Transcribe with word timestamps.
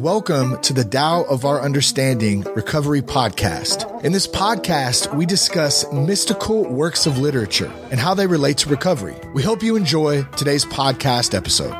welcome 0.00 0.58
to 0.62 0.72
the 0.72 0.82
Tao 0.82 1.24
of 1.24 1.44
Our 1.44 1.60
Understanding 1.60 2.40
Recovery 2.54 3.02
Podcast. 3.02 4.02
In 4.02 4.12
this 4.12 4.26
podcast, 4.26 5.14
we 5.14 5.26
discuss 5.26 5.92
mystical 5.92 6.66
works 6.66 7.04
of 7.04 7.18
literature 7.18 7.70
and 7.90 8.00
how 8.00 8.14
they 8.14 8.26
relate 8.26 8.56
to 8.58 8.70
recovery. 8.70 9.14
We 9.34 9.42
hope 9.42 9.62
you 9.62 9.76
enjoy 9.76 10.22
today's 10.38 10.64
podcast 10.64 11.34
episode. 11.34 11.74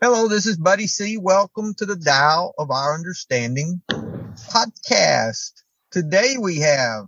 Hello, 0.00 0.28
this 0.28 0.46
is 0.46 0.56
Buddy 0.56 0.86
C. 0.86 1.18
Welcome 1.18 1.74
to 1.78 1.86
the 1.86 1.96
Tao 1.96 2.52
of 2.56 2.70
Our 2.70 2.94
Understanding 2.94 3.82
podcast. 3.90 5.54
Today 5.90 6.36
we 6.40 6.60
have 6.60 7.06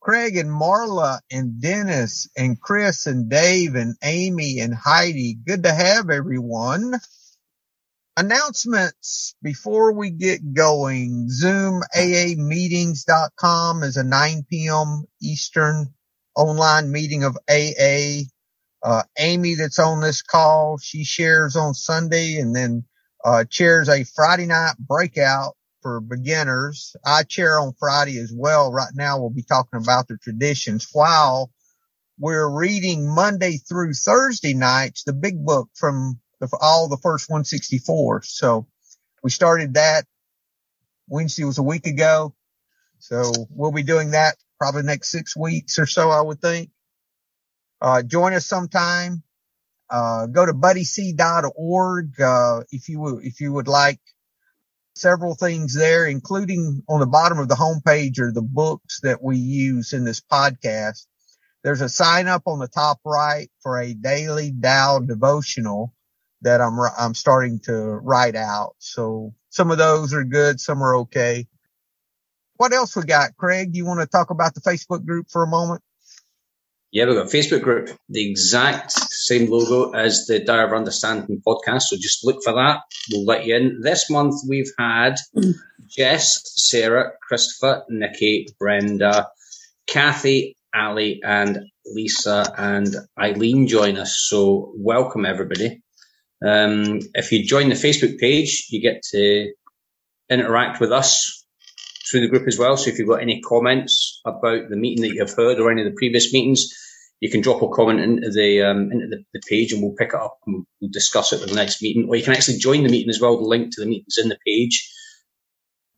Craig 0.00 0.38
and 0.38 0.48
Marla 0.48 1.20
and 1.30 1.60
Dennis 1.60 2.26
and 2.38 2.58
Chris 2.58 3.04
and 3.06 3.28
Dave 3.28 3.74
and 3.74 3.96
Amy 4.02 4.60
and 4.60 4.74
Heidi. 4.74 5.34
Good 5.34 5.64
to 5.64 5.74
have 5.74 6.08
everyone 6.08 6.94
announcements 8.16 9.34
before 9.42 9.92
we 9.94 10.10
get 10.10 10.54
going. 10.54 11.28
zoom 11.30 11.82
ZoomAAmeetings.com 11.96 13.84
is 13.84 13.98
a 13.98 14.04
9 14.04 14.46
p.m. 14.50 15.04
Eastern 15.22 15.94
online 16.36 16.92
meeting 16.92 17.24
of 17.24 17.38
AA. 17.50 18.22
Uh, 18.82 19.02
Amy 19.18 19.54
that's 19.56 19.78
on 19.80 20.00
this 20.02 20.22
call, 20.22 20.78
she 20.78 21.04
shares 21.04 21.56
on 21.56 21.74
Sunday 21.74 22.36
and 22.38 22.56
then, 22.56 22.84
uh, 23.24 23.44
chairs 23.44 23.88
a 23.88 24.04
Friday 24.04 24.46
night 24.46 24.76
breakout 24.78 25.56
for 25.82 26.00
beginners. 26.00 26.96
I 27.06 27.24
chair 27.24 27.60
on 27.60 27.74
Friday 27.80 28.18
as 28.18 28.32
well. 28.36 28.72
Right 28.72 28.92
now 28.94 29.20
we'll 29.20 29.30
be 29.30 29.44
talking 29.44 29.80
about 29.82 30.08
the 30.08 30.18
traditions 30.18 30.88
while 30.92 31.50
we're 32.20 32.48
reading 32.50 33.08
Monday 33.12 33.58
through 33.58 33.94
Thursday 33.94 34.54
nights, 34.54 35.04
the 35.04 35.14
big 35.14 35.44
book 35.44 35.70
from 35.74 36.20
the, 36.50 36.58
all 36.60 36.88
the 36.88 36.96
first 36.96 37.30
164. 37.30 38.22
So 38.22 38.66
we 39.22 39.30
started 39.30 39.74
that. 39.74 40.04
Wednesday 41.08 41.44
was 41.44 41.58
a 41.58 41.62
week 41.62 41.86
ago. 41.86 42.34
So 42.98 43.32
we'll 43.50 43.72
be 43.72 43.82
doing 43.82 44.12
that 44.12 44.36
probably 44.58 44.82
next 44.82 45.10
six 45.10 45.36
weeks 45.36 45.78
or 45.78 45.86
so, 45.86 46.10
I 46.10 46.20
would 46.20 46.40
think. 46.40 46.70
Uh, 47.80 48.02
join 48.02 48.32
us 48.32 48.46
sometime. 48.46 49.22
Uh, 49.90 50.26
go 50.26 50.46
to 50.46 50.52
buddyc.org. 50.52 52.20
Uh, 52.20 52.62
if 52.70 52.88
you 52.88 53.00
would, 53.00 53.24
if 53.24 53.40
you 53.40 53.52
would 53.52 53.68
like 53.68 54.00
several 54.94 55.34
things 55.34 55.74
there, 55.74 56.06
including 56.06 56.82
on 56.88 57.00
the 57.00 57.06
bottom 57.06 57.38
of 57.38 57.48
the 57.48 57.54
homepage 57.54 58.18
are 58.18 58.32
the 58.32 58.42
books 58.42 59.00
that 59.02 59.22
we 59.22 59.36
use 59.36 59.92
in 59.92 60.04
this 60.04 60.20
podcast. 60.20 61.06
There's 61.62 61.80
a 61.80 61.88
sign 61.88 62.26
up 62.26 62.42
on 62.46 62.58
the 62.58 62.68
top 62.68 62.98
right 63.04 63.48
for 63.62 63.78
a 63.78 63.94
daily 63.94 64.52
Tao 64.60 64.98
devotional 65.00 65.92
that 66.42 66.60
I'm, 66.60 66.78
I'm 66.98 67.14
starting 67.14 67.60
to 67.60 67.74
write 67.74 68.36
out. 68.36 68.74
So 68.78 69.34
some 69.50 69.70
of 69.70 69.78
those 69.78 70.12
are 70.14 70.24
good. 70.24 70.60
Some 70.60 70.82
are 70.82 70.96
okay. 70.96 71.46
What 72.56 72.72
else 72.72 72.94
we 72.94 73.04
got? 73.04 73.36
Craig, 73.36 73.72
do 73.72 73.78
you 73.78 73.86
want 73.86 74.00
to 74.00 74.06
talk 74.06 74.30
about 74.30 74.54
the 74.54 74.60
Facebook 74.60 75.04
group 75.04 75.30
for 75.30 75.42
a 75.42 75.48
moment? 75.48 75.82
Yeah, 76.92 77.06
we've 77.06 77.16
got 77.16 77.28
Facebook 77.28 77.62
group, 77.62 77.88
the 78.10 78.30
exact 78.30 78.92
same 78.92 79.50
logo 79.50 79.92
as 79.92 80.26
the 80.26 80.44
Tao 80.44 80.66
of 80.66 80.74
Understanding 80.74 81.40
podcast. 81.46 81.82
So 81.84 81.96
just 81.96 82.22
look 82.22 82.42
for 82.44 82.52
that. 82.52 82.80
We'll 83.10 83.24
let 83.24 83.46
you 83.46 83.56
in. 83.56 83.80
This 83.80 84.10
month 84.10 84.34
we've 84.46 84.70
had 84.78 85.16
Jess, 85.88 86.42
Sarah, 86.44 87.12
Christopher, 87.26 87.84
Nikki, 87.88 88.46
Brenda, 88.58 89.28
Kathy, 89.86 90.54
Ali, 90.74 91.20
and 91.24 91.60
Lisa 91.86 92.52
and 92.58 92.94
Eileen 93.18 93.66
join 93.66 93.96
us. 93.96 94.16
So 94.28 94.72
welcome 94.76 95.24
everybody. 95.24 95.82
Um, 96.44 97.00
if 97.14 97.30
you 97.32 97.44
join 97.44 97.68
the 97.68 97.74
Facebook 97.74 98.18
page, 98.18 98.66
you 98.70 98.80
get 98.80 99.02
to 99.12 99.52
interact 100.28 100.80
with 100.80 100.92
us 100.92 101.44
through 102.10 102.22
the 102.22 102.28
group 102.28 102.48
as 102.48 102.58
well. 102.58 102.76
So 102.76 102.90
if 102.90 102.98
you've 102.98 103.08
got 103.08 103.22
any 103.22 103.40
comments 103.40 104.20
about 104.24 104.68
the 104.68 104.76
meeting 104.76 105.02
that 105.02 105.14
you've 105.14 105.34
heard 105.34 105.58
or 105.58 105.70
any 105.70 105.82
of 105.82 105.86
the 105.86 105.96
previous 105.96 106.32
meetings, 106.32 106.68
you 107.20 107.30
can 107.30 107.40
drop 107.40 107.62
a 107.62 107.68
comment 107.68 108.00
into 108.00 108.30
the 108.30 108.62
um, 108.62 108.90
into 108.90 109.06
the, 109.06 109.24
the, 109.32 109.40
page 109.48 109.72
and 109.72 109.80
we'll 109.80 109.94
pick 109.94 110.08
it 110.08 110.14
up 110.16 110.38
and 110.44 110.66
we'll 110.80 110.90
discuss 110.90 111.32
it 111.32 111.40
at 111.40 111.48
the 111.48 111.54
next 111.54 111.80
meeting. 111.80 112.08
Or 112.08 112.16
you 112.16 112.24
can 112.24 112.32
actually 112.32 112.58
join 112.58 112.82
the 112.82 112.88
meeting 112.88 113.10
as 113.10 113.20
well. 113.20 113.36
The 113.36 113.44
link 113.44 113.72
to 113.72 113.80
the 113.80 113.86
meeting's 113.86 114.18
in 114.18 114.28
the 114.28 114.38
page, 114.44 114.90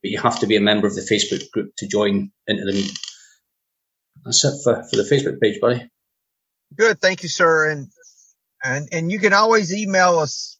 but 0.03 0.11
you 0.11 0.19
have 0.19 0.39
to 0.41 0.47
be 0.47 0.55
a 0.55 0.61
member 0.61 0.85
of 0.85 0.93
the 0.93 1.01
Facebook 1.01 1.49
group 1.49 1.71
to 1.77 1.87
join 1.87 2.31
into 2.45 2.63
the 2.63 2.73
meeting. 2.73 2.95
That's 4.23 4.45
it 4.45 4.53
for, 4.63 4.83
for 4.83 4.95
the 4.97 5.03
Facebook 5.03 5.39
page, 5.41 5.59
buddy. 5.59 5.89
Good, 6.75 7.01
thank 7.01 7.23
you, 7.23 7.29
sir. 7.29 7.71
And 7.71 7.87
and, 8.65 8.89
and 8.91 9.11
you 9.11 9.19
can 9.19 9.33
always 9.33 9.73
email 9.73 10.19
us 10.19 10.57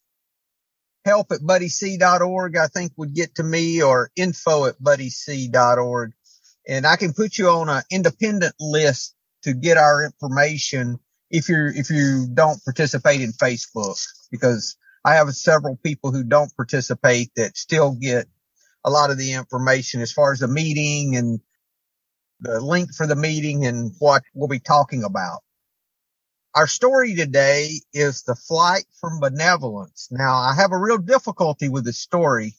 help 1.04 1.30
at 1.32 1.40
buddyc.org, 1.40 2.56
I 2.56 2.66
think 2.66 2.92
would 2.96 3.14
get 3.14 3.36
to 3.36 3.42
me 3.42 3.82
or 3.82 4.10
info 4.16 4.66
at 4.66 4.80
buddyc.org. 4.80 6.12
And 6.68 6.86
I 6.86 6.96
can 6.96 7.12
put 7.12 7.38
you 7.38 7.48
on 7.48 7.68
an 7.68 7.82
independent 7.90 8.54
list 8.58 9.14
to 9.42 9.54
get 9.54 9.76
our 9.76 10.04
information 10.04 10.98
if 11.30 11.48
you 11.48 11.70
if 11.74 11.90
you 11.90 12.28
don't 12.32 12.62
participate 12.64 13.20
in 13.20 13.32
Facebook 13.32 13.96
because 14.30 14.76
I 15.04 15.14
have 15.14 15.32
several 15.34 15.76
people 15.76 16.10
who 16.10 16.24
don't 16.24 16.54
participate 16.56 17.30
that 17.36 17.56
still 17.56 17.92
get 17.92 18.26
a 18.84 18.90
lot 18.90 19.10
of 19.10 19.18
the 19.18 19.32
information 19.32 20.00
as 20.00 20.12
far 20.12 20.32
as 20.32 20.40
the 20.40 20.48
meeting 20.48 21.16
and 21.16 21.40
the 22.40 22.60
link 22.60 22.92
for 22.94 23.06
the 23.06 23.16
meeting 23.16 23.66
and 23.66 23.92
what 23.98 24.22
we'll 24.34 24.48
be 24.48 24.60
talking 24.60 25.04
about. 25.04 25.40
Our 26.56 26.66
story 26.66 27.14
today 27.14 27.80
is 27.92 28.22
the 28.22 28.34
flight 28.34 28.86
from 28.98 29.20
benevolence. 29.20 30.08
Now 30.10 30.36
I 30.36 30.54
have 30.54 30.72
a 30.72 30.78
real 30.78 30.98
difficulty 30.98 31.68
with 31.68 31.84
this 31.84 31.98
story 32.00 32.54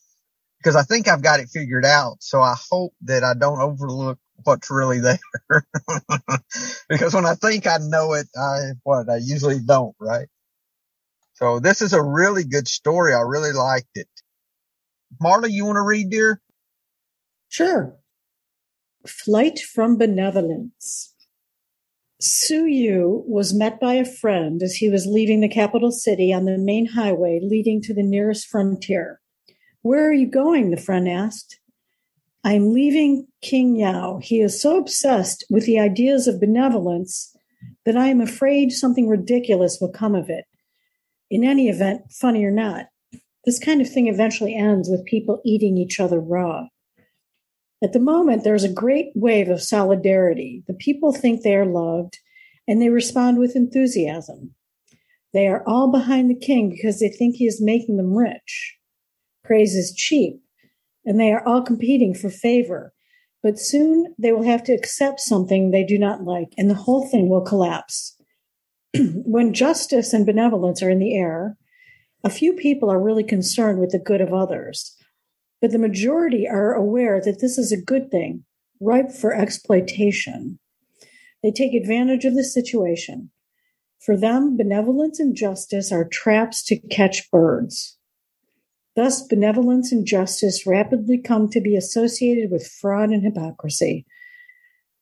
because 0.58 0.76
I 0.76 0.84
think 0.84 1.08
I've 1.08 1.22
got 1.22 1.40
it 1.40 1.48
figured 1.48 1.84
out. 1.84 2.18
So 2.22 2.40
I 2.40 2.54
hope 2.70 2.94
that 3.02 3.24
I 3.24 3.34
don't 3.34 3.60
overlook 3.60 4.20
what's 4.44 4.70
really 4.70 5.00
there 5.00 5.18
because 6.88 7.12
when 7.12 7.26
I 7.26 7.34
think 7.34 7.66
I 7.66 7.78
know 7.80 8.14
it, 8.14 8.28
I, 8.36 8.74
what 8.84 9.10
I 9.10 9.16
usually 9.16 9.58
don't, 9.58 9.96
right? 10.00 10.28
So 11.34 11.58
this 11.58 11.82
is 11.82 11.92
a 11.92 12.02
really 12.02 12.44
good 12.44 12.68
story. 12.68 13.14
I 13.14 13.22
really 13.22 13.52
liked 13.52 13.96
it. 13.96 14.08
Marla, 15.20 15.50
you 15.50 15.66
want 15.66 15.76
to 15.76 15.82
read, 15.82 16.10
dear? 16.10 16.40
Sure. 17.48 17.96
Flight 19.06 19.58
from 19.58 19.98
benevolence. 19.98 21.14
Hsu 22.20 22.64
Yu 22.64 23.22
was 23.28 23.54
met 23.54 23.78
by 23.78 23.94
a 23.94 24.04
friend 24.04 24.60
as 24.60 24.74
he 24.74 24.90
was 24.90 25.06
leaving 25.06 25.40
the 25.40 25.48
capital 25.48 25.92
city 25.92 26.32
on 26.32 26.46
the 26.46 26.58
main 26.58 26.86
highway 26.86 27.38
leading 27.40 27.80
to 27.82 27.94
the 27.94 28.02
nearest 28.02 28.48
frontier. 28.48 29.20
Where 29.82 30.08
are 30.08 30.12
you 30.12 30.26
going? 30.26 30.70
The 30.70 30.76
friend 30.76 31.08
asked. 31.08 31.60
I'm 32.42 32.72
leaving 32.72 33.28
King 33.40 33.76
Yao. 33.76 34.18
He 34.20 34.40
is 34.40 34.60
so 34.60 34.78
obsessed 34.78 35.44
with 35.48 35.64
the 35.64 35.78
ideas 35.78 36.26
of 36.26 36.40
benevolence 36.40 37.36
that 37.84 37.96
I 37.96 38.08
am 38.08 38.20
afraid 38.20 38.72
something 38.72 39.08
ridiculous 39.08 39.78
will 39.80 39.92
come 39.92 40.16
of 40.16 40.28
it. 40.28 40.44
In 41.30 41.44
any 41.44 41.68
event, 41.68 42.10
funny 42.10 42.44
or 42.44 42.50
not, 42.50 42.86
this 43.44 43.60
kind 43.60 43.80
of 43.80 43.88
thing 43.88 44.08
eventually 44.08 44.56
ends 44.56 44.88
with 44.88 45.04
people 45.04 45.40
eating 45.44 45.76
each 45.76 46.00
other 46.00 46.18
raw. 46.18 46.66
At 47.82 47.92
the 47.92 48.00
moment, 48.00 48.42
there's 48.42 48.64
a 48.64 48.72
great 48.72 49.12
wave 49.14 49.48
of 49.48 49.62
solidarity. 49.62 50.64
The 50.66 50.74
people 50.74 51.12
think 51.12 51.42
they 51.42 51.54
are 51.54 51.66
loved 51.66 52.18
and 52.66 52.82
they 52.82 52.88
respond 52.88 53.38
with 53.38 53.54
enthusiasm. 53.54 54.54
They 55.32 55.46
are 55.46 55.62
all 55.66 55.90
behind 55.90 56.28
the 56.28 56.38
king 56.38 56.70
because 56.70 56.98
they 56.98 57.08
think 57.08 57.36
he 57.36 57.46
is 57.46 57.62
making 57.62 57.96
them 57.96 58.14
rich. 58.14 58.76
Praise 59.44 59.74
is 59.74 59.94
cheap 59.94 60.40
and 61.04 61.20
they 61.20 61.32
are 61.32 61.46
all 61.46 61.62
competing 61.62 62.14
for 62.14 62.30
favor. 62.30 62.92
But 63.42 63.58
soon 63.58 64.14
they 64.18 64.32
will 64.32 64.42
have 64.42 64.64
to 64.64 64.72
accept 64.72 65.20
something 65.20 65.70
they 65.70 65.84
do 65.84 65.98
not 65.98 66.24
like 66.24 66.52
and 66.58 66.68
the 66.68 66.74
whole 66.74 67.08
thing 67.08 67.28
will 67.28 67.42
collapse. 67.42 68.16
when 68.96 69.54
justice 69.54 70.12
and 70.12 70.26
benevolence 70.26 70.82
are 70.82 70.90
in 70.90 70.98
the 70.98 71.16
air, 71.16 71.56
a 72.24 72.30
few 72.30 72.54
people 72.54 72.90
are 72.90 73.00
really 73.00 73.22
concerned 73.22 73.78
with 73.78 73.90
the 73.90 73.98
good 74.00 74.20
of 74.20 74.32
others 74.34 74.97
but 75.60 75.72
the 75.72 75.78
majority 75.78 76.46
are 76.48 76.72
aware 76.72 77.20
that 77.20 77.40
this 77.40 77.58
is 77.58 77.72
a 77.72 77.80
good 77.80 78.10
thing, 78.10 78.44
ripe 78.80 79.10
for 79.10 79.34
exploitation. 79.34 80.58
They 81.42 81.50
take 81.50 81.74
advantage 81.74 82.24
of 82.24 82.34
the 82.34 82.44
situation. 82.44 83.30
For 84.00 84.16
them, 84.16 84.56
benevolence 84.56 85.18
and 85.18 85.34
justice 85.34 85.90
are 85.90 86.08
traps 86.08 86.64
to 86.66 86.78
catch 86.88 87.30
birds. 87.30 87.96
Thus, 88.94 89.22
benevolence 89.22 89.92
and 89.92 90.06
justice 90.06 90.66
rapidly 90.66 91.18
come 91.18 91.48
to 91.50 91.60
be 91.60 91.76
associated 91.76 92.50
with 92.50 92.66
fraud 92.66 93.10
and 93.10 93.22
hypocrisy. 93.22 94.06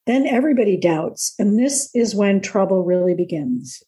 Then 0.05 0.27
everybody 0.27 0.77
doubts, 0.77 1.33
and 1.37 1.59
this 1.59 1.89
is 1.93 2.15
when 2.15 2.41
trouble 2.41 2.83
really 2.83 3.13
begins. 3.13 3.83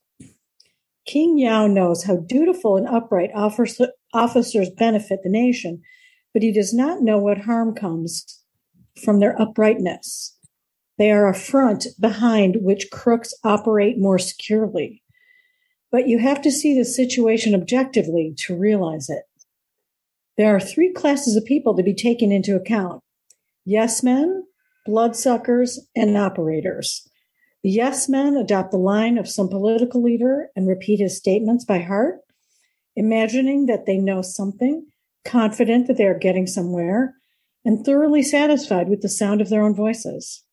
King 1.06 1.38
Yao 1.38 1.65
knows 1.68 2.04
how 2.04 2.18
dutiful 2.18 2.77
and 2.77 2.88
upright 2.88 3.31
officers 3.33 4.69
benefit 4.77 5.19
the 5.24 5.30
nation 5.30 5.81
but 6.33 6.43
he 6.43 6.51
does 6.51 6.73
not 6.73 7.01
know 7.01 7.17
what 7.17 7.39
harm 7.39 7.73
comes 7.73 8.43
from 9.03 9.19
their 9.19 9.39
uprightness. 9.41 10.37
They 10.97 11.11
are 11.11 11.27
a 11.27 11.33
front 11.33 11.87
behind 11.99 12.57
which 12.61 12.91
crooks 12.91 13.33
operate 13.43 13.97
more 13.97 14.19
securely. 14.19 15.01
But 15.91 16.07
you 16.07 16.19
have 16.19 16.41
to 16.41 16.51
see 16.51 16.77
the 16.77 16.85
situation 16.85 17.55
objectively 17.55 18.33
to 18.45 18.57
realize 18.57 19.09
it. 19.09 19.23
There 20.37 20.55
are 20.55 20.59
three 20.59 20.93
classes 20.93 21.35
of 21.35 21.45
people 21.45 21.75
to 21.75 21.83
be 21.83 21.95
taken 21.95 22.31
into 22.31 22.55
account 22.55 23.01
yes 23.65 24.03
men, 24.03 24.43
bloodsuckers, 24.85 25.79
and 25.95 26.17
operators. 26.17 27.07
The 27.63 27.69
yes 27.69 28.07
men 28.07 28.35
adopt 28.35 28.71
the 28.71 28.77
line 28.77 29.17
of 29.17 29.27
some 29.27 29.49
political 29.49 30.01
leader 30.01 30.49
and 30.55 30.67
repeat 30.67 30.99
his 30.99 31.17
statements 31.17 31.65
by 31.65 31.79
heart, 31.79 32.19
imagining 32.95 33.65
that 33.65 33.85
they 33.85 33.97
know 33.97 34.21
something, 34.21 34.87
confident 35.25 35.88
that 35.88 35.98
they 35.98 36.06
are 36.06 36.18
getting 36.18 36.48
somewhere, 36.48 37.16
and 37.66 37.86
thoroughly 37.86 38.24
satisfied 38.24 38.89
with 38.89 39.01
the 39.01 39.10
sound 39.10 39.42
of 39.42 39.50
their 39.50 39.62
own 39.62 39.75
voices. 39.75 40.44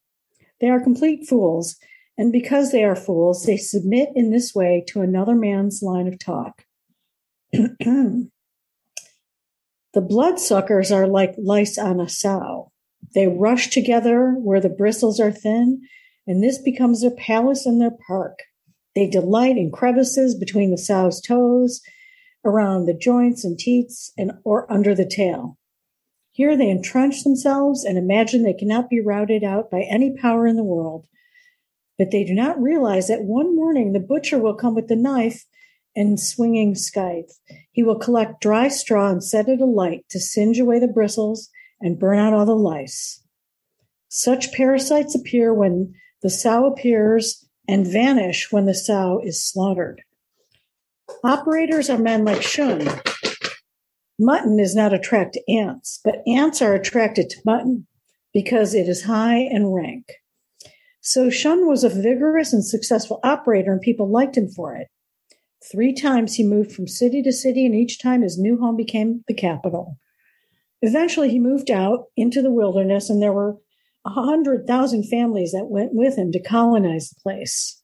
They 0.61 0.69
are 0.69 0.81
complete 0.81 1.29
fools, 1.29 1.77
and 2.19 2.33
because 2.33 2.73
they 2.73 2.85
are 2.85 2.97
fools, 2.97 3.45
they 3.45 3.57
submit 3.57 4.11
in 4.15 4.31
this 4.31 4.55
way 4.55 4.85
to 4.89 5.03
another 5.03 5.35
man's 5.35 5.83
line 5.83 6.09
of 6.09 6.19
talk. 6.19 6.65
the 7.53 8.31
bloodsuckers 9.95 10.91
are 10.91 11.07
like 11.07 11.35
lice 11.39 11.79
on 11.79 12.01
a 12.01 12.09
sow. 12.09 12.73
They 13.15 13.29
rush 13.29 13.69
together 13.69 14.33
where 14.33 14.61
the 14.61 14.69
bristles 14.69 15.21
are 15.21 15.33
thin 15.33 15.83
and 16.27 16.43
this 16.43 16.59
becomes 16.59 17.03
their 17.03 17.13
palace 17.13 17.67
and 17.67 17.81
their 17.81 17.97
park. 18.07 18.41
They 18.95 19.09
delight 19.09 19.57
in 19.57 19.71
crevices 19.71 20.35
between 20.35 20.71
the 20.71 20.79
sow's 20.79 21.21
toes, 21.21 21.81
around 22.47 22.87
the 22.87 22.95
joints 22.95 23.45
and 23.45 23.59
teats, 23.59 24.13
and 24.17 24.33
or 24.45 24.71
under 24.73 24.95
the 24.95 25.05
tail. 25.05 25.59
Here 26.33 26.57
they 26.57 26.71
entrench 26.71 27.25
themselves 27.25 27.85
and 27.85 27.97
imagine 27.97 28.43
they 28.43 28.53
cannot 28.53 28.91
be 28.91 29.01
routed 29.01 29.43
out 29.43 29.71
by 29.71 29.83
any 29.83 30.15
power 30.17 30.47
in 30.47 30.57
the 30.57 30.65
world. 30.65 31.07
But 31.99 32.11
they 32.11 32.25
do 32.25 32.35
not 32.35 32.61
realize 32.61 33.09
that 33.09 33.25
one 33.25 33.57
morning 33.57 33.93
the 33.93 34.01
butcher 34.01 34.39
will 34.39 34.55
come 34.55 34.75
with 34.75 34.89
the 34.89 34.97
knife 34.97 35.47
and 35.97 36.21
swinging 36.21 36.75
scythe. 36.75 37.41
He 37.73 37.83
will 37.83 37.99
collect 37.99 38.43
dry 38.43 38.69
straw 38.69 39.11
and 39.11 39.25
set 39.25 39.49
it 39.49 39.63
alight 39.63 40.05
to 40.11 40.21
singe 40.21 40.61
away 40.61 40.79
the 40.79 40.89
bristles 40.89 41.49
and 41.81 41.99
burn 41.99 42.19
out 42.19 42.35
all 42.35 42.45
the 42.45 42.55
lice. 42.55 43.23
Such 44.09 44.53
parasites 44.53 45.15
appear 45.15 45.55
when 45.55 45.95
the 46.23 46.31
sow 46.31 46.67
appears 46.67 47.47
and 47.67 47.87
vanish 47.87 48.53
when 48.53 48.67
the 48.67 48.75
sow 48.75 49.21
is 49.25 49.43
slaughtered. 49.43 50.03
Operators 51.25 51.91
are 51.91 51.99
men 51.99 52.25
like 52.25 52.43
Shun. 52.43 52.89
Mutton 54.19 54.59
is 54.59 54.75
not 54.75 54.95
attracted 54.95 55.43
to 55.47 55.53
ants, 55.53 56.01
but 56.05 56.23
ants 56.27 56.63
are 56.63 56.75
attracted 56.75 57.29
to 57.31 57.41
mutton 57.45 57.87
because 58.33 58.75
it 58.75 58.89
is 58.89 59.05
high 59.05 59.39
and 59.39 59.75
rank. 59.75 60.13
So 61.01 61.31
Shun 61.31 61.67
was 61.67 61.85
a 61.85 61.89
vigorous 61.89 62.53
and 62.53 62.65
successful 62.65 63.21
operator, 63.23 63.73
and 63.73 63.81
people 63.81 64.11
liked 64.11 64.37
him 64.37 64.49
for 64.49 64.75
it. 64.75 64.89
Three 65.71 65.93
times 65.93 66.35
he 66.35 66.45
moved 66.45 66.73
from 66.73 66.87
city 66.87 67.23
to 67.23 67.33
city, 67.33 67.67
and 67.67 67.75
each 67.75 68.01
time 68.01 68.23
his 68.23 68.39
new 68.39 68.59
home 68.59 68.77
became 68.77 69.25
the 69.29 69.35
capital. 69.35 69.99
Eventually, 70.83 71.31
he 71.31 71.39
moved 71.39 71.71
out 71.71 72.07
into 72.17 72.43
the 72.43 72.51
wilderness, 72.51 73.09
and 73.09 73.23
there 73.23 73.33
were 73.33 73.57
100,000 74.03 75.05
families 75.05 75.53
that 75.53 75.71
went 75.71 75.95
with 75.95 76.17
him 76.17 76.31
to 76.33 76.43
colonize 76.43 77.11
the 77.11 77.21
place. 77.23 77.83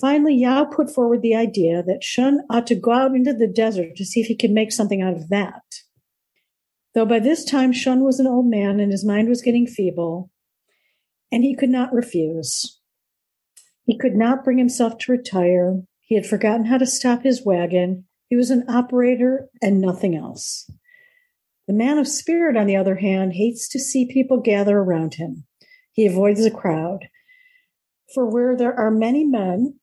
Finally, 0.00 0.34
Yao 0.36 0.64
put 0.64 0.88
forward 0.88 1.20
the 1.20 1.34
idea 1.34 1.82
that 1.82 2.02
Shun 2.02 2.40
ought 2.48 2.66
to 2.68 2.74
go 2.74 2.92
out 2.92 3.14
into 3.14 3.34
the 3.34 3.46
desert 3.46 3.96
to 3.96 4.04
see 4.04 4.20
if 4.20 4.26
he 4.26 4.36
could 4.36 4.50
make 4.50 4.72
something 4.72 5.02
out 5.02 5.12
of 5.12 5.28
that. 5.28 5.62
Though 6.94 7.06
by 7.06 7.18
this 7.18 7.44
time 7.44 7.72
Shun 7.72 8.02
was 8.02 8.18
an 8.18 8.26
old 8.26 8.46
man 8.46 8.80
and 8.80 8.90
his 8.90 9.04
mind 9.04 9.28
was 9.28 9.42
getting 9.42 9.66
feeble, 9.66 10.30
and 11.30 11.44
he 11.44 11.54
could 11.54 11.68
not 11.68 11.92
refuse. 11.92 12.80
He 13.84 13.98
could 13.98 14.14
not 14.14 14.44
bring 14.44 14.58
himself 14.58 14.98
to 14.98 15.12
retire. 15.12 15.82
He 16.00 16.14
had 16.14 16.26
forgotten 16.26 16.66
how 16.66 16.78
to 16.78 16.86
stop 16.86 17.22
his 17.22 17.44
wagon. 17.44 18.06
He 18.28 18.36
was 18.36 18.50
an 18.50 18.64
operator 18.68 19.48
and 19.60 19.80
nothing 19.80 20.16
else. 20.16 20.70
The 21.66 21.74
man 21.74 21.98
of 21.98 22.08
spirit, 22.08 22.56
on 22.56 22.66
the 22.66 22.76
other 22.76 22.96
hand, 22.96 23.34
hates 23.34 23.68
to 23.68 23.78
see 23.78 24.12
people 24.12 24.40
gather 24.40 24.78
around 24.78 25.14
him. 25.14 25.44
He 25.92 26.06
avoids 26.06 26.42
the 26.42 26.50
crowd. 26.50 27.08
For 28.14 28.26
where 28.26 28.56
there 28.56 28.74
are 28.74 28.90
many 28.90 29.24
men, 29.24 29.79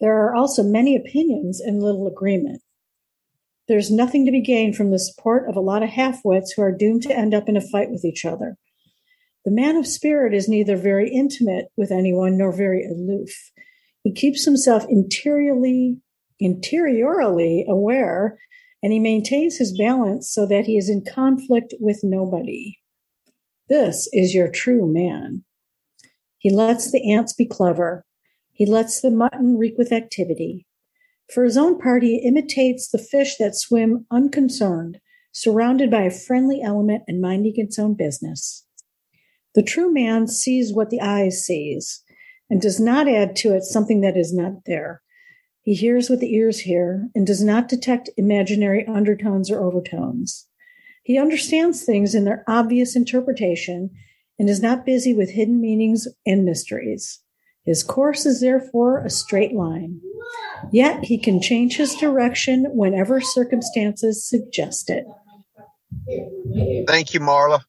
there 0.00 0.16
are 0.24 0.34
also 0.34 0.62
many 0.62 0.96
opinions 0.96 1.60
and 1.60 1.82
little 1.82 2.06
agreement. 2.06 2.62
There's 3.68 3.90
nothing 3.90 4.26
to 4.26 4.32
be 4.32 4.40
gained 4.40 4.76
from 4.76 4.90
the 4.90 4.98
support 4.98 5.48
of 5.48 5.56
a 5.56 5.60
lot 5.60 5.82
of 5.82 5.90
half-wits 5.90 6.52
who 6.52 6.62
are 6.62 6.72
doomed 6.72 7.02
to 7.02 7.16
end 7.16 7.34
up 7.34 7.48
in 7.48 7.56
a 7.56 7.60
fight 7.60 7.90
with 7.90 8.04
each 8.04 8.24
other. 8.24 8.56
The 9.44 9.50
man 9.50 9.76
of 9.76 9.86
spirit 9.86 10.34
is 10.34 10.48
neither 10.48 10.76
very 10.76 11.08
intimate 11.10 11.66
with 11.76 11.92
anyone 11.92 12.36
nor 12.36 12.52
very 12.52 12.84
aloof. 12.84 13.30
He 14.02 14.12
keeps 14.12 14.44
himself 14.44 14.84
interiorly, 14.88 15.98
interiorly 16.40 17.64
aware 17.68 18.38
and 18.82 18.92
he 18.92 18.98
maintains 18.98 19.56
his 19.56 19.76
balance 19.76 20.32
so 20.32 20.46
that 20.46 20.64
he 20.64 20.76
is 20.76 20.88
in 20.88 21.04
conflict 21.04 21.74
with 21.78 22.00
nobody. 22.02 22.78
This 23.68 24.08
is 24.12 24.34
your 24.34 24.48
true 24.48 24.90
man. 24.90 25.44
He 26.38 26.50
lets 26.50 26.90
the 26.90 27.12
ants 27.12 27.34
be 27.34 27.46
clever. 27.46 28.04
He 28.60 28.66
lets 28.66 29.00
the 29.00 29.10
mutton 29.10 29.56
reek 29.56 29.78
with 29.78 29.90
activity. 29.90 30.66
For 31.32 31.44
his 31.44 31.56
own 31.56 31.78
part, 31.78 32.02
he 32.02 32.16
imitates 32.16 32.90
the 32.90 32.98
fish 32.98 33.36
that 33.38 33.56
swim 33.56 34.04
unconcerned, 34.10 35.00
surrounded 35.32 35.90
by 35.90 36.02
a 36.02 36.10
friendly 36.10 36.60
element 36.60 37.04
and 37.08 37.22
minding 37.22 37.54
its 37.56 37.78
own 37.78 37.94
business. 37.94 38.66
The 39.54 39.62
true 39.62 39.90
man 39.90 40.28
sees 40.28 40.74
what 40.74 40.90
the 40.90 41.00
eye 41.00 41.30
sees 41.30 42.02
and 42.50 42.60
does 42.60 42.78
not 42.78 43.08
add 43.08 43.34
to 43.36 43.54
it 43.54 43.62
something 43.62 44.02
that 44.02 44.18
is 44.18 44.30
not 44.30 44.66
there. 44.66 45.00
He 45.62 45.72
hears 45.72 46.10
what 46.10 46.20
the 46.20 46.34
ears 46.34 46.60
hear 46.60 47.08
and 47.14 47.26
does 47.26 47.42
not 47.42 47.66
detect 47.66 48.10
imaginary 48.18 48.86
undertones 48.86 49.50
or 49.50 49.64
overtones. 49.64 50.46
He 51.02 51.18
understands 51.18 51.82
things 51.82 52.14
in 52.14 52.26
their 52.26 52.44
obvious 52.46 52.94
interpretation 52.94 53.88
and 54.38 54.50
is 54.50 54.60
not 54.60 54.84
busy 54.84 55.14
with 55.14 55.30
hidden 55.30 55.62
meanings 55.62 56.06
and 56.26 56.44
mysteries. 56.44 57.20
His 57.70 57.84
course 57.84 58.26
is 58.26 58.40
therefore 58.40 58.98
a 59.04 59.10
straight 59.10 59.52
line. 59.52 60.00
Yet 60.72 61.04
he 61.04 61.18
can 61.18 61.40
change 61.40 61.76
his 61.76 61.94
direction 61.94 62.64
whenever 62.74 63.20
circumstances 63.20 64.28
suggest 64.28 64.90
it. 64.90 65.06
Thank 66.88 67.14
you, 67.14 67.20
Marla. 67.20 67.62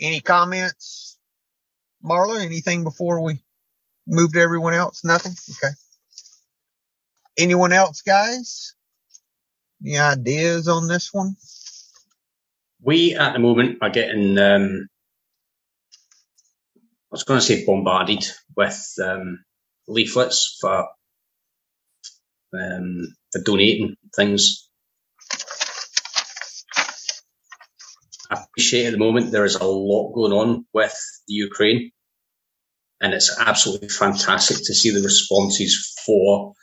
Any 0.00 0.20
comments? 0.20 1.18
Marla, 2.04 2.40
anything 2.40 2.84
before 2.84 3.20
we 3.20 3.42
move 4.06 4.32
to 4.34 4.40
everyone 4.40 4.74
else? 4.74 5.02
Nothing? 5.02 5.32
Okay. 5.50 5.74
Anyone 7.36 7.72
else, 7.72 8.00
guys? 8.00 8.76
Any 9.84 9.98
ideas 9.98 10.68
on 10.68 10.86
this 10.86 11.12
one? 11.12 11.34
We 12.80 13.16
at 13.16 13.32
the 13.32 13.40
moment 13.40 13.78
are 13.82 13.90
getting, 13.90 14.38
um, 14.38 14.86
I 14.86 14.93
was 17.14 17.22
going 17.22 17.38
to 17.38 17.46
say 17.46 17.64
bombarded 17.64 18.24
with 18.56 18.92
um, 19.00 19.44
leaflets 19.86 20.58
for 20.60 20.88
um, 22.52 23.14
for 23.32 23.40
donating 23.40 23.94
things. 24.16 24.68
I 28.28 28.42
appreciate 28.42 28.86
at 28.86 28.92
the 28.92 28.98
moment 28.98 29.30
there 29.30 29.44
is 29.44 29.54
a 29.54 29.64
lot 29.64 30.12
going 30.12 30.32
on 30.32 30.66
with 30.74 30.94
the 31.28 31.34
Ukraine, 31.34 31.92
and 33.00 33.14
it's 33.14 33.38
absolutely 33.38 33.90
fantastic 33.90 34.56
to 34.56 34.74
see 34.74 34.90
the 34.90 35.02
responses 35.02 35.94
for 36.04 36.54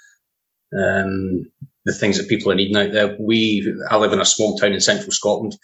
um, 0.78 1.50
the 1.86 1.94
things 1.94 2.18
that 2.18 2.28
people 2.28 2.52
are 2.52 2.56
needing 2.56 2.76
out 2.76 2.92
there. 2.92 3.16
We, 3.18 3.74
I 3.90 3.96
live 3.96 4.12
in 4.12 4.20
a 4.20 4.26
small 4.26 4.58
town 4.58 4.74
in 4.74 4.82
central 4.82 5.12
Scotland, 5.12 5.56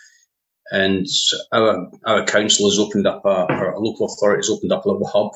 and 0.71 1.05
our 1.51 1.89
our 2.05 2.25
council 2.25 2.69
has 2.69 2.79
opened 2.79 3.07
up 3.07 3.25
a, 3.25 3.29
our 3.29 3.79
local 3.79 4.07
authority 4.07 4.39
has 4.39 4.49
opened 4.49 4.71
up 4.71 4.85
a 4.85 4.89
little 4.89 5.07
hub 5.07 5.31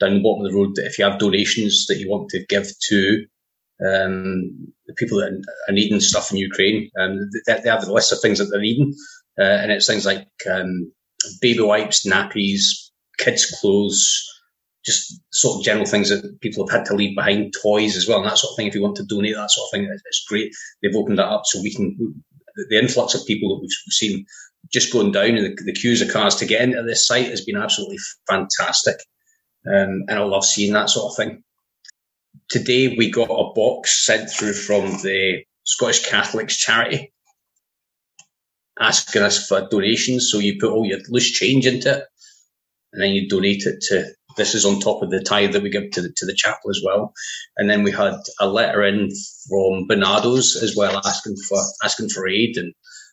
down 0.00 0.14
the 0.14 0.22
bottom 0.22 0.44
of 0.44 0.52
the 0.52 0.56
road 0.56 0.74
that 0.76 0.86
if 0.86 0.98
you 0.98 1.04
have 1.04 1.18
donations 1.18 1.86
that 1.86 1.98
you 1.98 2.08
want 2.08 2.28
to 2.30 2.44
give 2.48 2.68
to 2.88 3.26
um, 3.80 4.72
the 4.86 4.94
people 4.96 5.18
that 5.18 5.44
are 5.68 5.72
needing 5.72 6.00
stuff 6.00 6.30
in 6.30 6.36
Ukraine, 6.36 6.90
um, 6.98 7.18
they, 7.46 7.60
they 7.62 7.70
have 7.70 7.84
the 7.84 7.92
list 7.92 8.12
of 8.12 8.20
things 8.20 8.38
that 8.38 8.46
they're 8.46 8.60
needing, 8.60 8.94
uh, 9.38 9.42
and 9.42 9.70
it's 9.70 9.86
things 9.86 10.06
like 10.06 10.26
um, 10.50 10.92
baby 11.40 11.60
wipes, 11.60 12.06
nappies, 12.06 12.90
kids' 13.18 13.46
clothes, 13.60 14.24
just 14.84 15.20
sort 15.32 15.58
of 15.58 15.64
general 15.64 15.86
things 15.86 16.08
that 16.08 16.40
people 16.40 16.66
have 16.66 16.78
had 16.78 16.86
to 16.86 16.94
leave 16.94 17.14
behind, 17.16 17.52
toys 17.62 17.96
as 17.96 18.08
well, 18.08 18.18
and 18.18 18.26
that 18.26 18.38
sort 18.38 18.52
of 18.52 18.56
thing. 18.56 18.66
If 18.66 18.74
you 18.74 18.82
want 18.82 18.96
to 18.96 19.04
donate 19.04 19.34
that 19.34 19.50
sort 19.50 19.66
of 19.66 19.70
thing, 19.70 19.98
it's 20.06 20.24
great. 20.28 20.52
They've 20.82 20.96
opened 20.96 21.18
that 21.18 21.28
up 21.28 21.42
so 21.44 21.60
we 21.62 21.74
can, 21.74 22.22
the 22.70 22.78
influx 22.78 23.14
of 23.14 23.26
people 23.26 23.48
that 23.50 23.60
we've 23.60 23.92
seen 23.92 24.24
just 24.72 24.92
going 24.92 25.12
down 25.12 25.36
and 25.36 25.58
the, 25.58 25.64
the 25.64 25.72
queues 25.72 26.02
of 26.02 26.12
cars 26.12 26.36
to 26.36 26.46
get 26.46 26.62
into 26.62 26.82
this 26.82 27.06
site 27.06 27.28
has 27.28 27.44
been 27.44 27.56
absolutely 27.56 27.98
fantastic. 28.28 28.96
Um, 29.66 30.04
and 30.08 30.12
I 30.12 30.20
love 30.20 30.44
seeing 30.44 30.72
that 30.72 30.90
sort 30.90 31.12
of 31.12 31.16
thing. 31.16 31.42
Today 32.48 32.96
we 32.96 33.10
got 33.10 33.30
a 33.30 33.52
box 33.54 34.04
sent 34.04 34.30
through 34.30 34.54
from 34.54 34.90
the 35.02 35.44
Scottish 35.64 36.06
Catholics 36.06 36.56
charity 36.56 37.12
asking 38.78 39.22
us 39.22 39.46
for 39.46 39.68
donations. 39.68 40.30
So 40.30 40.38
you 40.38 40.58
put 40.60 40.70
all 40.70 40.86
your 40.86 41.00
loose 41.08 41.30
change 41.30 41.66
into 41.66 41.98
it 41.98 42.04
and 42.92 43.02
then 43.02 43.10
you 43.10 43.28
donate 43.28 43.64
it 43.66 43.80
to 43.88 44.12
this 44.36 44.54
is 44.54 44.64
on 44.64 44.80
top 44.80 45.02
of 45.02 45.10
the 45.10 45.20
tithe 45.20 45.52
that 45.52 45.62
we 45.62 45.68
give 45.68 45.90
to 45.90 46.02
the, 46.02 46.12
to 46.16 46.24
the 46.24 46.34
chapel 46.34 46.70
as 46.70 46.80
well. 46.82 47.12
And 47.56 47.68
then 47.68 47.82
we 47.82 47.90
had 47.90 48.14
a 48.40 48.48
letter 48.48 48.82
in 48.84 49.10
from 49.48 49.86
Barnardo's 49.88 50.56
as 50.56 50.74
well, 50.76 50.96
asking 51.04 51.36
for 51.48 51.60
asking 51.84 52.08
for 52.08 52.26
aid 52.26 52.56
and 52.56 52.72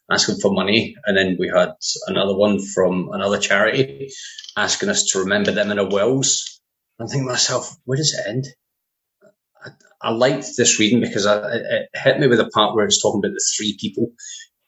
asking 0.10 0.40
for 0.40 0.52
money. 0.52 0.96
And 1.06 1.18
then 1.18 1.38
we 1.40 1.48
had 1.48 1.74
another 2.08 2.36
one 2.36 2.60
from 2.60 3.10
another 3.12 3.40
charity 3.40 4.10
asking 4.58 4.90
us 4.90 5.04
to 5.12 5.20
remember 5.20 5.52
them 5.52 5.72
in 5.72 5.80
our 5.80 5.90
wills. 5.90 6.62
I'm 7.00 7.08
thinking 7.08 7.28
to 7.28 7.34
myself, 7.34 7.76
where 7.86 7.98
does 7.98 8.14
it 8.14 8.28
end? 8.28 8.48
I, 9.64 9.70
I 10.02 10.12
liked 10.12 10.48
this 10.58 10.80
reading 10.80 11.02
because 11.02 11.26
I, 11.26 11.56
it 11.56 11.90
hit 11.94 12.20
me 12.20 12.28
with 12.28 12.40
a 12.40 12.50
part 12.50 12.76
where 12.76 12.86
it's 12.86 13.02
talking 13.02 13.20
about 13.20 13.34
the 13.34 13.44
three 13.58 13.78
people. 13.80 14.12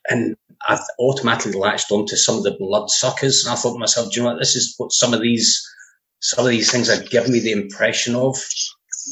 And 0.08 0.36
I 0.62 0.78
automatically 0.98 1.52
latched 1.58 1.92
onto 1.92 2.16
some 2.16 2.36
of 2.36 2.42
the 2.42 2.56
bloodsuckers. 2.58 3.44
And 3.44 3.52
I 3.52 3.56
thought 3.56 3.74
to 3.74 3.78
myself, 3.78 4.10
do 4.10 4.20
you 4.20 4.24
know 4.24 4.32
what? 4.32 4.40
This 4.40 4.56
is 4.56 4.74
what 4.76 4.92
some 4.92 5.14
of 5.14 5.20
these, 5.20 5.66
some 6.20 6.44
of 6.44 6.50
these 6.50 6.70
things 6.70 6.88
have 6.88 7.08
given 7.08 7.32
me 7.32 7.40
the 7.40 7.52
impression 7.52 8.14
of. 8.14 8.36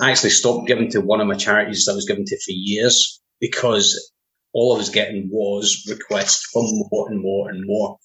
I 0.01 0.11
actually 0.11 0.31
stopped 0.31 0.67
giving 0.67 0.91
to 0.91 1.01
one 1.01 1.21
of 1.21 1.27
my 1.27 1.37
charities 1.37 1.85
that 1.85 1.93
I 1.93 1.95
was 1.95 2.07
giving 2.07 2.27
to 2.27 2.37
for 2.37 2.51
years 2.51 3.21
because 3.41 4.13
all 4.57 4.75
I 4.75 4.79
was 4.79 4.89
getting 4.89 5.29
was 5.31 5.87
requests 5.87 6.47
for 6.51 6.63
more 6.65 7.11
and 7.11 7.21
more 7.21 7.51
and 7.51 7.63
more. 7.67 7.99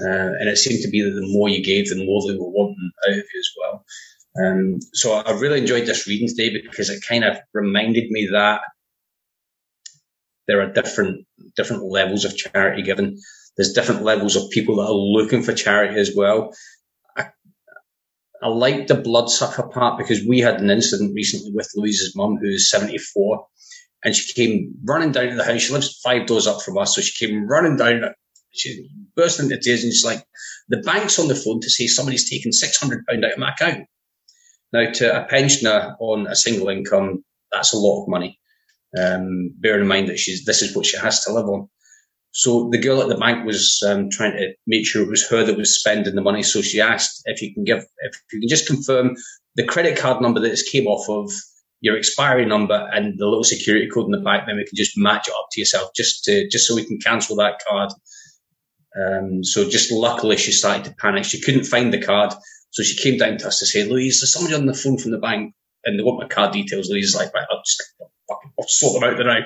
Uh, 0.00 0.30
and 0.38 0.48
it 0.48 0.56
seemed 0.56 0.80
to 0.84 0.90
be 0.90 1.02
that 1.02 1.10
the 1.10 1.26
more 1.26 1.48
you 1.48 1.62
gave, 1.62 1.88
the 1.88 2.06
more 2.06 2.22
they 2.22 2.38
were 2.38 2.48
wanting 2.50 2.90
out 3.04 3.14
of 3.14 3.16
you 3.16 3.40
as 3.40 3.50
well. 3.58 3.84
Um, 4.40 4.78
so 4.94 5.14
I 5.14 5.32
really 5.32 5.58
enjoyed 5.58 5.86
this 5.86 6.06
reading 6.06 6.28
today 6.28 6.62
because 6.62 6.88
it 6.88 7.02
kind 7.08 7.24
of 7.24 7.38
reminded 7.52 8.08
me 8.10 8.28
that 8.30 8.60
there 10.46 10.60
are 10.62 10.72
different 10.72 11.26
different 11.56 11.82
levels 11.82 12.24
of 12.24 12.36
charity 12.36 12.82
given. 12.82 13.18
There's 13.56 13.72
different 13.72 14.02
levels 14.02 14.36
of 14.36 14.50
people 14.50 14.76
that 14.76 14.86
are 14.86 14.92
looking 14.92 15.42
for 15.42 15.52
charity 15.52 15.98
as 15.98 16.12
well. 16.14 16.54
I, 17.16 17.26
I 18.40 18.48
like 18.48 18.86
the 18.86 18.94
bloodsucker 18.94 19.68
part 19.68 19.98
because 19.98 20.24
we 20.24 20.38
had 20.38 20.60
an 20.60 20.70
incident 20.70 21.12
recently 21.14 21.50
with 21.52 21.72
Louise's 21.74 22.14
mum, 22.14 22.36
who's 22.40 22.70
74, 22.70 23.46
and 24.04 24.14
she 24.14 24.32
came 24.32 24.74
running 24.84 25.12
down 25.12 25.28
to 25.28 25.36
the 25.36 25.44
house. 25.44 25.62
She 25.62 25.72
lives 25.72 26.00
five 26.02 26.26
doors 26.26 26.46
up 26.46 26.62
from 26.62 26.78
us, 26.78 26.94
so 26.94 27.00
she 27.00 27.26
came 27.26 27.46
running 27.46 27.76
down. 27.76 28.14
She 28.50 28.88
burst 29.16 29.40
into 29.40 29.58
tears 29.58 29.84
and 29.84 29.92
she's 29.92 30.04
like, 30.04 30.24
"The 30.68 30.78
bank's 30.78 31.18
on 31.18 31.28
the 31.28 31.34
phone 31.34 31.60
to 31.60 31.70
say 31.70 31.86
somebody's 31.86 32.28
taken 32.28 32.52
six 32.52 32.78
hundred 32.78 33.04
pound 33.06 33.24
out 33.24 33.32
of 33.32 33.38
my 33.38 33.52
account." 33.52 33.86
Now, 34.72 34.90
to 34.90 35.22
a 35.22 35.26
pensioner 35.26 35.96
on 36.00 36.26
a 36.26 36.36
single 36.36 36.68
income, 36.68 37.24
that's 37.50 37.72
a 37.72 37.78
lot 37.78 38.02
of 38.02 38.08
money. 38.08 38.38
Um, 38.98 39.54
bearing 39.58 39.82
in 39.82 39.88
mind 39.88 40.08
that 40.08 40.18
she's 40.18 40.44
this 40.44 40.62
is 40.62 40.74
what 40.74 40.86
she 40.86 40.96
has 40.96 41.24
to 41.24 41.32
live 41.32 41.46
on. 41.46 41.68
So 42.30 42.68
the 42.70 42.78
girl 42.78 43.02
at 43.02 43.08
the 43.08 43.16
bank 43.16 43.44
was 43.46 43.82
um, 43.86 44.10
trying 44.10 44.32
to 44.32 44.52
make 44.66 44.86
sure 44.86 45.02
it 45.02 45.10
was 45.10 45.28
her 45.28 45.44
that 45.44 45.56
was 45.56 45.78
spending 45.78 46.14
the 46.14 46.22
money. 46.22 46.42
So 46.42 46.62
she 46.62 46.80
asked 46.80 47.22
if 47.24 47.42
you 47.42 47.52
can 47.52 47.64
give, 47.64 47.84
if 47.98 48.22
you 48.32 48.40
can 48.40 48.48
just 48.48 48.66
confirm 48.66 49.16
the 49.56 49.64
credit 49.64 49.98
card 49.98 50.22
number 50.22 50.40
that 50.40 50.48
this 50.48 50.68
came 50.68 50.86
off 50.86 51.08
of, 51.08 51.32
your 51.80 51.96
expiry 51.96 52.44
number, 52.44 52.88
and 52.92 53.18
the 53.18 53.26
little 53.26 53.44
security 53.44 53.88
code 53.88 54.06
in 54.06 54.12
the 54.12 54.18
back. 54.18 54.46
Then 54.46 54.56
we 54.56 54.64
can 54.64 54.76
just 54.76 54.96
match 54.96 55.28
it 55.28 55.34
up 55.34 55.48
to 55.52 55.60
yourself, 55.60 55.90
just 55.94 56.24
to 56.24 56.48
just 56.48 56.66
so 56.66 56.74
we 56.74 56.84
can 56.84 56.98
cancel 56.98 57.36
that 57.36 57.60
card. 57.68 57.92
Um, 58.98 59.44
so 59.44 59.68
just 59.68 59.92
luckily 59.92 60.36
she 60.36 60.52
started 60.52 60.84
to 60.84 60.94
panic. 60.94 61.24
She 61.24 61.40
couldn't 61.40 61.64
find 61.64 61.92
the 61.92 62.02
card, 62.02 62.32
so 62.70 62.82
she 62.82 62.96
came 62.96 63.18
down 63.18 63.38
to 63.38 63.48
us 63.48 63.60
to 63.60 63.66
say, 63.66 63.84
"Louise, 63.84 64.20
there's 64.20 64.32
somebody 64.32 64.54
on 64.54 64.66
the 64.66 64.74
phone 64.74 64.98
from 64.98 65.12
the 65.12 65.18
bank, 65.18 65.54
and 65.84 65.98
they 65.98 66.02
want 66.02 66.20
my 66.20 66.28
card 66.28 66.52
details." 66.52 66.88
Louise 66.88 67.10
is 67.10 67.16
like, 67.16 67.32
"Right, 67.34 67.46
I'll 67.50 67.62
just 67.64 67.82
I'll 68.30 68.66
sort 68.66 69.00
them 69.00 69.10
out 69.10 69.24
now." 69.24 69.40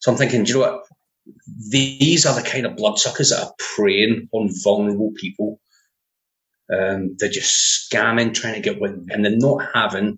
So 0.00 0.10
I'm 0.10 0.18
thinking, 0.18 0.44
do 0.44 0.52
you 0.52 0.58
know 0.58 0.72
what? 0.72 0.84
These 1.70 2.26
are 2.26 2.34
the 2.34 2.48
kind 2.48 2.66
of 2.66 2.76
bloodsuckers 2.76 3.30
that 3.30 3.42
are 3.42 3.52
preying 3.58 4.28
on 4.32 4.50
vulnerable 4.64 5.12
people. 5.14 5.60
Um, 6.72 7.16
they're 7.18 7.28
just 7.28 7.90
scamming, 7.90 8.32
trying 8.32 8.54
to 8.54 8.60
get 8.60 8.80
with, 8.80 8.92
and 9.10 9.24
they're 9.24 9.36
not 9.36 9.68
having 9.74 10.16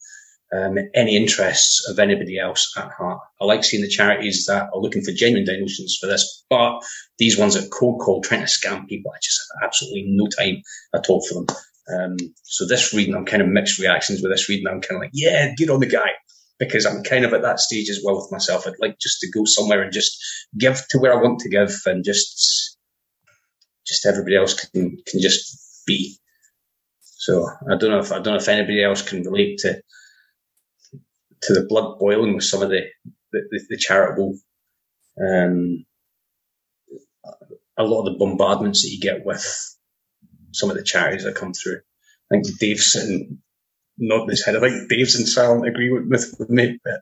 um, 0.52 0.76
any 0.94 1.16
interests 1.16 1.88
of 1.88 1.98
anybody 1.98 2.38
else 2.38 2.72
at 2.76 2.90
heart. 2.92 3.20
I 3.40 3.44
like 3.44 3.64
seeing 3.64 3.82
the 3.82 3.88
charities 3.88 4.44
that 4.46 4.68
are 4.72 4.80
looking 4.80 5.02
for 5.02 5.12
genuine 5.12 5.46
donations 5.46 5.96
for 6.00 6.06
this, 6.06 6.44
but 6.50 6.80
these 7.18 7.38
ones 7.38 7.54
that 7.54 7.70
cold 7.70 8.00
call 8.00 8.20
trying 8.20 8.40
to 8.40 8.46
scam 8.46 8.86
people, 8.86 9.10
I 9.10 9.18
just 9.22 9.40
have 9.60 9.66
absolutely 9.66 10.04
no 10.08 10.26
time 10.26 10.62
at 10.94 11.08
all 11.08 11.24
for 11.26 11.34
them. 11.34 11.46
Um, 11.94 12.16
so 12.42 12.66
this 12.66 12.92
reading, 12.94 13.14
I'm 13.14 13.24
kind 13.24 13.42
of 13.42 13.48
mixed 13.48 13.78
reactions 13.78 14.22
with 14.22 14.30
this 14.30 14.48
reading. 14.48 14.66
I'm 14.66 14.80
kind 14.80 14.96
of 14.96 15.02
like, 15.02 15.10
yeah, 15.14 15.54
get 15.56 15.70
on 15.70 15.80
the 15.80 15.86
guy 15.86 16.10
because 16.58 16.86
I'm 16.86 17.02
kind 17.02 17.24
of 17.24 17.32
at 17.32 17.42
that 17.42 17.58
stage 17.58 17.88
as 17.88 18.00
well 18.04 18.16
with 18.16 18.30
myself. 18.30 18.66
I'd 18.66 18.74
like 18.78 18.98
just 19.00 19.20
to 19.20 19.30
go 19.30 19.44
somewhere 19.44 19.82
and 19.82 19.92
just 19.92 20.16
give 20.58 20.80
to 20.90 20.98
where 20.98 21.12
I 21.12 21.20
want 21.20 21.40
to 21.40 21.48
give 21.48 21.74
and 21.86 22.04
just, 22.04 22.76
just 23.86 24.06
everybody 24.06 24.36
else 24.36 24.54
can, 24.54 24.96
can 25.06 25.20
just 25.20 25.82
be. 25.86 26.16
So 27.00 27.48
I 27.70 27.76
don't 27.76 27.90
know 27.90 27.98
if, 27.98 28.12
I 28.12 28.16
don't 28.16 28.34
know 28.34 28.36
if 28.36 28.48
anybody 28.48 28.82
else 28.84 29.02
can 29.02 29.22
relate 29.22 29.58
to, 29.58 29.80
to 31.44 31.54
the 31.54 31.66
blood 31.68 31.98
boiling 31.98 32.34
with 32.34 32.44
some 32.44 32.62
of 32.62 32.70
the 32.70 32.82
the, 33.32 33.42
the 33.70 33.78
charitable, 33.78 34.38
um, 35.20 35.84
a 37.78 37.84
lot 37.84 38.06
of 38.06 38.12
the 38.14 38.18
bombardments 38.18 38.82
that 38.82 38.90
you 38.90 39.00
get 39.00 39.24
with 39.26 39.44
some 40.52 40.70
of 40.70 40.76
the 40.76 40.82
charities 40.84 41.24
that 41.24 41.36
come 41.36 41.52
through. 41.54 41.78
I 42.32 42.36
think 42.42 42.58
Dave's 42.58 42.92
sitting 42.92 43.40
nodding 43.98 44.30
his 44.30 44.44
head. 44.44 44.56
I 44.56 44.60
think 44.60 44.88
Dave's 44.90 45.18
in 45.20 45.26
silent 45.26 45.66
agreement 45.68 46.10
with, 46.10 46.34
with 46.38 46.50
me. 46.50 46.78
But. 46.84 47.00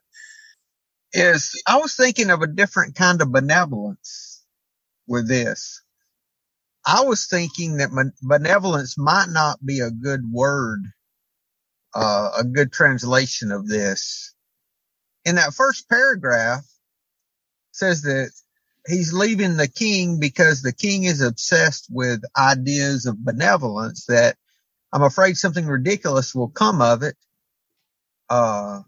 Is 1.12 1.62
I 1.66 1.78
was 1.78 1.96
thinking 1.96 2.30
of 2.30 2.42
a 2.42 2.48
different 2.48 2.96
kind 2.96 3.22
of 3.22 3.32
benevolence 3.32 4.44
with 5.08 5.28
this. 5.28 5.82
I 6.86 7.04
was 7.04 7.26
thinking 7.28 7.78
that 7.78 7.90
benevolence 8.22 8.96
might 8.98 9.28
not 9.30 9.64
be 9.64 9.80
a 9.80 9.90
good 9.90 10.22
word 10.30 10.84
uh, 11.94 12.30
a 12.38 12.44
good 12.44 12.72
translation 12.72 13.52
of 13.52 13.68
this. 13.68 14.34
In 15.24 15.36
that 15.36 15.54
first 15.54 15.88
paragraph 15.88 16.64
says 17.72 18.02
that 18.02 18.30
he's 18.86 19.12
leaving 19.12 19.56
the 19.56 19.68
king 19.68 20.18
because 20.18 20.62
the 20.62 20.72
king 20.72 21.04
is 21.04 21.20
obsessed 21.20 21.86
with 21.90 22.22
ideas 22.36 23.06
of 23.06 23.22
benevolence 23.24 24.06
that 24.06 24.36
I'm 24.92 25.02
afraid 25.02 25.36
something 25.36 25.66
ridiculous 25.66 26.34
will 26.34 26.48
come 26.48 26.82
of 26.82 27.02
it. 27.02 27.16
Uh, 28.28 28.80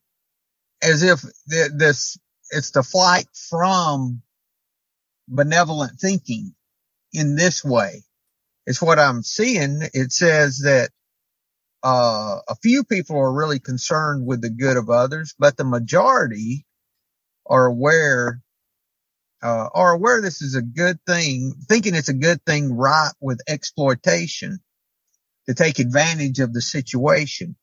as 0.82 1.02
if 1.02 1.22
th- 1.50 1.72
this, 1.74 2.18
it's 2.50 2.72
the 2.72 2.82
flight 2.82 3.26
from 3.50 4.22
benevolent 5.28 5.98
thinking 6.00 6.54
in 7.12 7.36
this 7.36 7.64
way. 7.64 8.02
It's 8.66 8.82
what 8.82 8.98
I'm 8.98 9.22
seeing. 9.22 9.80
It 9.94 10.12
says 10.12 10.60
that 10.60 10.90
uh, 11.82 12.38
a 12.48 12.54
few 12.62 12.84
people 12.84 13.16
are 13.16 13.32
really 13.32 13.58
concerned 13.58 14.26
with 14.26 14.40
the 14.40 14.50
good 14.50 14.76
of 14.76 14.90
others, 14.90 15.34
but 15.38 15.56
the 15.56 15.64
majority 15.64 16.64
are 17.46 17.66
aware, 17.66 18.40
uh, 19.42 19.68
are 19.74 19.92
aware 19.92 20.20
this 20.20 20.42
is 20.42 20.54
a 20.54 20.62
good 20.62 20.98
thing, 21.06 21.54
thinking 21.68 21.94
it's 21.94 22.08
a 22.08 22.14
good 22.14 22.44
thing 22.44 22.72
right 22.72 23.12
with 23.20 23.40
exploitation 23.48 24.60
to 25.48 25.54
take 25.54 25.80
advantage 25.80 26.38
of 26.38 26.52
the 26.52 26.62
situation. 26.62 27.56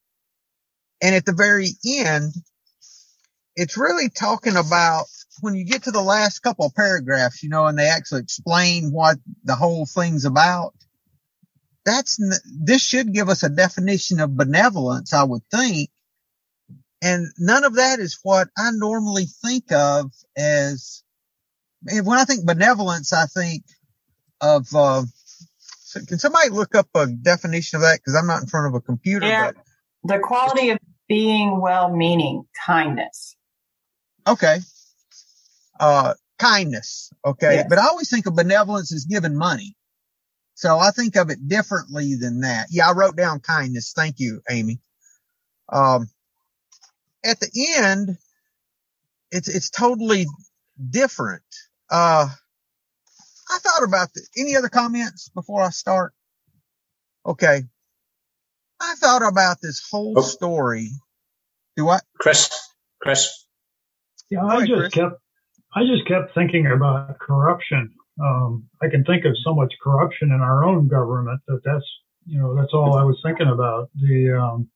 And 1.01 1.15
at 1.15 1.25
the 1.25 1.33
very 1.33 1.69
end, 1.87 2.33
it's 3.55 3.77
really 3.77 4.09
talking 4.09 4.57
about 4.57 5.05
when 5.41 5.55
you 5.55 5.63
get 5.63 5.83
to 5.83 5.91
the 5.91 6.01
last 6.01 6.39
couple 6.39 6.65
of 6.65 6.75
paragraphs, 6.75 7.41
you 7.41 7.49
know, 7.49 7.67
and 7.67 7.77
they 7.77 7.87
actually 7.87 8.21
explain 8.21 8.91
what 8.91 9.17
the 9.45 9.55
whole 9.55 9.85
thing's 9.85 10.25
about 10.25 10.73
that's, 11.89 12.19
this 12.45 12.81
should 12.81 13.13
give 13.13 13.27
us 13.27 13.43
a 13.43 13.49
definition 13.49 14.19
of 14.19 14.37
benevolence, 14.37 15.11
I 15.13 15.23
would 15.23 15.41
think. 15.51 15.89
And 17.01 17.27
none 17.37 17.63
of 17.63 17.75
that 17.75 17.99
is 17.99 18.19
what 18.23 18.49
I 18.57 18.71
normally 18.71 19.25
think 19.25 19.71
of 19.71 20.11
as, 20.37 21.03
when 21.81 22.19
I 22.19 22.25
think 22.25 22.45
benevolence, 22.45 23.11
I 23.11 23.25
think 23.25 23.63
of, 24.41 24.67
uh, 24.75 25.03
can 26.07 26.19
somebody 26.19 26.49
look 26.49 26.75
up 26.75 26.87
a 26.93 27.07
definition 27.07 27.77
of 27.77 27.81
that? 27.81 27.99
Cause 28.05 28.15
I'm 28.15 28.27
not 28.27 28.41
in 28.41 28.47
front 28.47 28.67
of 28.67 28.75
a 28.75 28.81
computer. 28.81 29.25
Yeah, 29.25 29.51
but 29.53 29.63
the 30.03 30.19
quality 30.19 30.69
of 30.69 30.77
being 31.07 31.59
well-meaning, 31.59 32.43
kindness. 32.65 33.35
Okay. 34.27 34.59
Uh, 35.79 36.13
kindness. 36.37 37.11
Okay. 37.25 37.55
Yes. 37.55 37.65
But 37.67 37.79
I 37.79 37.87
always 37.87 38.09
think 38.09 38.27
of 38.27 38.35
benevolence 38.35 38.93
as 38.93 39.05
giving 39.05 39.35
money. 39.35 39.75
So 40.59 40.77
I 40.77 40.91
think 40.91 41.15
of 41.15 41.29
it 41.29 41.47
differently 41.47 42.15
than 42.15 42.41
that. 42.41 42.67
Yeah, 42.69 42.89
I 42.89 42.91
wrote 42.91 43.15
down 43.15 43.39
kindness. 43.39 43.93
Thank 43.95 44.19
you, 44.19 44.41
Amy. 44.49 44.81
Um, 45.71 46.09
at 47.23 47.39
the 47.39 47.49
end, 47.77 48.17
it's, 49.31 49.47
it's 49.47 49.69
totally 49.69 50.25
different. 50.77 51.43
Uh, 51.89 52.27
I 53.49 53.57
thought 53.59 53.87
about 53.87 54.13
the, 54.13 54.21
any 54.37 54.57
other 54.57 54.67
comments 54.67 55.29
before 55.29 55.61
I 55.63 55.69
start? 55.69 56.11
Okay. 57.25 57.61
I 58.81 58.95
thought 58.95 59.25
about 59.25 59.61
this 59.61 59.87
whole 59.89 60.15
oh. 60.17 60.21
story. 60.21 60.89
Do 61.77 61.87
I? 61.87 61.99
Chris, 62.19 62.49
Chris. 63.01 63.45
Yeah, 64.29 64.43
I 64.43 64.65
just 64.65 64.73
Chris. 64.73 64.93
kept, 64.93 65.21
I 65.73 65.83
just 65.85 66.05
kept 66.05 66.35
thinking 66.35 66.67
about 66.67 67.17
corruption 67.17 67.93
um, 68.21 68.67
I 68.81 68.89
can 68.89 69.03
think 69.03 69.25
of 69.25 69.35
so 69.43 69.53
much 69.53 69.73
corruption 69.81 70.31
in 70.31 70.41
our 70.41 70.63
own 70.65 70.87
government 70.87 71.39
that 71.47 71.61
that's, 71.63 71.85
you 72.25 72.39
know, 72.39 72.55
that's 72.55 72.73
all 72.73 72.97
I 72.97 73.03
was 73.03 73.19
thinking 73.23 73.47
about. 73.47 73.89
The, 73.95 74.39
um, 74.41 74.69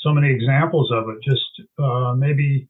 so 0.00 0.12
many 0.12 0.32
examples 0.32 0.90
of 0.92 1.08
it. 1.08 1.16
Just 1.22 1.68
uh, 1.78 2.14
maybe 2.14 2.68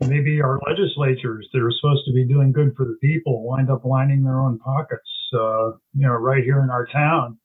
maybe 0.00 0.40
our 0.42 0.60
legislatures 0.68 1.48
that 1.52 1.62
are 1.62 1.72
supposed 1.72 2.04
to 2.06 2.12
be 2.12 2.26
doing 2.26 2.52
good 2.52 2.74
for 2.76 2.84
the 2.84 2.98
people 3.00 3.46
wind 3.48 3.70
up 3.70 3.84
lining 3.84 4.22
their 4.22 4.40
own 4.40 4.58
pockets. 4.58 5.08
Uh, 5.32 5.70
you 5.94 6.06
know, 6.06 6.12
right 6.12 6.44
here 6.44 6.60
in 6.60 6.70
our 6.70 6.86
town, 6.86 7.38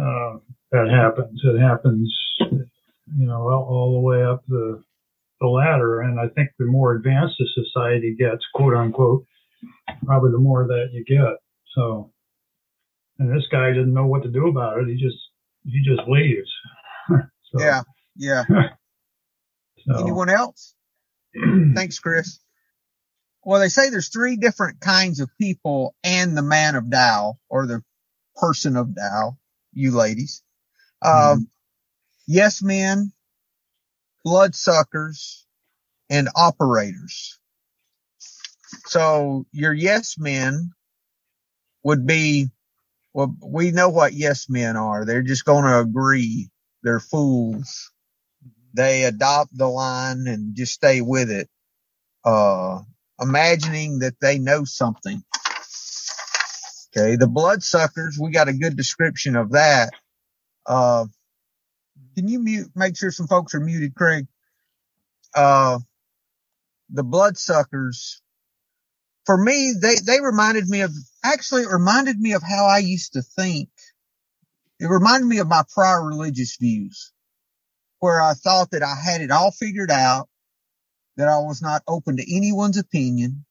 uh, 0.00 0.38
that 0.72 0.88
happens. 0.90 1.40
It 1.44 1.60
happens, 1.60 2.12
you 2.40 3.26
know, 3.26 3.48
all, 3.48 3.66
all, 3.68 3.92
the 3.94 4.06
way 4.06 4.24
up 4.24 4.42
the 4.48 4.82
the 5.40 5.46
ladder. 5.46 6.00
And 6.00 6.18
I 6.18 6.28
think 6.28 6.50
the 6.58 6.66
more 6.66 6.94
advanced 6.94 7.36
the 7.38 7.46
society 7.64 8.16
gets, 8.18 8.44
quote 8.54 8.74
unquote, 8.74 9.24
probably 10.04 10.30
the 10.30 10.38
more 10.38 10.66
that 10.66 10.88
you 10.92 11.04
get. 11.04 11.36
So, 11.74 12.12
and 13.18 13.30
this 13.30 13.46
guy 13.50 13.68
didn't 13.68 13.94
know 13.94 14.06
what 14.06 14.22
to 14.22 14.28
do 14.28 14.48
about 14.48 14.78
it. 14.78 14.88
He 14.88 14.94
just 14.94 15.18
he 15.64 15.82
just 15.84 16.08
leaves. 16.08 16.50
so, 17.08 17.60
yeah, 17.60 17.82
yeah. 18.16 18.44
so. 19.86 20.00
Anyone 20.00 20.30
else? 20.30 20.74
Thanks, 21.74 21.98
Chris. 21.98 22.38
Well, 23.44 23.60
they 23.60 23.68
say 23.68 23.90
there's 23.90 24.08
three 24.08 24.36
different 24.36 24.80
kinds 24.80 25.20
of 25.20 25.30
people 25.40 25.94
and 26.04 26.36
the 26.36 26.42
man 26.42 26.74
of 26.74 26.90
Tao 26.90 27.38
or 27.48 27.66
the 27.66 27.82
person 28.36 28.76
of 28.76 28.94
Tao, 28.94 29.38
you 29.72 29.92
ladies. 29.92 30.42
Mm-hmm. 31.02 31.38
Um, 31.38 31.50
yes 32.26 32.62
men, 32.62 33.12
bloodsuckers, 34.24 35.46
and 36.10 36.28
operators. 36.36 37.37
So 38.88 39.46
your 39.52 39.72
yes 39.72 40.16
men 40.18 40.72
would 41.84 42.06
be, 42.06 42.48
well, 43.14 43.34
we 43.42 43.70
know 43.70 43.90
what 43.90 44.14
yes 44.14 44.48
men 44.48 44.76
are. 44.76 45.04
They're 45.04 45.22
just 45.22 45.44
going 45.44 45.64
to 45.64 45.80
agree. 45.80 46.50
They're 46.82 47.00
fools 47.00 47.90
they 48.74 49.04
adopt 49.04 49.56
the 49.56 49.66
line 49.66 50.26
and 50.26 50.54
just 50.54 50.72
stay 50.72 51.00
with 51.00 51.30
it, 51.30 51.48
uh, 52.24 52.80
imagining 53.20 54.00
that 54.00 54.14
they 54.20 54.38
know 54.38 54.64
something. 54.64 55.22
Okay. 56.96 57.16
The 57.16 57.26
bloodsuckers, 57.28 58.18
we 58.20 58.30
got 58.30 58.48
a 58.48 58.52
good 58.52 58.76
description 58.76 59.36
of 59.36 59.52
that. 59.52 59.92
Uh, 60.66 61.06
can 62.16 62.28
you 62.28 62.40
mute, 62.40 62.70
make 62.74 62.96
sure 62.96 63.10
some 63.10 63.26
folks 63.28 63.54
are 63.54 63.60
muted, 63.60 63.94
Craig? 63.94 64.26
Uh, 65.34 65.78
the 66.90 67.04
bloodsuckers, 67.04 68.22
for 69.28 69.36
me, 69.36 69.74
they, 69.78 69.96
they 69.96 70.22
reminded 70.22 70.70
me 70.70 70.80
of, 70.80 70.90
actually 71.22 71.64
it 71.64 71.70
reminded 71.70 72.18
me 72.18 72.32
of 72.32 72.42
how 72.42 72.64
I 72.64 72.78
used 72.78 73.12
to 73.12 73.20
think. 73.20 73.68
It 74.80 74.86
reminded 74.86 75.26
me 75.26 75.36
of 75.36 75.48
my 75.48 75.64
prior 75.74 76.02
religious 76.02 76.56
views 76.56 77.12
where 77.98 78.22
I 78.22 78.32
thought 78.32 78.70
that 78.70 78.82
I 78.82 78.94
had 78.94 79.20
it 79.20 79.30
all 79.30 79.50
figured 79.50 79.90
out, 79.90 80.30
that 81.18 81.28
I 81.28 81.40
was 81.40 81.60
not 81.60 81.82
open 81.86 82.16
to 82.16 82.34
anyone's 82.36 82.78
opinion, 82.78 83.44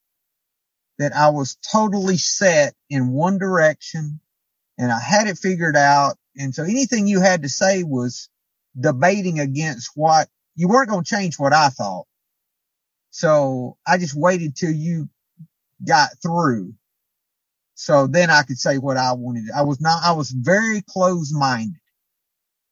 that 0.97 1.15
I 1.15 1.29
was 1.29 1.59
totally 1.71 2.17
set 2.17 2.73
in 2.89 3.11
one 3.11 3.37
direction 3.37 4.19
and 4.79 4.91
I 4.91 4.99
had 4.99 5.27
it 5.27 5.37
figured 5.37 5.75
out. 5.75 6.17
And 6.35 6.55
so 6.55 6.63
anything 6.63 7.05
you 7.05 7.21
had 7.21 7.43
to 7.43 7.49
say 7.49 7.83
was 7.83 8.29
debating 8.79 9.39
against 9.39 9.91
what 9.93 10.27
you 10.55 10.69
weren't 10.69 10.89
going 10.89 11.03
to 11.03 11.15
change 11.15 11.37
what 11.37 11.53
I 11.53 11.69
thought. 11.69 12.07
So 13.11 13.77
I 13.85 13.99
just 13.99 14.15
waited 14.15 14.55
till 14.55 14.71
you 14.71 15.07
got 15.85 16.09
through. 16.21 16.73
So 17.75 18.07
then 18.07 18.29
I 18.29 18.43
could 18.43 18.59
say 18.59 18.77
what 18.77 18.97
I 18.97 19.13
wanted. 19.13 19.45
I 19.55 19.63
was 19.63 19.81
not, 19.81 20.03
I 20.03 20.13
was 20.13 20.31
very 20.31 20.81
close 20.81 21.31
minded, 21.33 21.79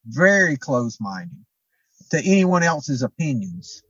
very 0.05 0.57
close 0.57 0.99
minded 1.01 1.45
to 2.11 2.19
anyone 2.19 2.63
else's 2.63 3.03
opinions. 3.03 3.83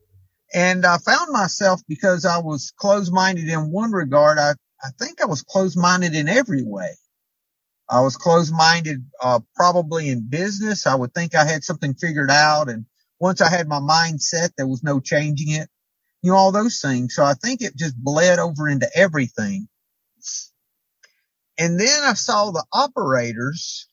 And 0.53 0.85
I 0.85 0.97
found 0.97 1.31
myself 1.33 1.81
because 1.87 2.25
I 2.25 2.39
was 2.39 2.73
close 2.77 3.11
minded 3.11 3.49
in 3.49 3.71
one 3.71 3.91
regard. 3.91 4.39
I, 4.39 4.51
I 4.83 4.89
think 4.99 5.21
I 5.21 5.25
was 5.25 5.43
close 5.43 5.75
minded 5.75 6.15
in 6.15 6.29
every 6.29 6.63
way. 6.63 6.91
I 7.89 8.01
was 8.01 8.17
close 8.17 8.51
minded, 8.51 9.05
uh, 9.21 9.41
probably 9.55 10.09
in 10.09 10.29
business. 10.29 10.87
I 10.87 10.95
would 10.95 11.13
think 11.13 11.35
I 11.35 11.45
had 11.45 11.63
something 11.63 11.93
figured 11.93 12.31
out. 12.31 12.69
And 12.69 12.85
once 13.19 13.41
I 13.41 13.49
had 13.49 13.67
my 13.67 13.79
mind 13.79 14.21
set, 14.21 14.51
there 14.57 14.67
was 14.67 14.83
no 14.83 14.99
changing 14.99 15.49
it, 15.51 15.69
you 16.25 16.31
know, 16.33 16.37
all 16.37 16.53
those 16.53 16.81
things. 16.81 17.15
So 17.15 17.25
I 17.25 17.35
think 17.35 17.61
it 17.63 17.77
just 17.77 17.97
bled 17.97 18.39
over 18.39 18.69
into 18.69 18.89
everything. 18.95 19.69
And 21.59 21.79
then 21.79 22.03
I 22.03 22.15
saw 22.15 22.51
the 22.51 22.65
operators 22.73 23.87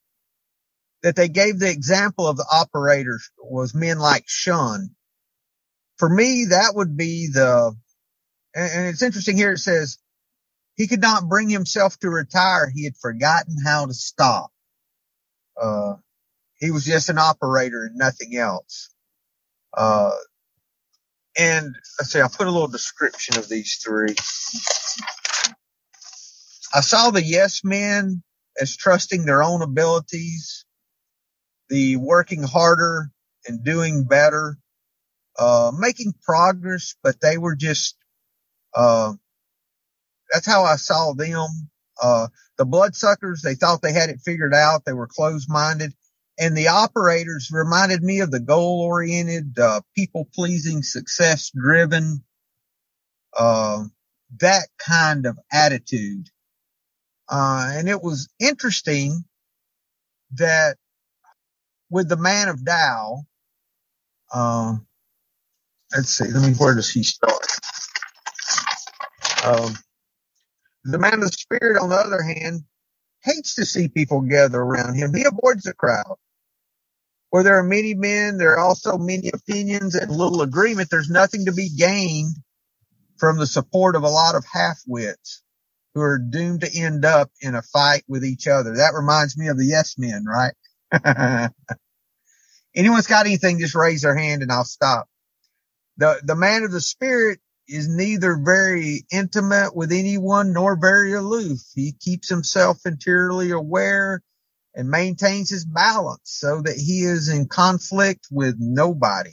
that 1.03 1.17
they 1.17 1.29
gave 1.29 1.59
the 1.59 1.71
example 1.71 2.27
of 2.29 2.37
the 2.37 2.47
operators 2.53 3.31
was 3.39 3.75
men 3.75 3.99
like 3.99 4.25
Shun. 4.27 4.91
For 5.99 6.09
me, 6.09 6.47
that 6.51 6.73
would 6.75 6.97
be 6.97 7.29
the, 7.33 7.75
and 8.55 8.87
it's 8.89 9.03
interesting 9.03 9.37
here. 9.37 9.53
It 9.53 9.59
says 9.59 9.99
he 10.77 10.89
could 10.89 11.03
not 11.03 11.29
bring 11.29 11.51
himself 11.51 11.99
to 12.01 12.11
retire. 12.11 12.71
He 12.75 12.85
had 12.85 12.97
forgotten 12.97 13.57
how 13.65 13.87
to 13.87 13.95
stop. 13.95 14.51
Uh, 15.61 15.95
he 16.59 16.71
was 16.73 16.85
just 16.85 17.11
an 17.11 17.19
operator 17.19 17.85
and 17.85 17.97
nothing 17.97 18.37
else. 18.37 18.91
Uh, 19.77 20.13
and 21.39 21.75
let's 22.01 22.13
see, 22.13 22.21
I'll 22.21 22.29
put 22.31 22.47
a 22.49 22.51
little 22.51 22.69
description 22.69 23.39
of 23.39 23.49
these 23.49 23.77
three. 23.85 24.17
I 26.75 26.83
saw 26.83 27.11
the 27.11 27.23
yes 27.23 27.63
men 27.65 28.23
as 28.61 28.77
trusting 28.77 29.25
their 29.27 29.43
own 29.43 29.63
abilities 29.63 30.57
the 31.71 31.97
working 31.99 32.45
harder 32.45 33.11
and 33.49 33.65
doing 33.65 34.05
better, 34.05 34.59
uh, 35.39 35.73
making 35.79 36.15
progress, 36.23 36.97
but 37.03 37.21
they 37.21 37.39
were 37.39 37.57
just, 37.57 37.97
uh, 38.75 39.13
that's 40.33 40.47
how 40.47 40.65
I 40.65 40.77
saw 40.77 41.15
them. 41.15 41.49
Uh, 42.03 42.29
the 42.59 42.67
bloodsuckers, 42.67 43.43
they 43.43 43.55
thought 43.55 43.83
they 43.83 43.93
had 43.93 44.11
it 44.11 44.21
figured 44.25 44.55
out. 44.55 44.85
They 44.85 44.93
were 44.95 45.09
closed 45.09 45.49
minded 45.51 45.95
and 46.43 46.57
the 46.59 46.69
operators 46.71 47.51
reminded 47.53 48.03
me 48.05 48.21
of 48.21 48.33
the 48.33 48.41
goal 48.41 48.83
oriented, 48.83 49.59
uh, 49.59 49.83
people 49.97 50.29
pleasing, 50.35 50.83
success 50.85 51.53
driven, 51.57 52.25
uh, 53.39 53.85
that 54.41 54.69
kind 54.79 55.27
of 55.27 55.39
attitude. 55.53 56.29
Uh, 57.31 57.71
and 57.75 57.89
it 57.89 58.03
was 58.03 58.31
interesting 58.41 59.25
that 60.35 60.77
with 61.91 62.09
the 62.09 62.17
man 62.19 62.49
of 62.49 62.65
Tao, 62.65 63.23
uh, 64.35 64.75
let's 65.95 66.11
see, 66.11 66.27
let 66.27 66.49
me, 66.49 66.55
where 66.57 66.75
does 66.75 66.91
he 66.91 67.03
start? 67.05 67.47
Um, 69.47 69.75
the 70.85 70.99
man 70.99 71.15
of 71.15 71.21
the 71.23 71.29
spirit, 71.29 71.81
on 71.81 71.91
the 71.91 71.97
other 71.97 72.23
hand, 72.23 72.63
hates 73.25 73.57
to 73.57 73.67
see 73.67 73.89
people 73.89 74.23
gather 74.23 74.61
around 74.61 74.95
him. 74.97 75.15
He 75.15 75.25
avoids 75.25 75.65
the 75.65 75.75
crowd. 75.75 76.17
Where 77.33 77.45
there 77.45 77.59
are 77.59 77.65
many 77.65 77.95
men, 77.95 78.39
there 78.39 78.53
are 78.53 78.61
also 78.61 78.99
many 78.99 79.31
opinions 79.35 79.97
and 79.97 80.13
little 80.13 80.43
agreement. 80.43 80.91
There's 80.91 81.11
nothing 81.11 81.47
to 81.47 81.53
be 81.55 81.71
gained 81.71 82.37
from 83.19 83.39
the 83.39 83.47
support 83.47 83.97
of 83.97 84.03
a 84.03 84.11
lot 84.11 84.35
of 84.35 84.45
half-wits 84.53 85.43
who 85.95 86.03
are 86.03 86.19
doomed 86.19 86.61
to 86.61 86.79
end 86.79 87.07
up 87.07 87.31
in 87.41 87.55
a 87.55 87.63
fight 87.63 88.05
with 88.07 88.23
each 88.23 88.49
other. 88.49 88.77
That 88.77 88.95
reminds 88.95 89.39
me 89.39 89.49
of 89.49 89.57
the 89.57 89.65
yes 89.65 89.97
men, 89.97 90.27
right? 90.27 91.51
Anyone's 92.77 93.07
got 93.07 93.25
anything, 93.27 93.61
just 93.61 93.75
raise 93.75 94.03
their 94.03 94.17
hand 94.17 94.43
and 94.43 94.53
I'll 94.53 94.65
stop. 94.65 95.09
The, 95.97 96.21
the 96.25 96.37
man 96.37 96.65
of 96.65 96.73
the 96.73 96.83
spirit 96.83 97.41
is 97.67 97.89
neither 97.89 98.37
very 98.37 99.07
intimate 99.11 99.75
with 99.75 99.93
anyone 99.93 100.53
nor 100.53 100.77
very 100.77 101.15
aloof. 101.15 101.61
He 101.75 101.95
keeps 101.99 102.29
himself 102.29 102.81
interiorly 102.85 103.53
aware 103.53 104.23
and 104.75 104.89
maintains 104.91 105.51
his 105.51 105.65
balance 105.65 106.21
so 106.25 106.63
that 106.63 106.77
he 106.77 107.03
is 107.03 107.29
in 107.29 107.47
conflict 107.47 108.27
with 108.31 108.57
nobody. 108.59 109.33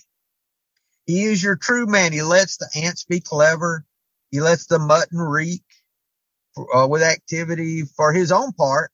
He 1.06 1.24
is 1.24 1.42
your 1.42 1.56
true 1.56 1.88
man. 1.88 2.14
He 2.14 2.22
lets 2.22 2.58
the 2.58 2.70
ants 2.76 3.06
be 3.06 3.20
clever. 3.20 3.86
He 4.32 4.42
lets 4.42 4.68
the 4.68 4.80
mutton 4.80 5.20
reek 5.20 5.64
uh, 6.74 6.88
with 6.90 7.02
activity 7.04 7.84
for 7.84 8.14
his 8.14 8.32
own 8.32 8.54
part. 8.54 8.92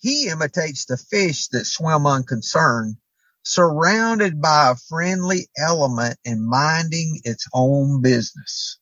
He 0.00 0.28
imitates 0.28 0.84
the 0.86 0.96
fish 0.96 1.48
that 1.48 1.66
swim 1.66 2.06
unconcerned 2.06 2.96
surrounded 3.44 4.40
by 4.40 4.70
a 4.70 4.76
friendly 4.76 5.48
element 5.58 6.18
and 6.24 6.46
minding 6.46 7.20
its 7.24 7.46
own 7.54 8.02
business. 8.02 8.78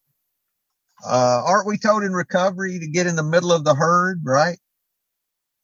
Uh, 1.06 1.42
aren't 1.46 1.66
we 1.68 1.78
told 1.78 2.02
in 2.02 2.12
recovery 2.12 2.78
to 2.80 2.88
get 2.88 3.06
in 3.06 3.16
the 3.16 3.22
middle 3.22 3.52
of 3.52 3.64
the 3.64 3.74
herd, 3.74 4.22
right? 4.24 4.58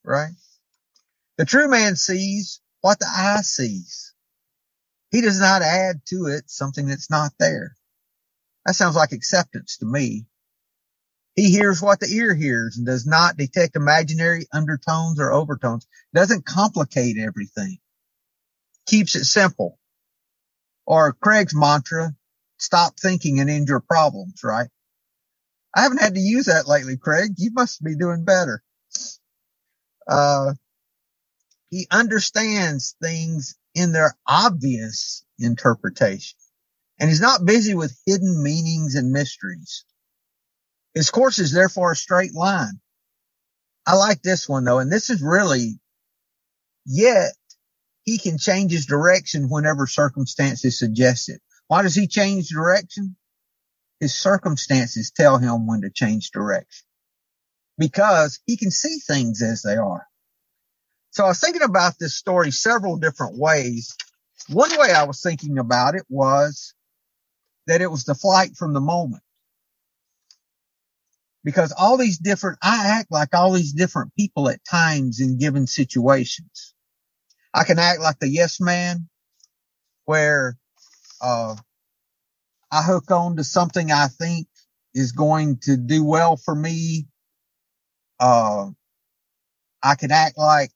Right? 0.04 0.32
The 1.42 1.46
true 1.46 1.66
man 1.66 1.96
sees 1.96 2.60
what 2.82 3.00
the 3.00 3.08
eye 3.08 3.40
sees. 3.42 4.14
He 5.10 5.22
does 5.22 5.40
not 5.40 5.60
add 5.60 6.02
to 6.10 6.26
it 6.26 6.48
something 6.48 6.86
that's 6.86 7.10
not 7.10 7.32
there. 7.40 7.74
That 8.64 8.76
sounds 8.76 8.94
like 8.94 9.10
acceptance 9.10 9.78
to 9.78 9.86
me. 9.86 10.26
He 11.34 11.50
hears 11.50 11.82
what 11.82 11.98
the 11.98 12.06
ear 12.06 12.32
hears 12.32 12.76
and 12.76 12.86
does 12.86 13.08
not 13.08 13.36
detect 13.36 13.74
imaginary 13.74 14.46
undertones 14.52 15.18
or 15.18 15.32
overtones. 15.32 15.88
Doesn't 16.14 16.46
complicate 16.46 17.18
everything 17.18 17.78
keeps 18.86 19.16
it 19.16 19.24
simple. 19.24 19.80
Or 20.86 21.12
Craig's 21.12 21.56
mantra, 21.56 22.14
stop 22.58 23.00
thinking 23.00 23.40
and 23.40 23.50
end 23.50 23.66
your 23.66 23.80
problems, 23.80 24.44
right? 24.44 24.68
I 25.74 25.82
haven't 25.82 26.02
had 26.02 26.14
to 26.14 26.20
use 26.20 26.46
that 26.46 26.68
lately, 26.68 26.98
Craig. 26.98 27.32
You 27.36 27.50
must 27.52 27.82
be 27.82 27.96
doing 27.96 28.24
better. 28.24 28.62
Uh, 30.06 30.54
he 31.72 31.88
understands 31.90 32.94
things 33.02 33.56
in 33.74 33.92
their 33.92 34.14
obvious 34.26 35.24
interpretation 35.38 36.38
and 37.00 37.08
he's 37.08 37.22
not 37.22 37.46
busy 37.46 37.74
with 37.74 37.98
hidden 38.04 38.42
meanings 38.42 38.94
and 38.94 39.10
mysteries. 39.10 39.86
His 40.94 41.10
course 41.10 41.38
is 41.38 41.50
therefore 41.50 41.92
a 41.92 41.96
straight 41.96 42.34
line. 42.34 42.78
I 43.86 43.96
like 43.96 44.20
this 44.20 44.46
one 44.46 44.64
though, 44.64 44.80
and 44.80 44.92
this 44.92 45.08
is 45.08 45.22
really, 45.22 45.80
yet 46.84 47.32
he 48.02 48.18
can 48.18 48.36
change 48.36 48.70
his 48.70 48.84
direction 48.84 49.48
whenever 49.48 49.86
circumstances 49.86 50.78
suggest 50.78 51.30
it. 51.30 51.40
Why 51.68 51.80
does 51.80 51.94
he 51.94 52.06
change 52.06 52.50
direction? 52.50 53.16
His 53.98 54.14
circumstances 54.14 55.10
tell 55.10 55.38
him 55.38 55.66
when 55.66 55.80
to 55.80 55.90
change 55.90 56.32
direction 56.32 56.84
because 57.78 58.40
he 58.44 58.58
can 58.58 58.70
see 58.70 58.98
things 58.98 59.40
as 59.40 59.62
they 59.62 59.76
are. 59.76 60.06
So 61.12 61.24
I 61.26 61.28
was 61.30 61.40
thinking 61.40 61.62
about 61.62 61.94
this 62.00 62.16
story 62.16 62.52
several 62.52 62.98
different 62.98 63.38
ways. 63.38 63.96
One 64.50 64.70
way 64.78 64.92
I 64.92 65.04
was 65.04 65.22
thinking 65.22 65.58
about 65.58 65.96
it 65.96 66.04
was 66.10 66.74
that 67.66 67.82
it 67.82 67.90
was 67.90 68.04
the 68.04 68.14
flight 68.16 68.56
from 68.56 68.74
the 68.74 68.80
moment. 68.80 69.22
Because 71.44 71.72
all 71.72 71.96
these 71.98 72.18
different, 72.18 72.58
I 72.62 72.88
act 73.00 73.12
like 73.12 73.34
all 73.34 73.52
these 73.52 73.72
different 73.72 74.14
people 74.16 74.48
at 74.50 74.64
times 74.64 75.20
in 75.20 75.38
given 75.38 75.66
situations. 75.66 76.74
I 77.54 77.64
can 77.64 77.78
act 77.78 78.00
like 78.00 78.18
the 78.20 78.28
yes 78.28 78.60
man 78.60 79.08
where, 80.06 80.56
uh, 81.22 81.56
I 82.72 82.82
hook 82.82 83.10
on 83.10 83.36
to 83.36 83.44
something 83.44 83.92
I 83.92 84.08
think 84.08 84.48
is 84.94 85.12
going 85.12 85.58
to 85.64 85.76
do 85.76 86.04
well 86.04 86.36
for 86.36 86.54
me. 86.54 87.08
Uh, 88.20 88.70
I 89.82 89.96
can 89.96 90.12
act 90.12 90.38
like 90.38 90.70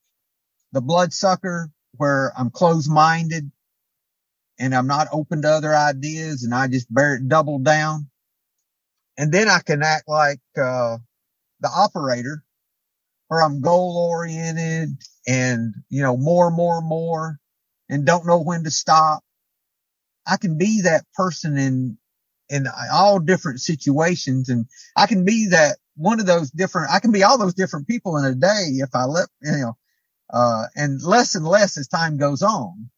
the 0.73 0.81
bloodsucker 0.81 1.71
where 1.95 2.33
I'm 2.37 2.49
closed 2.51 2.89
minded 2.91 3.51
and 4.59 4.75
I'm 4.75 4.87
not 4.87 5.07
open 5.11 5.41
to 5.43 5.49
other 5.49 5.75
ideas 5.75 6.43
and 6.43 6.53
I 6.53 6.67
just 6.67 6.93
bear 6.93 7.15
it 7.15 7.27
double 7.27 7.59
down. 7.59 8.09
And 9.17 9.31
then 9.31 9.49
I 9.49 9.59
can 9.59 9.83
act 9.83 10.07
like, 10.07 10.39
uh, 10.61 10.97
the 11.61 11.69
operator 11.69 12.43
where 13.27 13.41
I'm 13.41 13.61
goal 13.61 14.09
oriented 14.11 14.97
and, 15.27 15.73
you 15.89 16.03
know, 16.03 16.17
more, 16.17 16.51
more, 16.51 16.81
more 16.81 17.39
and 17.89 18.05
don't 18.05 18.27
know 18.27 18.41
when 18.41 18.63
to 18.65 18.71
stop. 18.71 19.23
I 20.27 20.37
can 20.37 20.57
be 20.57 20.81
that 20.83 21.05
person 21.15 21.57
in, 21.57 21.97
in 22.49 22.67
all 22.91 23.19
different 23.19 23.61
situations 23.61 24.49
and 24.49 24.65
I 24.95 25.07
can 25.07 25.25
be 25.25 25.47
that 25.49 25.77
one 25.95 26.19
of 26.19 26.25
those 26.25 26.51
different, 26.51 26.91
I 26.91 26.99
can 26.99 27.11
be 27.11 27.23
all 27.23 27.37
those 27.37 27.55
different 27.55 27.87
people 27.87 28.17
in 28.17 28.25
a 28.25 28.35
day 28.35 28.65
if 28.77 28.89
I 28.93 29.05
let, 29.05 29.27
you 29.41 29.51
know, 29.53 29.77
uh, 30.31 30.65
and 30.75 31.01
less 31.01 31.35
and 31.35 31.45
less 31.45 31.77
as 31.77 31.87
time 31.87 32.17
goes 32.17 32.41
on 32.41 32.89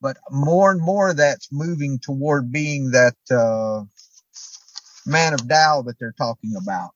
but 0.00 0.18
more 0.30 0.70
and 0.70 0.80
more 0.80 1.14
that's 1.14 1.48
moving 1.52 1.98
toward 1.98 2.52
being 2.52 2.90
that 2.90 3.16
uh, 3.30 3.82
man 5.06 5.34
of 5.34 5.48
Tao 5.48 5.82
that 5.82 5.98
they're 5.98 6.14
talking 6.16 6.54
about. 6.60 6.90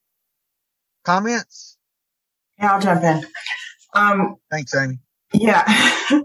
Comments? 1.04 1.78
Yeah, 2.58 2.72
I'll 2.72 2.80
jump 2.80 3.02
in. 3.02 3.24
Um, 3.94 4.36
Thanks, 4.50 4.74
Amy. 4.74 4.98
Yeah. 5.32 5.64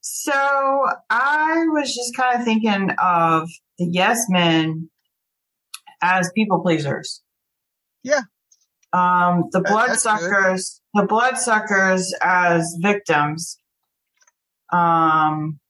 so 0.00 0.32
I 1.08 1.64
was 1.68 1.94
just 1.94 2.16
kind 2.16 2.38
of 2.38 2.44
thinking 2.44 2.90
of 3.02 3.48
the 3.78 3.86
yes 3.86 4.26
men 4.28 4.90
as 6.02 6.30
people 6.34 6.60
pleasers. 6.60 7.22
Yeah. 8.02 8.22
Um, 8.92 9.44
the 9.52 9.60
bloodsuckers, 9.60 10.80
the 10.94 11.06
bloodsuckers 11.06 12.14
as 12.20 12.76
victims. 12.80 13.58
Um, 14.72 15.60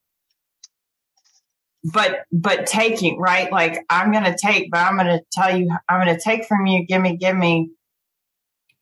but 1.85 2.25
but 2.31 2.67
taking 2.67 3.19
right? 3.19 3.51
Like 3.51 3.85
i'm 3.89 4.13
going 4.13 4.25
to 4.25 4.37
take 4.37 4.71
but 4.71 4.81
i'm 4.81 4.97
going 4.97 5.07
to 5.07 5.23
tell 5.33 5.57
you 5.57 5.71
i'm 5.89 6.05
going 6.05 6.15
to 6.15 6.23
take 6.23 6.45
from 6.45 6.67
you 6.67 6.85
give 6.85 7.01
me 7.01 7.17
give 7.17 7.35
me 7.35 7.71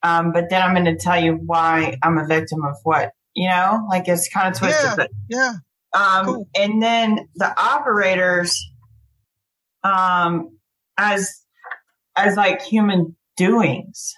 um 0.02 0.32
but 0.32 0.50
then 0.50 0.62
i'm 0.62 0.74
going 0.74 0.84
to 0.84 0.96
tell 0.96 1.22
you 1.22 1.34
why 1.34 1.96
i'm 2.02 2.18
a 2.18 2.26
victim 2.26 2.64
of 2.64 2.74
what 2.82 3.12
you 3.38 3.48
know? 3.48 3.86
Like 3.88 4.08
it's 4.08 4.28
kind 4.28 4.48
of 4.48 4.58
twisted 4.58 4.84
yeah, 4.84 4.94
but 4.96 5.10
yeah. 5.28 5.52
um 5.94 6.26
cool. 6.26 6.48
and 6.56 6.82
then 6.82 7.28
the 7.36 7.60
operators 7.60 8.68
um 9.84 10.58
as 10.98 11.32
as 12.16 12.36
like 12.36 12.62
human 12.62 13.16
doings 13.36 14.14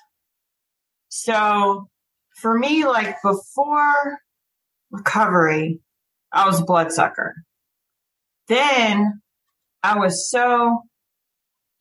so 1.11 1.89
for 2.37 2.59
me 2.59 2.87
like 2.87 3.17
before 3.23 4.19
recovery 4.91 5.81
i 6.33 6.47
was 6.47 6.61
a 6.61 6.65
bloodsucker 6.65 7.35
then 8.51 9.23
I 9.83 9.97
was 9.99 10.29
so 10.29 10.83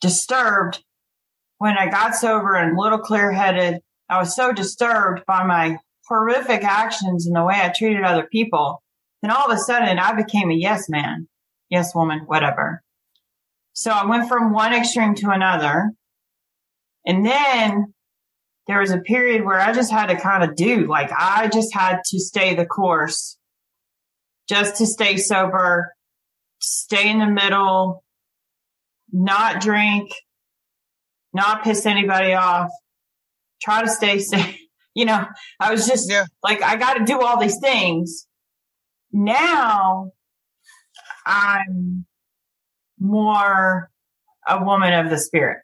disturbed 0.02 0.84
when 1.58 1.78
I 1.78 1.90
got 1.90 2.16
sober 2.16 2.54
and 2.54 2.78
a 2.78 2.82
little 2.82 3.00
clear 3.00 3.32
headed. 3.32 3.82
I 4.08 4.20
was 4.20 4.36
so 4.36 4.54
disturbed 4.54 5.24
by 5.26 5.44
my 5.44 5.78
horrific 6.08 6.64
actions 6.64 7.26
and 7.26 7.36
the 7.36 7.44
way 7.44 7.56
I 7.56 7.74
treated 7.76 8.04
other 8.04 8.28
people. 8.32 8.84
Then 9.22 9.32
all 9.32 9.52
of 9.52 9.58
a 9.58 9.60
sudden 9.60 9.98
I 9.98 10.14
became 10.14 10.52
a 10.52 10.56
yes 10.56 10.88
man, 10.90 11.28
yes 11.70 11.94
woman, 11.94 12.20
whatever. 12.28 12.84
So 13.74 13.92
I 13.92 14.06
went 14.06 14.28
from 14.28 14.54
one 14.54 14.74
extreme 14.74 15.16
to 15.16 15.32
another. 15.32 15.92
And 17.06 17.26
then 17.26 17.94
there 18.70 18.80
was 18.80 18.92
a 18.92 19.00
period 19.00 19.44
where 19.44 19.60
I 19.60 19.74
just 19.74 19.92
had 19.92 20.06
to 20.08 20.16
kind 20.16 20.44
of 20.44 20.56
do, 20.56 20.88
like 20.88 21.12
I 21.12 21.50
just 21.50 21.74
had 21.74 22.00
to 22.06 22.20
stay 22.20 22.56
the 22.56 22.66
course 22.66 23.38
just 24.48 24.78
to 24.78 24.86
stay 24.86 25.18
sober 25.18 25.92
stay 26.60 27.10
in 27.10 27.20
the 27.20 27.28
middle, 27.28 28.04
not 29.12 29.62
drink, 29.62 30.12
not 31.34 31.64
piss 31.64 31.86
anybody 31.86 32.34
off, 32.34 32.70
try 33.62 33.82
to 33.82 33.90
stay 33.90 34.20
safe. 34.20 34.58
You 34.96 35.06
know, 35.06 35.24
I 35.60 35.72
was 35.72 35.88
just 35.88 36.10
yeah. 36.10 36.26
like, 36.44 36.62
I 36.64 36.76
got 36.76 36.96
to 36.96 37.06
do 37.06 37.22
all 37.22 37.40
these 37.40 37.60
things. 37.60 38.28
Now 39.14 40.12
I'm 41.26 42.06
more 43.00 43.92
a 44.48 44.62
woman 44.62 44.92
of 44.94 45.10
the 45.10 45.18
spirit, 45.18 45.60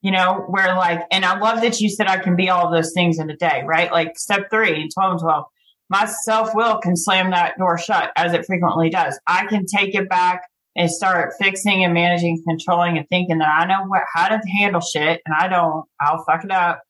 you 0.00 0.12
know, 0.12 0.44
where 0.48 0.74
like, 0.74 1.02
and 1.10 1.24
I 1.24 1.38
love 1.38 1.60
that 1.62 1.80
you 1.80 1.90
said 1.90 2.06
I 2.06 2.18
can 2.18 2.36
be 2.36 2.50
all 2.50 2.66
of 2.66 2.72
those 2.72 2.92
things 2.94 3.18
in 3.18 3.30
a 3.30 3.36
day, 3.36 3.62
right? 3.66 3.90
Like 3.90 4.18
step 4.18 4.48
three 4.50 4.80
and 4.80 4.90
12 4.92 5.12
and 5.12 5.20
12 5.20 5.44
my 5.88 6.04
self 6.04 6.54
will 6.54 6.78
can 6.78 6.96
slam 6.96 7.30
that 7.30 7.58
door 7.58 7.78
shut 7.78 8.12
as 8.16 8.32
it 8.34 8.46
frequently 8.46 8.90
does. 8.90 9.18
I 9.26 9.46
can 9.46 9.64
take 9.64 9.94
it 9.94 10.08
back 10.08 10.42
and 10.76 10.90
start 10.90 11.34
fixing 11.40 11.82
and 11.82 11.94
managing, 11.94 12.42
controlling 12.46 12.98
and 12.98 13.08
thinking 13.08 13.38
that 13.38 13.48
I 13.48 13.64
know 13.66 13.86
what, 13.86 14.02
how 14.12 14.28
to 14.28 14.40
handle 14.58 14.80
shit 14.80 15.20
and 15.24 15.34
I 15.38 15.48
don't, 15.48 15.84
I'll 16.00 16.24
fuck 16.24 16.44
it 16.44 16.50
up. 16.50 16.82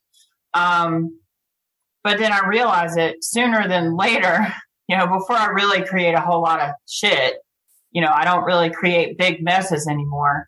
Um, 0.53 1.19
but 2.03 2.19
then 2.19 2.33
I 2.33 2.47
realize 2.47 2.97
it 2.97 3.23
sooner 3.23 3.69
than 3.69 3.97
later, 3.97 4.53
you 4.89 4.97
know, 4.97 5.07
before 5.07 5.37
I 5.37 5.47
really 5.47 5.85
create 5.85 6.15
a 6.15 6.21
whole 6.21 6.43
lot 6.43 6.61
of 6.61 6.71
shit, 6.89 7.37
you 7.93 8.03
know, 8.03 8.13
I 8.13 8.25
don't 8.25 8.45
really 8.45 8.71
create 8.71 9.17
big 9.17 9.43
messes 9.43 9.87
anymore 9.87 10.48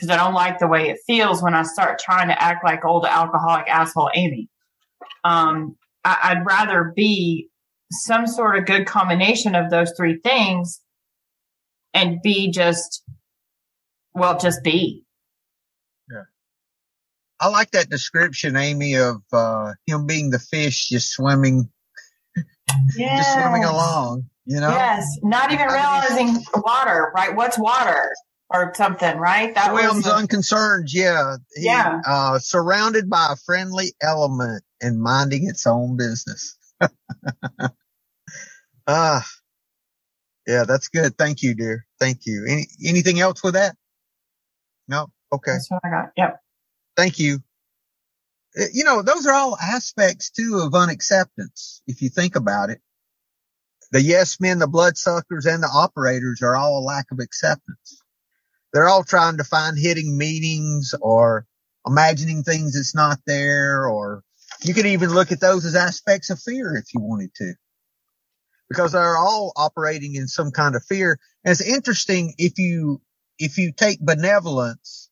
because 0.00 0.14
I 0.14 0.16
don't 0.16 0.32
like 0.32 0.58
the 0.58 0.66
way 0.66 0.88
it 0.88 0.98
feels 1.06 1.42
when 1.42 1.54
I 1.54 1.62
start 1.62 1.98
trying 1.98 2.28
to 2.28 2.42
act 2.42 2.64
like 2.64 2.86
old 2.86 3.04
alcoholic 3.04 3.68
asshole 3.68 4.10
Amy. 4.14 4.48
Um, 5.24 5.76
I, 6.04 6.34
would 6.34 6.46
rather 6.46 6.94
be 6.96 7.50
some 7.90 8.26
sort 8.26 8.56
of 8.56 8.64
good 8.64 8.86
combination 8.86 9.54
of 9.54 9.68
those 9.68 9.92
three 9.94 10.18
things 10.24 10.80
and 11.92 12.22
be 12.22 12.50
just, 12.50 13.02
well, 14.14 14.38
just 14.38 14.64
be. 14.64 15.04
Yeah. 16.10 16.22
I 17.38 17.48
like 17.48 17.72
that 17.72 17.90
description, 17.90 18.56
Amy, 18.56 18.96
of 18.96 19.20
uh, 19.34 19.72
him 19.86 20.06
being 20.06 20.30
the 20.30 20.38
fish 20.38 20.88
just 20.88 21.10
swimming, 21.10 21.68
yes. 22.96 23.18
just 23.18 23.34
swimming 23.34 23.64
along, 23.64 24.30
you 24.46 24.60
know? 24.60 24.70
Yes. 24.70 25.04
Not 25.22 25.52
even 25.52 25.66
realizing 25.66 26.42
water, 26.54 27.12
right? 27.14 27.36
What's 27.36 27.58
water? 27.58 28.14
Or 28.50 28.72
something, 28.76 29.18
right? 29.18 29.54
That 29.54 29.72
Swims 29.72 29.94
was 29.96 30.06
unconcerned, 30.08 30.92
yeah. 30.92 31.36
He, 31.54 31.66
yeah. 31.66 32.00
Uh, 32.06 32.38
surrounded 32.40 33.10
by 33.10 33.28
a 33.32 33.36
friendly 33.36 33.94
element 34.02 34.64
and 34.82 35.00
minding 35.00 35.48
its 35.48 35.66
own 35.66 35.96
business. 35.96 36.56
Ah, 38.88 39.26
yeah, 40.46 40.64
that's 40.64 40.88
good. 40.88 41.18
Thank 41.18 41.42
you, 41.42 41.54
dear. 41.54 41.86
Thank 42.00 42.26
you. 42.26 42.46
Any, 42.48 42.66
anything 42.86 43.20
else 43.20 43.42
with 43.44 43.54
that? 43.54 43.76
No. 44.88 45.08
Okay. 45.32 45.52
That's 45.52 45.70
what 45.70 45.80
I 45.84 45.90
got. 45.90 46.10
Yep. 46.16 46.40
Thank 46.96 47.18
you. 47.20 47.40
Uh, 48.60 48.64
you 48.72 48.84
know, 48.84 49.02
those 49.02 49.26
are 49.26 49.34
all 49.34 49.56
aspects 49.58 50.30
too 50.30 50.60
of 50.64 50.74
unacceptance. 50.74 51.82
If 51.86 52.02
you 52.02 52.10
think 52.10 52.36
about 52.36 52.70
it, 52.70 52.72
The 53.92 54.02
yes 54.02 54.40
men, 54.40 54.60
the 54.60 54.68
bloodsuckers, 54.68 55.46
and 55.46 55.64
the 55.64 55.68
operators 55.68 56.42
are 56.42 56.56
all 56.56 56.80
a 56.80 56.84
lack 56.84 57.06
of 57.12 57.20
acceptance. 57.20 57.99
They're 58.72 58.88
all 58.88 59.04
trying 59.04 59.38
to 59.38 59.44
find 59.44 59.78
hidden 59.78 60.16
meanings 60.16 60.94
or 61.00 61.46
imagining 61.86 62.42
things 62.42 62.74
that's 62.74 62.94
not 62.94 63.18
there, 63.26 63.88
or 63.88 64.22
you 64.62 64.74
could 64.74 64.86
even 64.86 65.10
look 65.10 65.32
at 65.32 65.40
those 65.40 65.64
as 65.64 65.74
aspects 65.74 66.30
of 66.30 66.40
fear 66.40 66.76
if 66.76 66.94
you 66.94 67.00
wanted 67.00 67.34
to. 67.36 67.54
Because 68.68 68.92
they're 68.92 69.16
all 69.16 69.52
operating 69.56 70.14
in 70.14 70.28
some 70.28 70.52
kind 70.52 70.76
of 70.76 70.84
fear. 70.84 71.18
And 71.44 71.50
it's 71.50 71.60
interesting 71.60 72.34
if 72.38 72.58
you, 72.58 73.00
if 73.38 73.58
you 73.58 73.72
take 73.72 73.98
benevolence 74.00 75.10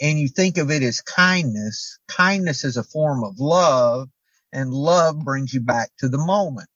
and 0.00 0.18
you 0.18 0.28
think 0.28 0.58
of 0.58 0.70
it 0.70 0.82
as 0.82 1.00
kindness, 1.00 1.98
kindness 2.08 2.64
is 2.64 2.76
a 2.76 2.82
form 2.82 3.24
of 3.24 3.38
love 3.38 4.08
and 4.52 4.70
love 4.70 5.18
brings 5.24 5.54
you 5.54 5.60
back 5.60 5.90
to 6.00 6.08
the 6.08 6.18
moment. 6.18 6.68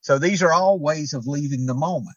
So 0.00 0.18
these 0.18 0.42
are 0.42 0.52
all 0.52 0.80
ways 0.80 1.12
of 1.14 1.28
leaving 1.28 1.66
the 1.66 1.74
moment. 1.74 2.16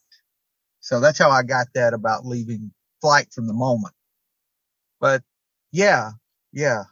So 0.80 1.00
that's 1.00 1.20
how 1.20 1.30
I 1.30 1.44
got 1.44 1.68
that 1.76 1.94
about 1.94 2.26
leaving 2.26 2.72
flight 3.04 3.28
from 3.34 3.48
the 3.48 3.54
moment. 3.54 3.94
But 5.02 5.22
yeah, 5.74 6.12
yeah. 6.54 6.84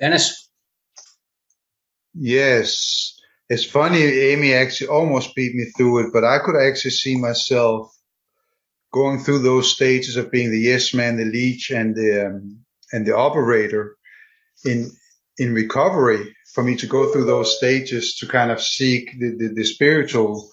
Dennis? 0.00 0.48
Yes. 2.14 3.14
It's 3.50 3.64
funny, 3.64 4.02
Amy 4.02 4.54
actually 4.54 4.88
almost 4.88 5.34
beat 5.34 5.54
me 5.54 5.66
through 5.76 6.06
it, 6.06 6.12
but 6.14 6.24
I 6.24 6.38
could 6.38 6.56
actually 6.56 6.92
see 6.92 7.16
myself 7.18 7.94
going 8.90 9.18
through 9.18 9.40
those 9.40 9.70
stages 9.70 10.16
of 10.16 10.30
being 10.30 10.50
the 10.50 10.58
yes 10.58 10.94
man, 10.94 11.18
the 11.18 11.26
leech, 11.26 11.70
and 11.70 11.94
the 11.94 12.26
um, 12.26 12.64
and 12.92 13.04
the 13.06 13.14
operator 13.14 13.96
in 14.64 14.90
in 15.36 15.52
recovery. 15.52 16.34
For 16.54 16.62
me 16.62 16.76
to 16.76 16.86
go 16.86 17.12
through 17.12 17.26
those 17.26 17.56
stages 17.58 18.16
to 18.18 18.26
kind 18.26 18.50
of 18.50 18.62
seek 18.62 19.10
the 19.20 19.36
the, 19.36 19.48
the 19.48 19.64
spiritual 19.64 20.48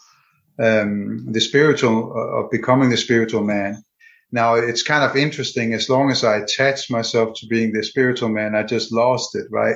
um, 0.59 1.31
the 1.31 1.39
spiritual 1.39 2.11
uh, 2.13 2.43
of 2.43 2.51
becoming 2.51 2.89
the 2.89 2.97
spiritual 2.97 3.43
man. 3.43 3.83
Now 4.31 4.55
it's 4.55 4.83
kind 4.83 5.03
of 5.03 5.17
interesting. 5.17 5.73
As 5.73 5.89
long 5.89 6.09
as 6.09 6.23
I 6.23 6.37
attach 6.37 6.89
myself 6.89 7.37
to 7.37 7.47
being 7.47 7.73
the 7.73 7.83
spiritual 7.83 8.29
man, 8.29 8.55
I 8.55 8.63
just 8.63 8.91
lost 8.91 9.35
it, 9.35 9.47
right? 9.51 9.75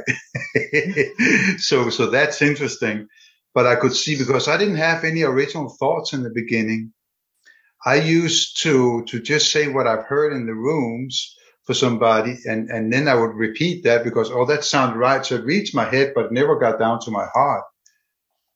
so, 1.60 1.90
so 1.90 2.10
that's 2.10 2.42
interesting. 2.42 3.08
But 3.54 3.66
I 3.68 3.76
could 3.76 3.96
see 3.96 4.18
because 4.18 4.48
I 4.48 4.58
didn't 4.58 4.76
have 4.76 5.04
any 5.04 5.24
original 5.24 5.70
thoughts 5.70 6.14
in 6.14 6.24
the 6.24 6.30
beginning. 6.30 6.94
I 7.86 7.96
used 7.96 8.62
to, 8.64 9.04
to 9.06 9.22
just 9.22 9.52
say 9.52 9.68
what 9.68 9.88
I've 9.88 10.06
heard 10.06 10.34
in 10.34 10.46
the 10.46 10.56
rooms 10.56 11.36
for 11.66 11.74
somebody. 11.74 12.38
And, 12.46 12.70
and 12.70 12.92
then 12.92 13.08
I 13.08 13.16
would 13.16 13.36
repeat 13.36 13.84
that 13.84 14.04
because, 14.04 14.32
oh, 14.32 14.46
that 14.46 14.64
sounds 14.64 14.96
right. 14.96 15.26
So 15.26 15.36
it 15.36 15.46
reached 15.46 15.76
my 15.76 15.86
head, 15.86 16.14
but 16.16 16.32
never 16.32 16.58
got 16.58 16.80
down 16.80 17.00
to 17.02 17.12
my 17.12 17.26
heart. 17.34 17.64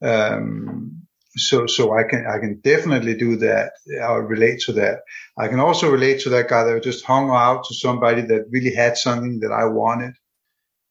Um, 0.02 1.08
so 1.40 1.68
so 1.68 1.94
I 1.98 2.04
can 2.04 2.26
I 2.28 2.40
can 2.40 2.60
definitely 2.62 3.16
do 3.16 3.38
that. 3.38 3.72
I'll 4.02 4.20
relate 4.20 4.60
to 4.62 4.74
that. 4.74 5.00
I 5.38 5.48
can 5.48 5.60
also 5.60 5.90
relate 5.90 6.22
to 6.22 6.30
that 6.32 6.50
guy 6.50 6.64
that 6.64 6.84
just 6.84 7.06
hung 7.06 7.30
out 7.30 7.66
to 7.66 7.74
somebody 7.76 8.22
that 8.24 8.48
really 8.52 8.74
had 8.74 8.98
something 8.98 9.40
that 9.40 9.52
I 9.52 9.66
wanted, 9.66 10.14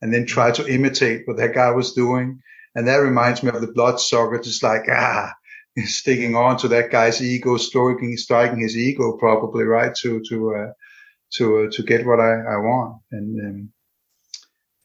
and 0.01 0.13
then 0.13 0.27
tried 0.27 0.55
to 0.57 0.67
imitate 0.67 1.23
what 1.27 1.37
that 1.37 1.55
guy 1.55 1.71
was 1.71 1.93
doing. 1.93 2.41
And 2.75 2.89
that 2.89 2.97
reminds 2.97 3.43
me 3.43 3.51
of 3.51 3.61
the 3.61 3.73
bloodsucker, 3.73 4.39
just 4.39 4.63
like 4.63 4.87
ah, 4.91 5.33
sticking 5.85 6.35
on 6.35 6.57
to 6.59 6.69
that 6.69 6.91
guy's 6.91 7.23
ego, 7.23 7.57
striking 7.57 8.17
striking 8.17 8.61
his 8.61 8.77
ego, 8.77 9.17
probably 9.19 9.65
right 9.65 9.95
to 9.97 10.23
to 10.29 10.55
uh, 10.55 10.73
to 11.35 11.59
uh, 11.59 11.71
to 11.73 11.83
get 11.83 12.07
what 12.07 12.21
I, 12.21 12.33
I 12.33 12.57
want. 12.57 13.03
And 13.13 13.41
um, 13.47 13.73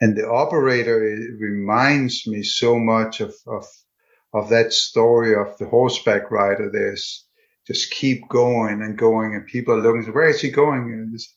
and 0.02 0.18
the 0.18 0.30
operator 0.30 1.00
reminds 1.40 2.28
me 2.28 2.44
so 2.44 2.78
much 2.78 3.22
of 3.22 3.34
of 3.48 3.66
of 4.34 4.50
that 4.50 4.74
story 4.74 5.36
of 5.36 5.58
the 5.58 5.66
horseback 5.66 6.32
rider. 6.32 6.70
There's 6.72 7.26
just 7.68 7.92
keep 7.92 8.28
going 8.28 8.82
and 8.82 8.98
going, 8.98 9.36
and 9.36 9.46
people 9.46 9.76
are 9.76 9.82
looking. 9.82 10.12
Where 10.12 10.30
is 10.30 10.42
he 10.42 10.50
going? 10.50 11.12
This, 11.12 11.34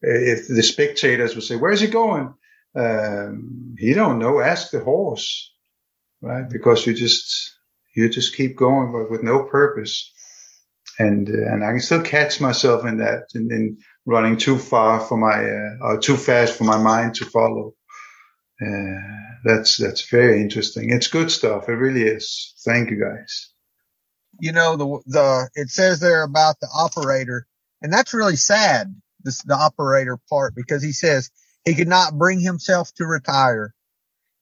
if 0.00 0.48
the 0.48 0.62
spectators 0.62 1.34
would 1.34 1.44
say, 1.44 1.56
"Where 1.56 1.72
is 1.72 1.80
he 1.80 1.88
going?" 1.88 2.34
Um, 2.74 3.74
he 3.78 3.94
don't 3.94 4.18
know. 4.18 4.40
Ask 4.40 4.70
the 4.70 4.80
horse, 4.80 5.52
right? 6.20 6.48
Because 6.48 6.86
you 6.86 6.94
just 6.94 7.56
you 7.94 8.08
just 8.08 8.36
keep 8.36 8.56
going, 8.56 8.92
but 8.92 9.10
with 9.10 9.22
no 9.22 9.44
purpose. 9.44 10.12
And 10.98 11.28
uh, 11.28 11.52
and 11.52 11.64
I 11.64 11.70
can 11.70 11.80
still 11.80 12.02
catch 12.02 12.40
myself 12.40 12.84
in 12.84 12.98
that, 12.98 13.24
in, 13.34 13.52
in 13.52 13.78
running 14.04 14.36
too 14.36 14.58
far 14.58 15.00
for 15.00 15.16
my 15.16 15.44
uh, 15.44 15.92
or 15.92 15.98
too 15.98 16.16
fast 16.16 16.54
for 16.54 16.64
my 16.64 16.78
mind 16.78 17.16
to 17.16 17.24
follow. 17.24 17.74
Uh, 18.60 19.00
that's 19.44 19.76
that's 19.76 20.08
very 20.10 20.40
interesting. 20.42 20.90
It's 20.90 21.08
good 21.08 21.30
stuff. 21.30 21.68
It 21.68 21.74
really 21.74 22.02
is. 22.02 22.54
Thank 22.64 22.90
you 22.90 23.00
guys. 23.00 23.52
You 24.40 24.52
know 24.52 24.76
the 24.76 25.00
the 25.06 25.50
it 25.54 25.70
says 25.70 26.00
there 26.00 26.22
about 26.24 26.60
the 26.60 26.68
operator, 26.74 27.46
and 27.82 27.92
that's 27.92 28.14
really 28.14 28.36
sad. 28.36 28.94
This 29.22 29.42
the 29.42 29.54
operator 29.56 30.18
part 30.30 30.54
because 30.56 30.82
he 30.82 30.92
says 30.92 31.30
he 31.64 31.74
could 31.74 31.88
not 31.88 32.18
bring 32.18 32.40
himself 32.40 32.92
to 32.94 33.06
retire. 33.06 33.74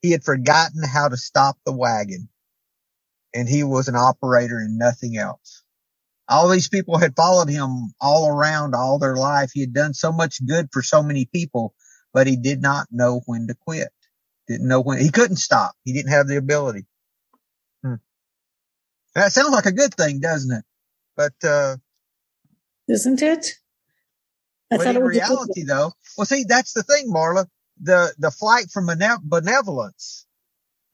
He 0.01 0.11
had 0.11 0.23
forgotten 0.23 0.83
how 0.83 1.09
to 1.09 1.17
stop 1.17 1.57
the 1.65 1.73
wagon, 1.73 2.29
and 3.33 3.49
he 3.49 3.63
was 3.63 3.87
an 3.87 3.95
operator 3.95 4.59
and 4.59 4.77
nothing 4.79 5.17
else. 5.17 5.63
All 6.29 6.49
these 6.49 6.69
people 6.69 6.97
had 6.97 7.15
followed 7.15 7.49
him 7.49 7.93
all 8.01 8.29
around 8.29 8.75
all 8.75 8.99
their 8.99 9.15
life. 9.15 9.51
He 9.53 9.61
had 9.61 9.73
done 9.73 9.93
so 9.93 10.11
much 10.11 10.45
good 10.45 10.69
for 10.73 10.81
so 10.81 11.03
many 11.03 11.25
people, 11.25 11.75
but 12.13 12.27
he 12.27 12.37
did 12.37 12.61
not 12.61 12.87
know 12.91 13.21
when 13.27 13.47
to 13.47 13.55
quit. 13.55 13.89
Didn't 14.47 14.67
know 14.67 14.81
when 14.81 14.99
he 14.99 15.09
couldn't 15.09 15.37
stop. 15.37 15.73
He 15.83 15.93
didn't 15.93 16.11
have 16.11 16.27
the 16.27 16.37
ability. 16.37 16.85
Hmm. 17.83 17.95
That 19.15 19.31
sounds 19.31 19.51
like 19.51 19.65
a 19.65 19.71
good 19.73 19.93
thing, 19.93 20.19
doesn't 20.19 20.55
it? 20.55 20.63
But 21.15 21.33
uh, 21.43 21.77
isn't 22.87 23.21
it? 23.21 23.55
I 24.71 24.77
but 24.77 24.87
in 24.87 25.03
reality, 25.03 25.63
though, 25.63 25.93
well, 26.17 26.25
see, 26.25 26.43
that's 26.47 26.73
the 26.73 26.83
thing, 26.83 27.11
Marla. 27.11 27.47
The 27.81 28.13
the 28.17 28.31
flight 28.31 28.71
from 28.71 28.87
benevolence, 28.87 30.25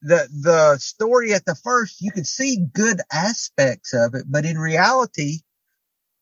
the 0.02 0.28
the 0.42 0.78
story 0.80 1.34
at 1.34 1.46
the 1.46 1.56
first, 1.56 2.02
you 2.02 2.12
could 2.12 2.28
see 2.28 2.66
good 2.74 3.00
aspects 3.12 3.94
of 3.94 4.16
it, 4.16 4.26
but 4.28 4.46
in 4.46 4.58
reality, 4.58 5.40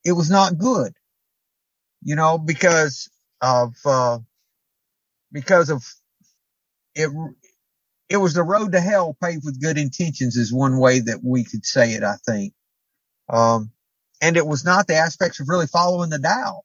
it 0.04 0.12
was 0.12 0.30
not 0.30 0.58
good. 0.58 0.92
You 2.02 2.16
know, 2.16 2.38
because 2.38 3.10
of 3.40 3.74
uh, 3.84 4.18
because 5.32 5.70
of 5.70 5.84
it 6.94 7.10
it 8.08 8.16
was 8.18 8.34
the 8.34 8.42
road 8.42 8.72
to 8.72 8.80
hell 8.80 9.16
paved 9.22 9.44
with 9.44 9.60
good 9.60 9.78
intentions 9.78 10.36
is 10.36 10.52
one 10.52 10.78
way 10.78 11.00
that 11.00 11.20
we 11.24 11.44
could 11.44 11.64
say 11.64 11.92
it, 11.92 12.02
I 12.02 12.16
think. 12.26 12.52
Um, 13.28 13.70
and 14.20 14.36
it 14.36 14.46
was 14.46 14.64
not 14.64 14.86
the 14.86 14.96
aspects 14.96 15.40
of 15.40 15.48
really 15.48 15.66
following 15.66 16.10
the 16.10 16.18
Tao. 16.18 16.60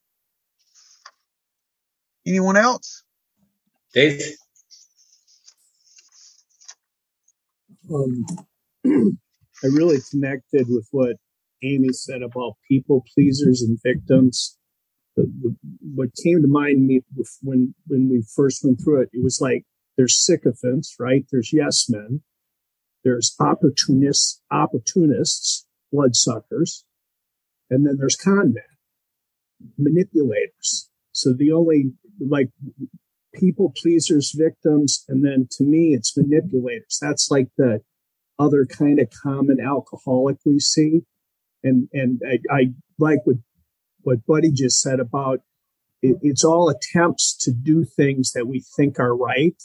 Anyone 2.26 2.58
else? 2.58 3.04
Dave? 3.94 4.22
Um, 7.94 8.26
I 9.64 9.68
really 9.68 10.00
connected 10.12 10.68
with 10.68 10.88
what 10.92 11.16
Amy 11.64 11.94
said 11.94 12.22
about 12.22 12.58
people 12.68 13.06
pleasers 13.16 13.62
and 13.62 13.80
victims. 13.82 14.58
The, 15.16 15.32
the, 15.42 15.56
what 15.96 16.10
came 16.24 16.42
to 16.42 16.48
mind 16.48 16.86
me 16.86 17.02
when 17.42 17.74
when 17.88 18.10
we 18.10 18.24
first 18.36 18.64
went 18.64 18.82
through 18.84 19.04
it, 19.04 19.10
it 19.14 19.24
was 19.24 19.40
like 19.42 19.64
there's 19.98 20.24
sycophants, 20.24 20.96
right? 21.00 21.26
There's 21.32 21.52
yes 21.52 21.88
men. 21.90 22.22
There's 23.04 23.36
opportunists, 23.40 24.42
opportunists, 24.52 25.66
bloodsuckers. 25.92 26.86
And 27.70 27.86
then 27.86 27.98
there's 27.98 28.16
con 28.16 28.54
men, 28.54 29.72
manipulators. 29.78 30.90
So 31.12 31.34
the 31.34 31.52
only 31.52 31.94
like 32.20 32.50
people 33.34 33.74
pleasers, 33.76 34.34
victims, 34.36 35.04
and 35.08 35.26
then 35.26 35.48
to 35.52 35.64
me, 35.64 35.94
it's 35.94 36.16
manipulators. 36.16 37.00
That's 37.02 37.30
like 37.30 37.48
the 37.58 37.82
other 38.40 38.66
kind 38.66 39.00
of 39.00 39.10
common 39.24 39.60
alcoholic 39.60 40.38
we 40.46 40.60
see. 40.60 41.02
And, 41.64 41.90
and 41.92 42.22
I, 42.26 42.40
I 42.54 42.62
like 43.00 43.20
what, 43.26 43.38
what 44.02 44.26
Buddy 44.28 44.52
just 44.52 44.80
said 44.80 45.00
about 45.00 45.40
it, 46.02 46.18
it's 46.22 46.44
all 46.44 46.70
attempts 46.70 47.36
to 47.42 47.52
do 47.52 47.84
things 47.84 48.32
that 48.34 48.46
we 48.48 48.64
think 48.76 49.00
are 49.00 49.16
right 49.16 49.56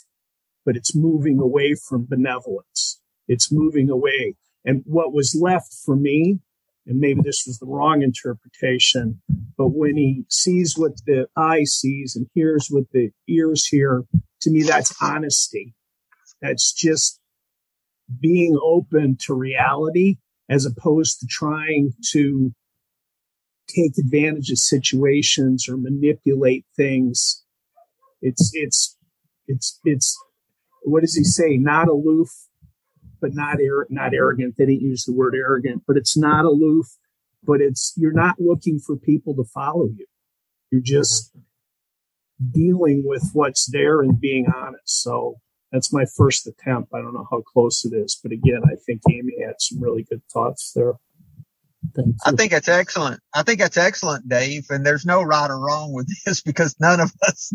but 0.65 0.75
it's 0.75 0.95
moving 0.95 1.39
away 1.39 1.75
from 1.75 2.05
benevolence. 2.05 3.01
It's 3.27 3.51
moving 3.51 3.89
away. 3.89 4.35
And 4.65 4.83
what 4.85 5.13
was 5.13 5.37
left 5.39 5.73
for 5.85 5.95
me, 5.95 6.39
and 6.85 6.99
maybe 6.99 7.21
this 7.23 7.43
was 7.47 7.59
the 7.59 7.65
wrong 7.65 8.01
interpretation, 8.01 9.21
but 9.57 9.69
when 9.69 9.95
he 9.95 10.25
sees 10.29 10.77
what 10.77 10.93
the 11.05 11.27
eye 11.35 11.63
sees 11.63 12.15
and 12.15 12.27
hears 12.33 12.67
what 12.69 12.85
the 12.91 13.11
ears 13.27 13.65
hear, 13.65 14.03
to 14.41 14.51
me, 14.51 14.63
that's 14.63 14.93
honesty. 15.01 15.73
That's 16.41 16.73
just 16.73 17.19
being 18.19 18.57
open 18.61 19.17
to 19.21 19.33
reality 19.33 20.17
as 20.49 20.65
opposed 20.65 21.19
to 21.19 21.27
trying 21.29 21.93
to 22.11 22.51
take 23.67 23.97
advantage 23.97 24.49
of 24.51 24.57
situations 24.57 25.67
or 25.69 25.77
manipulate 25.77 26.65
things. 26.75 27.43
It's, 28.21 28.51
it's, 28.53 28.97
it's, 29.47 29.79
it's 29.85 30.17
what 30.83 31.01
does 31.01 31.15
he 31.15 31.23
say? 31.23 31.57
Not 31.57 31.87
aloof, 31.87 32.29
but 33.21 33.33
not 33.33 33.57
ar- 33.57 33.87
not 33.89 34.13
arrogant. 34.13 34.55
They 34.57 34.65
didn't 34.65 34.81
use 34.81 35.05
the 35.05 35.13
word 35.13 35.35
arrogant, 35.35 35.83
but 35.87 35.97
it's 35.97 36.17
not 36.17 36.45
aloof. 36.45 36.87
But 37.43 37.59
it's 37.59 37.93
you're 37.97 38.13
not 38.13 38.35
looking 38.39 38.79
for 38.79 38.95
people 38.95 39.35
to 39.35 39.43
follow 39.43 39.85
you. 39.85 40.05
You're 40.71 40.81
just 40.81 41.35
dealing 42.51 43.03
with 43.05 43.29
what's 43.33 43.69
there 43.71 44.01
and 44.01 44.19
being 44.19 44.47
honest. 44.47 45.03
So 45.03 45.35
that's 45.71 45.91
my 45.91 46.05
first 46.17 46.47
attempt. 46.47 46.93
I 46.93 47.01
don't 47.01 47.13
know 47.13 47.27
how 47.29 47.41
close 47.41 47.83
it 47.85 47.93
is, 47.95 48.19
but 48.21 48.31
again, 48.31 48.61
I 48.65 48.75
think 48.85 49.01
Amy 49.09 49.33
had 49.45 49.55
some 49.59 49.81
really 49.81 50.03
good 50.03 50.21
thoughts 50.31 50.71
there. 50.75 50.93
I 52.25 52.31
think 52.31 52.51
that's 52.51 52.69
excellent. 52.69 53.19
I 53.33 53.43
think 53.43 53.59
that's 53.59 53.77
excellent, 53.77 54.27
Dave. 54.27 54.65
And 54.69 54.85
there's 54.85 55.05
no 55.05 55.21
right 55.21 55.49
or 55.49 55.59
wrong 55.59 55.93
with 55.93 56.07
this 56.25 56.41
because 56.41 56.75
none 56.79 56.99
of 56.99 57.11
us, 57.27 57.51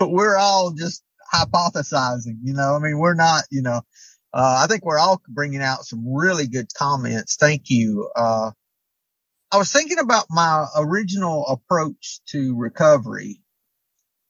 we're 0.00 0.36
all 0.36 0.72
just 0.72 1.02
hypothesizing, 1.34 2.38
you 2.42 2.54
know, 2.54 2.76
I 2.76 2.78
mean, 2.78 2.98
we're 2.98 3.14
not, 3.14 3.44
you 3.50 3.62
know, 3.62 3.82
uh, 4.34 4.60
I 4.64 4.66
think 4.66 4.84
we're 4.84 4.98
all 4.98 5.20
bringing 5.28 5.62
out 5.62 5.84
some 5.84 6.04
really 6.12 6.46
good 6.46 6.68
comments. 6.74 7.36
Thank 7.36 7.70
you. 7.70 8.10
Uh, 8.16 8.50
I 9.52 9.58
was 9.58 9.72
thinking 9.72 9.98
about 9.98 10.26
my 10.30 10.66
original 10.76 11.46
approach 11.46 12.20
to 12.28 12.56
recovery 12.56 13.40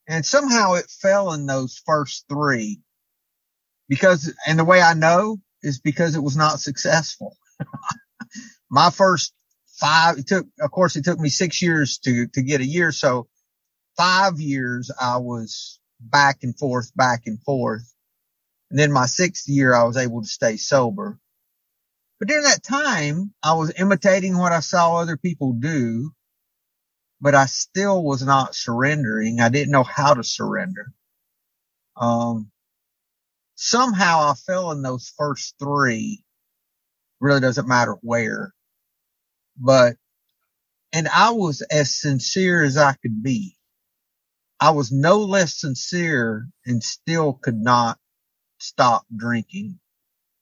and 0.07 0.25
somehow 0.25 0.73
it 0.73 0.89
fell 0.89 1.33
in 1.33 1.45
those 1.45 1.81
first 1.85 2.25
three 2.29 2.81
because, 3.87 4.33
and 4.47 4.59
the 4.59 4.65
way 4.65 4.81
I 4.81 4.93
know 4.93 5.37
is 5.61 5.79
because 5.79 6.15
it 6.15 6.23
was 6.23 6.35
not 6.35 6.59
successful. 6.59 7.37
my 8.69 8.89
first 8.89 9.33
five, 9.79 10.17
it 10.17 10.27
took, 10.27 10.47
of 10.59 10.71
course, 10.71 10.95
it 10.97 11.05
took 11.05 11.19
me 11.19 11.29
six 11.29 11.61
years 11.61 11.99
to, 11.99 12.27
to 12.27 12.41
get 12.41 12.61
a 12.61 12.65
year. 12.65 12.91
So 12.91 13.27
five 13.97 14.39
years 14.39 14.91
I 14.99 15.17
was 15.17 15.79
back 16.11 16.39
and 16.43 16.57
forth, 16.57 16.91
back 16.95 17.23
and 17.25 17.41
forth. 17.43 17.93
And 18.69 18.79
then 18.79 18.91
my 18.91 19.05
sixth 19.05 19.47
year, 19.47 19.73
I 19.73 19.83
was 19.83 19.97
able 19.97 20.21
to 20.21 20.27
stay 20.27 20.57
sober. 20.57 21.19
But 22.19 22.27
during 22.27 22.43
that 22.43 22.63
time, 22.63 23.33
I 23.43 23.53
was 23.53 23.73
imitating 23.77 24.37
what 24.37 24.51
I 24.53 24.61
saw 24.61 24.97
other 24.97 25.17
people 25.17 25.53
do, 25.53 26.11
but 27.21 27.35
I 27.35 27.45
still 27.47 28.03
was 28.03 28.23
not 28.23 28.55
surrendering. 28.55 29.39
I 29.41 29.49
didn't 29.49 29.71
know 29.71 29.83
how 29.83 30.13
to 30.13 30.23
surrender. 30.23 30.93
Um, 31.97 32.51
somehow 33.55 34.31
I 34.31 34.33
fell 34.35 34.71
in 34.71 34.81
those 34.81 35.13
first 35.17 35.55
three. 35.59 36.23
Really 37.19 37.41
doesn't 37.41 37.67
matter 37.67 37.95
where, 38.01 38.53
but, 39.57 39.95
and 40.91 41.07
I 41.07 41.31
was 41.31 41.61
as 41.61 41.95
sincere 41.95 42.63
as 42.63 42.77
I 42.77 42.93
could 42.93 43.23
be. 43.23 43.55
I 44.59 44.71
was 44.71 44.91
no 44.91 45.19
less 45.19 45.59
sincere 45.59 46.47
and 46.65 46.83
still 46.83 47.33
could 47.33 47.61
not 47.61 47.99
stop 48.59 49.05
drinking 49.15 49.79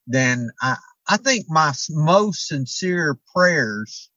than 0.08 0.52
I, 0.62 0.78
I 1.08 1.18
think 1.18 1.48
my 1.50 1.74
most 1.90 2.48
sincere 2.48 3.18
prayers 3.34 4.10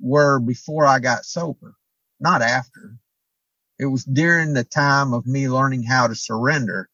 were 0.00 0.40
before 0.40 0.86
I 0.86 1.00
got 1.00 1.24
sober, 1.24 1.74
not 2.20 2.42
after. 2.42 2.98
It 3.78 3.86
was 3.86 4.04
during 4.04 4.54
the 4.54 4.64
time 4.64 5.12
of 5.14 5.26
me 5.26 5.48
learning 5.48 5.82
how 5.82 6.06
to 6.06 6.14
surrender. 6.14 6.88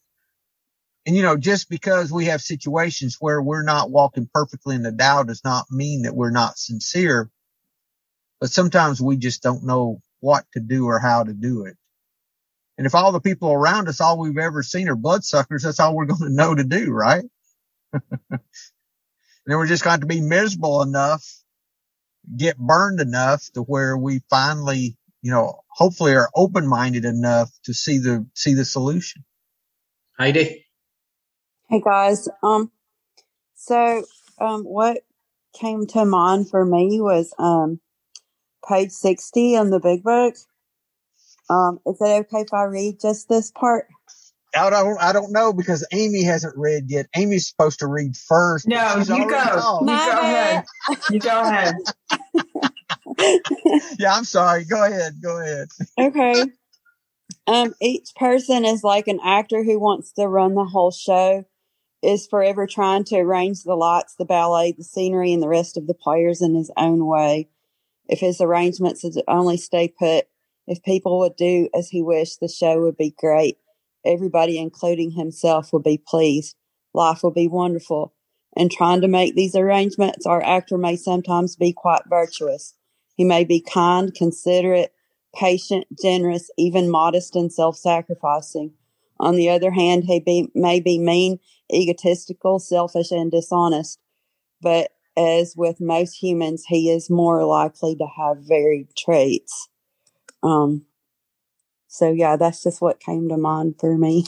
And 1.07 1.17
you 1.17 1.23
know, 1.23 1.37
just 1.37 1.69
because 1.69 2.13
we 2.13 2.27
have 2.27 2.41
situations 2.41 3.17
where 3.21 3.43
we're 3.43 3.63
not 3.63 3.91
walking 3.91 4.29
perfectly 4.33 4.77
in 4.77 4.83
the 4.83 4.93
Tao 4.93 5.23
does 5.25 5.43
not 5.45 5.71
mean 5.71 6.03
that 6.03 6.15
we're 6.15 6.31
not 6.31 6.59
sincere. 6.59 7.31
But 8.41 8.51
sometimes 8.51 9.01
we 9.01 9.17
just 9.17 9.43
don't 9.43 9.65
know 9.65 10.01
what 10.21 10.45
to 10.53 10.61
do 10.61 10.87
or 10.87 10.99
how 10.99 11.25
to 11.25 11.33
do 11.33 11.65
it. 11.65 11.77
And 12.81 12.87
if 12.87 12.95
all 12.95 13.13
the 13.13 13.21
people 13.21 13.53
around 13.53 13.89
us, 13.89 14.01
all 14.01 14.19
we've 14.19 14.39
ever 14.39 14.63
seen 14.63 14.89
are 14.89 14.97
bloodsuckers, 14.97 15.65
that's 15.65 15.79
all 15.81 15.95
we're 15.95 16.07
going 16.07 16.23
to 16.23 16.35
know 16.35 16.55
to 16.55 16.65
do, 16.65 16.91
right? 16.91 17.25
and 17.93 18.41
then 19.45 19.59
we're 19.59 19.67
just 19.67 19.85
going 19.85 20.01
to 20.01 20.07
be 20.07 20.23
miserable 20.23 20.81
enough, 20.81 21.23
get 22.35 22.57
burned 22.57 22.99
enough 22.99 23.43
to 23.53 23.61
where 23.61 23.99
we 23.99 24.23
finally, 24.31 24.97
you 25.21 25.31
know, 25.31 25.61
hopefully 25.69 26.15
are 26.15 26.31
open 26.35 26.67
minded 26.67 27.05
enough 27.05 27.51
to 27.65 27.75
see 27.75 27.99
the, 27.99 28.27
see 28.33 28.55
the 28.55 28.65
solution. 28.65 29.27
Heidi. 30.19 30.65
Hey 31.69 31.83
guys. 31.85 32.31
Um, 32.43 32.73
so, 33.57 34.05
um, 34.41 34.63
what 34.63 35.01
came 35.53 35.87
to 35.89 36.07
mind 36.07 36.49
for 36.49 36.65
me 36.65 36.99
was, 36.99 37.35
um, 37.39 37.81
page 38.67 38.93
60 38.93 39.59
on 39.59 39.69
the 39.69 39.81
big 39.81 40.03
book. 40.03 40.35
Um, 41.51 41.81
is 41.85 42.01
it 42.01 42.05
okay 42.05 42.43
if 42.43 42.55
I 42.55 42.63
read 42.65 43.01
just 43.01 43.29
this 43.29 43.51
part? 43.51 43.89
I 44.57 44.71
don't, 44.71 45.01
I 45.01 45.13
don't 45.13 45.33
know 45.33 45.53
because 45.53 45.87
Amy 45.93 46.23
hasn't 46.23 46.57
read 46.57 46.85
yet. 46.89 47.07
Amy's 47.17 47.49
supposed 47.49 47.81
to 47.81 47.87
read 47.87 48.17
first. 48.17 48.67
No, 48.67 48.97
you 48.99 49.07
go. 49.07 49.79
You 49.81 49.87
go 49.87 50.21
ahead. 50.21 50.65
You 51.11 51.19
go 51.21 51.41
ahead. 51.43 51.75
yeah, 53.99 54.15
I'm 54.15 54.25
sorry. 54.25 54.65
Go 54.65 54.85
ahead. 54.85 55.15
Go 55.23 55.41
ahead. 55.41 55.69
Okay. 55.99 56.45
Um, 57.47 57.75
each 57.81 58.15
person 58.15 58.65
is 58.65 58.85
like 58.85 59.09
an 59.09 59.19
actor 59.25 59.65
who 59.65 59.81
wants 59.81 60.13
to 60.13 60.29
run 60.29 60.55
the 60.55 60.65
whole 60.65 60.93
show, 60.93 61.45
is 62.01 62.27
forever 62.29 62.67
trying 62.67 63.03
to 63.05 63.17
arrange 63.17 63.65
the 63.65 63.75
lights, 63.75 64.15
the 64.15 64.25
ballet, 64.25 64.73
the 64.73 64.85
scenery, 64.85 65.33
and 65.33 65.43
the 65.43 65.49
rest 65.49 65.77
of 65.77 65.89
the 65.89 65.95
players 65.95 66.43
in 66.43 66.55
his 66.55 66.71
own 66.77 67.05
way. 67.07 67.49
If 68.09 68.21
his 68.21 68.41
arrangements 68.41 69.05
only 69.27 69.57
stay 69.57 69.89
put, 69.89 70.27
if 70.71 70.85
people 70.85 71.19
would 71.19 71.35
do 71.35 71.69
as 71.75 71.89
he 71.89 72.01
wished, 72.01 72.39
the 72.39 72.47
show 72.47 72.81
would 72.81 72.97
be 72.97 73.13
great. 73.19 73.59
Everybody, 74.07 74.57
including 74.57 75.11
himself, 75.11 75.73
would 75.73 75.83
be 75.83 76.01
pleased. 76.07 76.55
Life 76.95 77.25
would 77.25 77.35
be 77.35 77.49
wonderful. 77.49 78.15
In 78.55 78.69
trying 78.69 79.01
to 79.01 79.09
make 79.09 79.35
these 79.35 79.57
arrangements, 79.57 80.27
our 80.27 80.41
actor 80.45 80.79
may 80.79 80.95
sometimes 80.95 81.57
be 81.57 81.73
quite 81.73 82.03
virtuous. 82.09 82.75
He 83.17 83.25
may 83.25 83.43
be 83.43 83.61
kind, 83.61 84.15
considerate, 84.15 84.95
patient, 85.35 85.87
generous, 86.01 86.53
even 86.57 86.89
modest 86.89 87.35
and 87.35 87.53
self-sacrificing. 87.53 88.73
On 89.19 89.35
the 89.35 89.49
other 89.49 89.73
hand, 89.73 90.05
he 90.05 90.21
be, 90.21 90.53
may 90.55 90.79
be 90.79 91.01
mean, 91.01 91.41
egotistical, 91.75 92.61
selfish, 92.61 93.11
and 93.11 93.33
dishonest. 93.33 93.99
But 94.63 94.93
as 95.17 95.55
with 95.57 95.81
most 95.81 96.13
humans, 96.13 96.65
he 96.69 96.91
is 96.91 97.11
more 97.11 97.45
likely 97.45 97.97
to 97.97 98.07
have 98.07 98.47
varied 98.47 98.95
traits. 98.97 99.69
Um, 100.43 100.87
so 101.89 102.11
yeah, 102.13 102.37
that's 102.37 102.63
just 102.63 102.81
what 102.81 103.01
came 103.01 103.29
to 103.29 103.37
mind 103.37 103.75
for 103.79 103.97
me. 103.97 104.27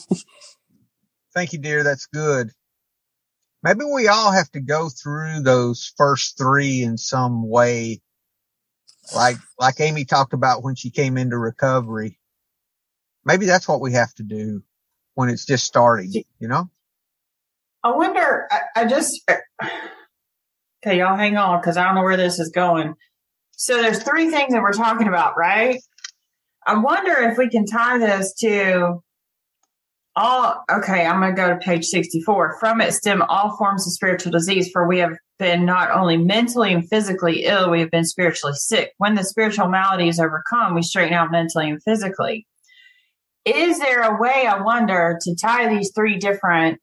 Thank 1.35 1.53
you, 1.53 1.59
dear. 1.59 1.83
That's 1.83 2.07
good. 2.07 2.51
Maybe 3.63 3.85
we 3.85 4.09
all 4.09 4.33
have 4.33 4.51
to 4.53 4.61
go 4.61 4.89
through 4.89 5.43
those 5.43 5.93
first 5.97 6.37
three 6.37 6.83
in 6.83 6.99
some 6.99 7.49
way. 7.49 8.03
Like, 9.15 9.37
like 9.59 9.81
Amy 9.81 10.05
talked 10.05 10.33
about 10.33 10.63
when 10.63 10.75
she 10.75 10.91
came 10.91 11.17
into 11.17 11.39
recovery. 11.39 12.19
Maybe 13.25 13.47
that's 13.47 13.69
what 13.69 13.81
we 13.81 13.93
have 13.93 14.13
to 14.15 14.25
do 14.25 14.63
when 15.15 15.29
it's 15.29 15.47
just 15.47 15.65
starting, 15.65 16.13
you 16.39 16.49
know? 16.49 16.69
I 17.85 17.91
wonder, 17.91 18.49
I, 18.51 18.61
I 18.83 18.85
just, 18.87 19.21
okay, 20.85 20.99
y'all 20.99 21.17
hang 21.17 21.37
on 21.37 21.61
because 21.61 21.77
I 21.77 21.85
don't 21.85 21.95
know 21.95 22.03
where 22.03 22.17
this 22.17 22.39
is 22.39 22.51
going. 22.51 22.95
So 23.53 23.81
there's 23.81 24.03
three 24.03 24.31
things 24.31 24.53
that 24.53 24.63
we're 24.63 24.73
talking 24.73 25.09
about, 25.09 25.37
right? 25.37 25.81
I 26.67 26.79
wonder 26.79 27.13
if 27.13 27.39
we 27.39 27.49
can 27.49 27.67
tie 27.67 27.99
this 27.99 28.35
to 28.41 29.03
all. 30.15 30.65
Okay, 30.71 31.05
I'm 31.05 31.21
going 31.21 31.35
to 31.35 31.41
go 31.41 31.49
to 31.49 31.57
page 31.57 31.87
64. 31.87 32.59
From 32.61 32.81
it 32.81 32.93
stem 32.93 33.23
all 33.23 33.57
forms 33.57 33.87
of 33.87 33.93
spiritual 33.93 34.33
disease, 34.33 34.71
for 34.73 34.87
we 34.87 34.99
have 34.99 35.17
been 35.39 35.65
not 35.65 35.91
only 35.91 36.17
mentally 36.17 36.73
and 36.73 36.89
physically 36.89 37.45
ill, 37.45 37.71
we 37.71 37.81
have 37.81 37.91
been 37.91 38.05
spiritually 38.05 38.55
sick. 38.55 38.93
When 38.99 39.15
the 39.15 39.25
spiritual 39.25 39.69
malady 39.69 40.09
is 40.09 40.21
overcome, 40.21 40.75
we 40.75 40.83
straighten 40.83 41.15
out 41.15 41.33
mentally 41.33 41.69
and 41.69 41.83
physically. 41.83 42.47
Is 43.45 43.81
there 43.81 44.03
a 44.03 44.21
way, 44.21 44.47
I 44.47 44.63
wonder, 44.63 45.19
to 45.21 45.35
tie 45.35 45.69
these 45.69 45.91
three 45.93 46.17
different 46.17 46.81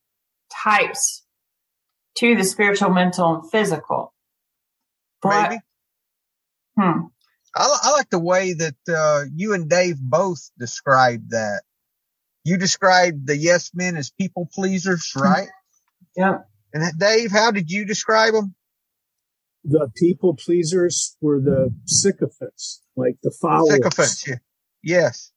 types 0.62 1.24
to 2.16 2.36
the 2.36 2.44
spiritual, 2.44 2.90
mental, 2.90 3.36
and 3.36 3.50
physical? 3.50 4.12
Maybe. 5.24 5.60
Hmm. 6.78 7.06
I, 7.54 7.78
I 7.82 7.92
like 7.92 8.10
the 8.10 8.18
way 8.18 8.54
that 8.54 8.76
uh, 8.88 9.24
you 9.34 9.54
and 9.54 9.68
Dave 9.68 9.96
both 10.00 10.50
described 10.58 11.30
that. 11.30 11.62
You 12.44 12.56
described 12.56 13.26
the 13.26 13.36
yes 13.36 13.70
men 13.74 13.96
as 13.96 14.10
people 14.10 14.48
pleasers, 14.52 15.12
right? 15.16 15.48
Yeah. 16.16 16.38
And 16.72 16.98
Dave, 16.98 17.32
how 17.32 17.50
did 17.50 17.70
you 17.70 17.84
describe 17.84 18.32
them? 18.32 18.54
The 19.64 19.90
people 19.96 20.36
pleasers 20.36 21.16
were 21.20 21.40
the 21.40 21.74
sycophants, 21.84 22.80
like 22.96 23.16
the 23.22 23.34
followers. 23.42 23.74
Sycophants, 23.74 24.28
yeah. 24.28 24.36
yes. 24.82 25.32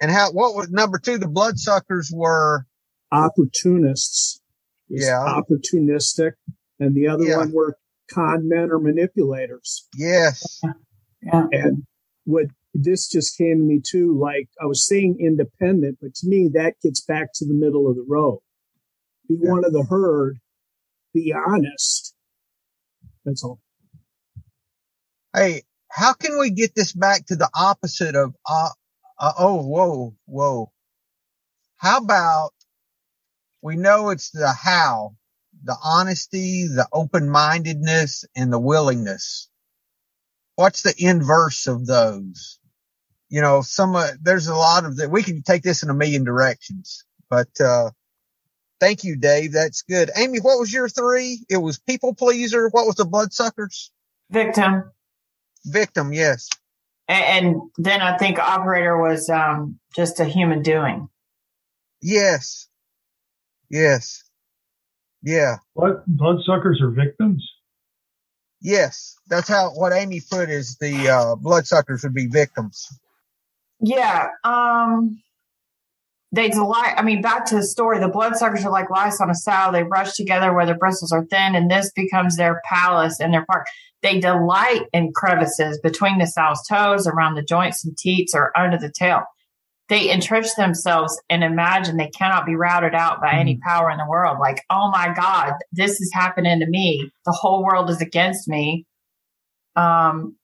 And 0.00 0.10
how? 0.12 0.30
What 0.30 0.54
was 0.54 0.70
number 0.70 0.98
two? 0.98 1.18
The 1.18 1.26
bloodsuckers 1.26 2.12
were 2.14 2.66
opportunists. 3.10 4.40
Yeah. 4.88 5.18
Opportunistic, 5.26 6.32
and 6.78 6.94
the 6.94 7.08
other 7.08 7.24
Yeah. 7.24 7.38
one 7.38 7.52
were 7.52 7.76
con 8.08 8.48
men 8.48 8.70
or 8.70 8.78
manipulators. 8.78 9.88
yes, 9.96 10.60
Yeah. 11.22 11.46
And 11.52 11.84
what 12.24 12.46
this 12.74 13.08
just 13.08 13.36
came 13.38 13.58
to 13.58 13.64
me 13.64 13.80
too, 13.84 14.18
like 14.18 14.48
I 14.60 14.66
was 14.66 14.86
saying 14.86 15.18
independent, 15.20 15.98
but 16.00 16.14
to 16.16 16.28
me 16.28 16.50
that 16.54 16.74
gets 16.82 17.00
back 17.00 17.28
to 17.36 17.46
the 17.46 17.54
middle 17.54 17.88
of 17.88 17.96
the 17.96 18.04
road. 18.06 18.40
Be 19.28 19.36
Yeah. 19.40 19.50
one 19.50 19.64
of 19.64 19.72
the 19.72 19.84
herd 19.88 20.38
be 21.16 21.32
honest. 21.32 22.14
That's 23.24 23.42
all. 23.42 23.58
Hey, 25.34 25.62
how 25.90 26.12
can 26.12 26.38
we 26.38 26.50
get 26.50 26.74
this 26.74 26.92
back 26.92 27.26
to 27.26 27.36
the 27.36 27.48
opposite 27.54 28.14
of, 28.14 28.34
uh, 28.48 28.68
uh, 29.18 29.32
oh, 29.38 29.62
whoa, 29.62 30.14
whoa. 30.26 30.72
How 31.78 31.98
about 31.98 32.50
we 33.62 33.76
know 33.76 34.10
it's 34.10 34.30
the 34.30 34.52
how, 34.52 35.16
the 35.64 35.76
honesty, 35.82 36.66
the 36.66 36.86
open 36.92 37.30
mindedness 37.30 38.24
and 38.36 38.52
the 38.52 38.58
willingness. 38.58 39.48
What's 40.56 40.82
the 40.82 40.94
inverse 40.98 41.66
of 41.66 41.86
those? 41.86 42.58
You 43.28 43.40
know, 43.40 43.60
some, 43.62 43.94
uh, 43.94 44.08
there's 44.20 44.48
a 44.48 44.54
lot 44.54 44.84
of 44.84 44.96
that. 44.96 45.10
We 45.10 45.22
can 45.22 45.42
take 45.42 45.62
this 45.62 45.82
in 45.82 45.90
a 45.90 45.94
million 45.94 46.24
directions, 46.24 47.04
but, 47.28 47.48
uh, 47.60 47.90
thank 48.80 49.04
you, 49.04 49.16
Dave. 49.16 49.52
That's 49.52 49.82
good. 49.82 50.10
Amy, 50.16 50.38
what 50.38 50.58
was 50.58 50.72
your 50.72 50.88
three? 50.88 51.44
It 51.48 51.58
was 51.58 51.78
people 51.78 52.14
pleaser. 52.14 52.68
What 52.70 52.86
was 52.86 52.96
the 52.96 53.04
bloodsuckers? 53.04 53.90
Victim. 54.30 54.90
Victim. 55.64 56.12
Yes. 56.12 56.48
And, 57.08 57.46
and 57.46 57.60
then 57.78 58.00
I 58.00 58.16
think 58.16 58.38
operator 58.38 59.00
was, 59.00 59.28
um, 59.28 59.78
just 59.94 60.20
a 60.20 60.24
human 60.24 60.62
doing. 60.62 61.08
Yes. 62.00 62.68
Yes. 63.68 64.22
Yeah. 65.22 65.56
Blood, 65.74 66.02
bloodsuckers 66.06 66.80
are 66.80 66.90
victims? 66.90 67.44
Yes. 68.66 69.14
That's 69.28 69.48
how, 69.48 69.70
what 69.70 69.92
Amy 69.92 70.20
put 70.28 70.50
is 70.50 70.76
the, 70.80 71.08
uh, 71.08 71.36
bloodsuckers 71.36 72.02
would 72.02 72.14
be 72.14 72.26
victims. 72.26 72.88
Yeah. 73.78 74.26
Um, 74.42 75.22
they 76.32 76.48
delight. 76.48 76.94
I 76.96 77.02
mean, 77.02 77.22
back 77.22 77.44
to 77.46 77.54
the 77.54 77.62
story. 77.62 78.00
The 78.00 78.08
bloodsuckers 78.08 78.64
are 78.64 78.72
like 78.72 78.90
lice 78.90 79.20
on 79.20 79.30
a 79.30 79.36
sow. 79.36 79.70
They 79.70 79.84
rush 79.84 80.14
together 80.14 80.52
where 80.52 80.66
their 80.66 80.76
bristles 80.76 81.12
are 81.12 81.24
thin, 81.24 81.54
and 81.54 81.70
this 81.70 81.92
becomes 81.94 82.36
their 82.36 82.60
palace 82.64 83.20
and 83.20 83.32
their 83.32 83.46
park. 83.46 83.68
They 84.02 84.18
delight 84.18 84.82
in 84.92 85.12
crevices 85.14 85.78
between 85.80 86.18
the 86.18 86.26
sow's 86.26 86.60
toes, 86.68 87.06
around 87.06 87.36
the 87.36 87.44
joints 87.44 87.84
and 87.84 87.96
teats, 87.96 88.34
or 88.34 88.50
under 88.58 88.76
the 88.76 88.90
tail. 88.90 89.22
They 89.88 90.10
entrench 90.10 90.48
themselves 90.56 91.20
and 91.30 91.44
imagine 91.44 91.96
they 91.96 92.08
cannot 92.08 92.44
be 92.44 92.56
routed 92.56 92.94
out 92.94 93.20
by 93.20 93.34
any 93.34 93.58
power 93.58 93.90
in 93.90 93.98
the 93.98 94.06
world. 94.08 94.38
Like, 94.40 94.62
oh 94.68 94.90
my 94.90 95.12
God, 95.14 95.52
this 95.72 96.00
is 96.00 96.10
happening 96.12 96.58
to 96.60 96.66
me. 96.66 97.10
The 97.24 97.32
whole 97.32 97.64
world 97.64 97.88
is 97.90 98.00
against 98.00 98.48
me. 98.48 98.84
Um, 99.76 100.36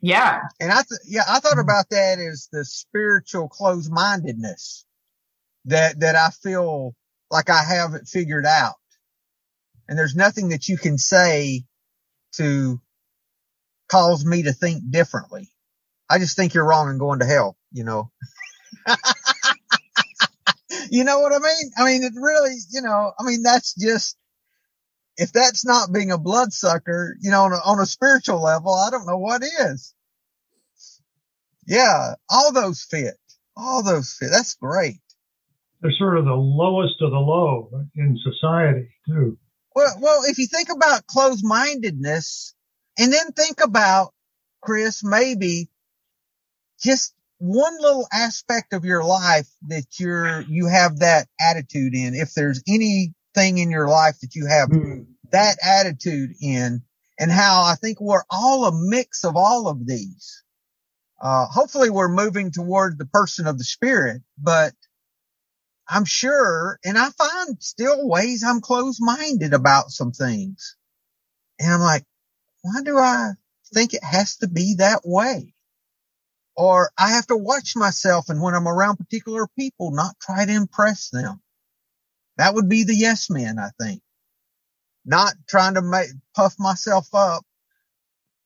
yeah. 0.00 0.42
And 0.60 0.70
I, 0.70 0.82
th- 0.88 1.00
yeah, 1.06 1.24
I 1.28 1.40
thought 1.40 1.58
about 1.58 1.88
that 1.90 2.18
as 2.18 2.48
the 2.52 2.64
spiritual 2.64 3.48
closed 3.48 3.90
mindedness 3.90 4.84
that, 5.64 5.98
that 6.00 6.14
I 6.14 6.28
feel 6.28 6.94
like 7.30 7.50
I 7.50 7.62
have 7.64 7.94
it 7.94 8.06
figured 8.06 8.46
out. 8.46 8.74
And 9.88 9.98
there's 9.98 10.14
nothing 10.14 10.50
that 10.50 10.68
you 10.68 10.78
can 10.78 10.98
say 10.98 11.64
to 12.36 12.80
cause 13.88 14.24
me 14.24 14.42
to 14.44 14.52
think 14.52 14.90
differently. 14.90 15.50
I 16.08 16.18
just 16.18 16.36
think 16.36 16.54
you're 16.54 16.66
wrong 16.66 16.88
and 16.88 17.00
going 17.00 17.20
to 17.20 17.26
hell, 17.26 17.56
you 17.74 17.84
know. 17.84 18.10
you 20.90 21.04
know 21.04 21.20
what 21.20 21.32
I 21.32 21.38
mean? 21.38 21.70
I 21.76 21.84
mean, 21.84 22.02
it 22.04 22.12
really, 22.16 22.56
you 22.72 22.80
know, 22.80 23.12
I 23.18 23.24
mean, 23.24 23.42
that's 23.42 23.74
just, 23.74 24.16
if 25.16 25.32
that's 25.32 25.66
not 25.66 25.92
being 25.92 26.10
a 26.10 26.18
bloodsucker, 26.18 27.16
you 27.20 27.30
know, 27.30 27.42
on 27.42 27.52
a, 27.52 27.56
on 27.56 27.80
a 27.80 27.86
spiritual 27.86 28.42
level, 28.42 28.72
I 28.72 28.90
don't 28.90 29.06
know 29.06 29.18
what 29.18 29.42
is. 29.42 29.94
Yeah. 31.66 32.14
All 32.30 32.52
those 32.52 32.82
fit. 32.82 33.14
All 33.56 33.82
those 33.82 34.16
fit. 34.18 34.30
That's 34.30 34.54
great. 34.54 35.00
They're 35.80 35.92
sort 35.98 36.18
of 36.18 36.24
the 36.24 36.32
lowest 36.32 37.02
of 37.02 37.10
the 37.10 37.18
low 37.18 37.70
in 37.96 38.18
society 38.22 38.88
too. 39.06 39.38
Well, 39.74 39.96
well, 40.00 40.22
if 40.24 40.38
you 40.38 40.46
think 40.46 40.68
about 40.70 41.06
closed 41.06 41.44
mindedness 41.44 42.54
and 42.98 43.12
then 43.12 43.32
think 43.32 43.60
about 43.62 44.14
Chris, 44.62 45.02
maybe 45.04 45.68
just 46.80 47.14
one 47.44 47.76
little 47.78 48.08
aspect 48.10 48.72
of 48.72 48.86
your 48.86 49.04
life 49.04 49.48
that 49.68 49.84
you're, 49.98 50.40
you 50.42 50.66
have 50.66 51.00
that 51.00 51.28
attitude 51.38 51.94
in. 51.94 52.14
If 52.14 52.32
there's 52.32 52.62
anything 52.66 53.58
in 53.58 53.70
your 53.70 53.88
life 53.88 54.18
that 54.22 54.34
you 54.34 54.46
have 54.46 54.70
mm. 54.70 55.06
that 55.30 55.58
attitude 55.62 56.30
in 56.40 56.82
and 57.18 57.30
how 57.30 57.62
I 57.62 57.74
think 57.74 58.00
we're 58.00 58.24
all 58.30 58.64
a 58.64 58.72
mix 58.72 59.24
of 59.24 59.36
all 59.36 59.68
of 59.68 59.86
these. 59.86 60.42
Uh, 61.20 61.46
hopefully 61.46 61.90
we're 61.90 62.08
moving 62.08 62.50
toward 62.50 62.98
the 62.98 63.06
person 63.06 63.46
of 63.46 63.58
the 63.58 63.64
spirit, 63.64 64.22
but 64.38 64.72
I'm 65.88 66.04
sure, 66.04 66.78
and 66.84 66.98
I 66.98 67.10
find 67.10 67.56
still 67.62 68.08
ways 68.08 68.42
I'm 68.42 68.60
closed 68.60 68.98
minded 69.00 69.52
about 69.52 69.90
some 69.90 70.12
things. 70.12 70.76
And 71.58 71.72
I'm 71.72 71.80
like, 71.80 72.04
why 72.62 72.80
do 72.82 72.98
I 72.98 73.30
think 73.72 73.94
it 73.94 74.02
has 74.02 74.36
to 74.38 74.48
be 74.48 74.76
that 74.78 75.02
way? 75.04 75.53
Or 76.56 76.90
I 76.96 77.10
have 77.10 77.26
to 77.28 77.36
watch 77.36 77.74
myself 77.74 78.28
and 78.28 78.40
when 78.40 78.54
I'm 78.54 78.68
around 78.68 78.96
particular 78.96 79.46
people, 79.58 79.90
not 79.90 80.14
try 80.20 80.46
to 80.46 80.52
impress 80.52 81.10
them. 81.10 81.40
That 82.36 82.54
would 82.54 82.68
be 82.68 82.84
the 82.84 82.94
yes 82.94 83.28
man, 83.30 83.58
I 83.58 83.70
think. 83.80 84.00
Not 85.04 85.34
trying 85.48 85.74
to 85.74 85.82
make, 85.82 86.08
puff 86.34 86.54
myself 86.58 87.08
up 87.12 87.44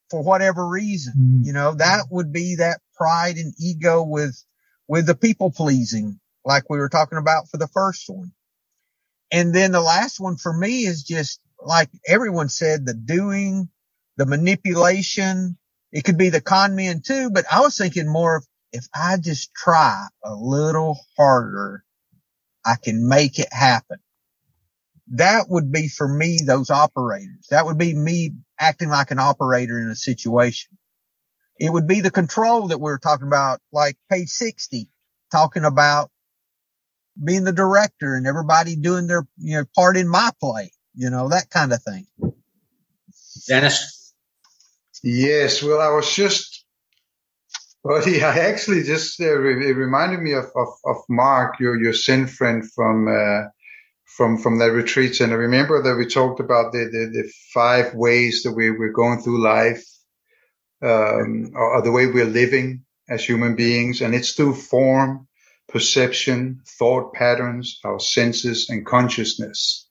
for 0.09 0.23
whatever 0.23 0.67
reason. 0.67 1.13
Mm-hmm. 1.17 1.43
You 1.45 1.53
know, 1.53 1.75
that 1.75 2.05
would 2.09 2.33
be 2.33 2.55
that 2.55 2.81
pride 2.95 3.37
and 3.37 3.53
ego 3.59 4.03
with, 4.03 4.43
with 4.87 5.05
the 5.05 5.15
people 5.15 5.51
pleasing, 5.51 6.19
like 6.43 6.69
we 6.69 6.79
were 6.79 6.89
talking 6.89 7.17
about 7.17 7.47
for 7.49 7.57
the 7.57 7.67
first 7.67 8.09
one. 8.09 8.31
And 9.31 9.53
then 9.53 9.71
the 9.71 9.81
last 9.81 10.19
one 10.19 10.37
for 10.37 10.51
me 10.51 10.85
is 10.85 11.03
just 11.03 11.39
like 11.61 11.89
everyone 12.07 12.49
said, 12.49 12.85
the 12.85 12.93
doing, 12.93 13.69
the 14.17 14.25
manipulation. 14.25 15.57
It 15.91 16.03
could 16.03 16.17
be 16.17 16.29
the 16.29 16.41
con 16.41 16.75
men 16.75 17.01
too, 17.05 17.31
but 17.31 17.45
I 17.51 17.61
was 17.61 17.77
thinking 17.77 18.07
more 18.07 18.37
of 18.37 18.47
if 18.71 18.85
I 18.93 19.17
just 19.17 19.53
try 19.53 20.07
a 20.23 20.35
little 20.35 20.99
harder, 21.17 21.83
I 22.65 22.75
can 22.81 23.07
make 23.07 23.39
it 23.39 23.51
happen. 23.51 23.97
That 25.13 25.49
would 25.49 25.71
be 25.71 25.87
for 25.87 26.07
me, 26.07 26.39
those 26.45 26.69
operators. 26.69 27.47
That 27.49 27.65
would 27.65 27.79
be 27.79 27.95
me 27.95 28.33
acting 28.59 28.89
like 28.89 29.09
an 29.09 29.19
operator 29.19 29.79
in 29.79 29.89
a 29.89 29.95
situation. 29.95 30.77
It 31.59 31.73
would 31.73 31.87
be 31.87 32.01
the 32.01 32.11
control 32.11 32.67
that 32.67 32.79
we 32.79 32.91
are 32.91 32.99
talking 32.99 33.27
about, 33.27 33.59
like 33.71 33.97
page 34.11 34.29
60, 34.29 34.91
talking 35.31 35.65
about 35.65 36.11
being 37.21 37.43
the 37.43 37.51
director 37.51 38.15
and 38.15 38.27
everybody 38.27 38.75
doing 38.75 39.07
their, 39.07 39.27
you 39.37 39.57
know, 39.57 39.65
part 39.75 39.97
in 39.97 40.07
my 40.07 40.31
play, 40.39 40.71
you 40.95 41.09
know, 41.09 41.29
that 41.29 41.49
kind 41.49 41.73
of 41.73 41.81
thing. 41.83 42.07
Dennis? 43.47 43.98
Yes. 45.03 45.63
Well, 45.63 45.81
I 45.81 45.89
was 45.95 46.13
just, 46.13 46.65
buddy, 47.83 48.23
I 48.23 48.37
actually 48.39 48.83
just, 48.83 49.19
uh, 49.21 49.25
it 49.25 49.75
reminded 49.75 50.21
me 50.21 50.33
of, 50.33 50.45
of, 50.55 50.69
of 50.85 50.97
Mark, 51.09 51.59
your, 51.59 51.81
your 51.81 51.93
Zen 51.93 52.27
friend 52.27 52.63
from, 52.73 53.07
uh, 53.07 53.49
from 54.17 54.37
from 54.37 54.57
that 54.59 54.71
retreat 54.71 55.19
and 55.21 55.31
I 55.31 55.35
remember 55.35 55.81
that 55.81 55.95
we 55.95 56.05
talked 56.05 56.39
about 56.39 56.71
the 56.73 56.85
the, 56.91 57.09
the 57.13 57.31
five 57.53 57.93
ways 57.93 58.43
that 58.43 58.53
we 58.53 58.71
we're 58.71 58.91
going 58.91 59.21
through 59.21 59.41
life 59.43 59.85
um, 60.81 61.51
or, 61.53 61.75
or, 61.75 61.81
the 61.81 61.91
way 61.91 62.07
we're 62.07 62.25
living 62.25 62.85
as 63.09 63.23
human 63.23 63.55
beings 63.55 64.01
and 64.01 64.15
it's 64.15 64.33
through 64.33 64.55
form 64.55 65.27
perception 65.67 66.61
thought 66.79 67.13
patterns 67.13 67.79
our 67.85 67.99
senses 67.99 68.69
and 68.69 68.85
consciousness 68.85 69.87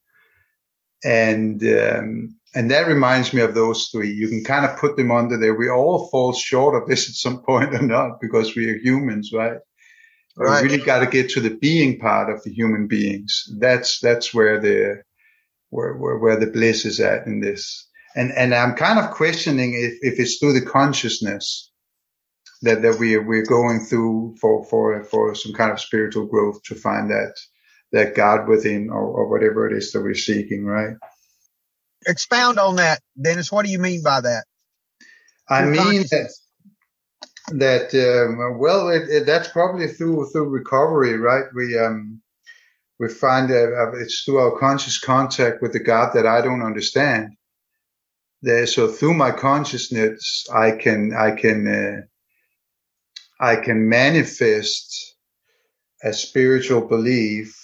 and 1.05 1.63
um, 1.65 2.38
and 2.55 2.71
that 2.71 2.87
reminds 2.87 3.33
me 3.33 3.43
of 3.43 3.55
those 3.55 3.89
three 3.89 4.11
you 4.11 4.29
can 4.29 4.43
kind 4.45 4.65
of 4.65 4.77
put 4.79 4.97
them 4.97 5.11
under 5.11 5.37
there 5.37 5.55
we 5.55 5.69
all 5.69 6.09
fall 6.09 6.33
short 6.33 6.81
of 6.81 6.89
this 6.89 7.09
at 7.09 7.15
some 7.15 7.43
point 7.47 7.75
or 7.75 7.83
not 7.83 8.21
because 8.21 8.55
we 8.57 8.69
are 8.71 8.79
humans 8.79 9.31
right 9.33 9.59
Right. 10.39 10.63
We 10.63 10.69
really 10.69 10.85
got 10.85 11.01
to 11.01 11.07
get 11.07 11.31
to 11.31 11.41
the 11.41 11.57
being 11.57 11.99
part 11.99 12.31
of 12.31 12.43
the 12.45 12.53
human 12.53 12.87
beings. 12.87 13.45
That's 13.59 13.99
that's 13.99 14.33
where 14.33 14.61
the 14.61 15.03
where, 15.71 15.95
where 15.95 16.19
where 16.19 16.39
the 16.39 16.47
bliss 16.47 16.85
is 16.85 17.01
at 17.01 17.27
in 17.27 17.41
this. 17.41 17.89
And 18.15 18.31
and 18.33 18.55
I'm 18.55 18.75
kind 18.75 19.01
of 19.01 19.11
questioning 19.11 19.75
if, 19.75 19.99
if 20.01 20.21
it's 20.21 20.39
through 20.39 20.53
the 20.53 20.65
consciousness 20.65 21.73
that 22.63 22.83
that 22.83 23.01
we 23.01 23.17
are, 23.17 23.23
we're 23.23 23.45
going 23.45 23.81
through 23.81 24.37
for 24.41 24.65
for 24.67 25.03
for 25.03 25.35
some 25.35 25.55
kind 25.55 25.73
of 25.73 25.81
spiritual 25.81 26.27
growth 26.27 26.63
to 26.67 26.77
find 26.77 27.11
that 27.11 27.35
that 27.91 28.15
God 28.15 28.47
within 28.47 28.91
or, 28.91 29.03
or 29.03 29.29
whatever 29.29 29.69
it 29.69 29.77
is 29.77 29.91
that 29.91 30.03
we're 30.03 30.15
seeking, 30.15 30.65
right? 30.65 30.95
Expound 32.07 32.59
on 32.59 32.77
that, 32.77 33.01
Dennis. 33.21 33.51
What 33.51 33.65
do 33.65 33.73
you 33.73 33.79
mean 33.79 34.03
by 34.03 34.21
that? 34.21 34.45
I 35.49 35.65
mean 35.65 36.03
that 36.11 36.31
that 37.53 37.95
um, 37.95 38.59
well 38.59 38.89
it, 38.89 39.09
it, 39.09 39.27
that's 39.27 39.49
probably 39.49 39.89
through 39.89 40.29
through 40.31 40.49
recovery 40.49 41.17
right 41.17 41.45
we 41.55 41.79
um 41.79 42.21
we 42.99 43.09
find 43.09 43.49
that 43.49 43.73
uh, 43.73 43.99
it's 43.99 44.23
through 44.23 44.39
our 44.39 44.59
conscious 44.59 44.99
contact 44.99 45.63
with 45.63 45.73
the 45.73 45.81
god 45.81 46.13
that 46.15 46.27
i 46.27 46.41
don't 46.43 46.63
understand 46.63 47.35
there 48.43 48.67
so 48.67 48.89
through 48.89 49.15
my 49.15 49.31
consciousness 49.31 50.47
i 50.55 50.73
can 50.73 51.13
i 51.17 51.31
can 51.31 51.67
uh, 51.67 53.45
i 53.45 53.57
can 53.57 53.89
manifest 53.89 55.15
a 56.03 56.13
spiritual 56.13 56.83
belief 56.83 57.58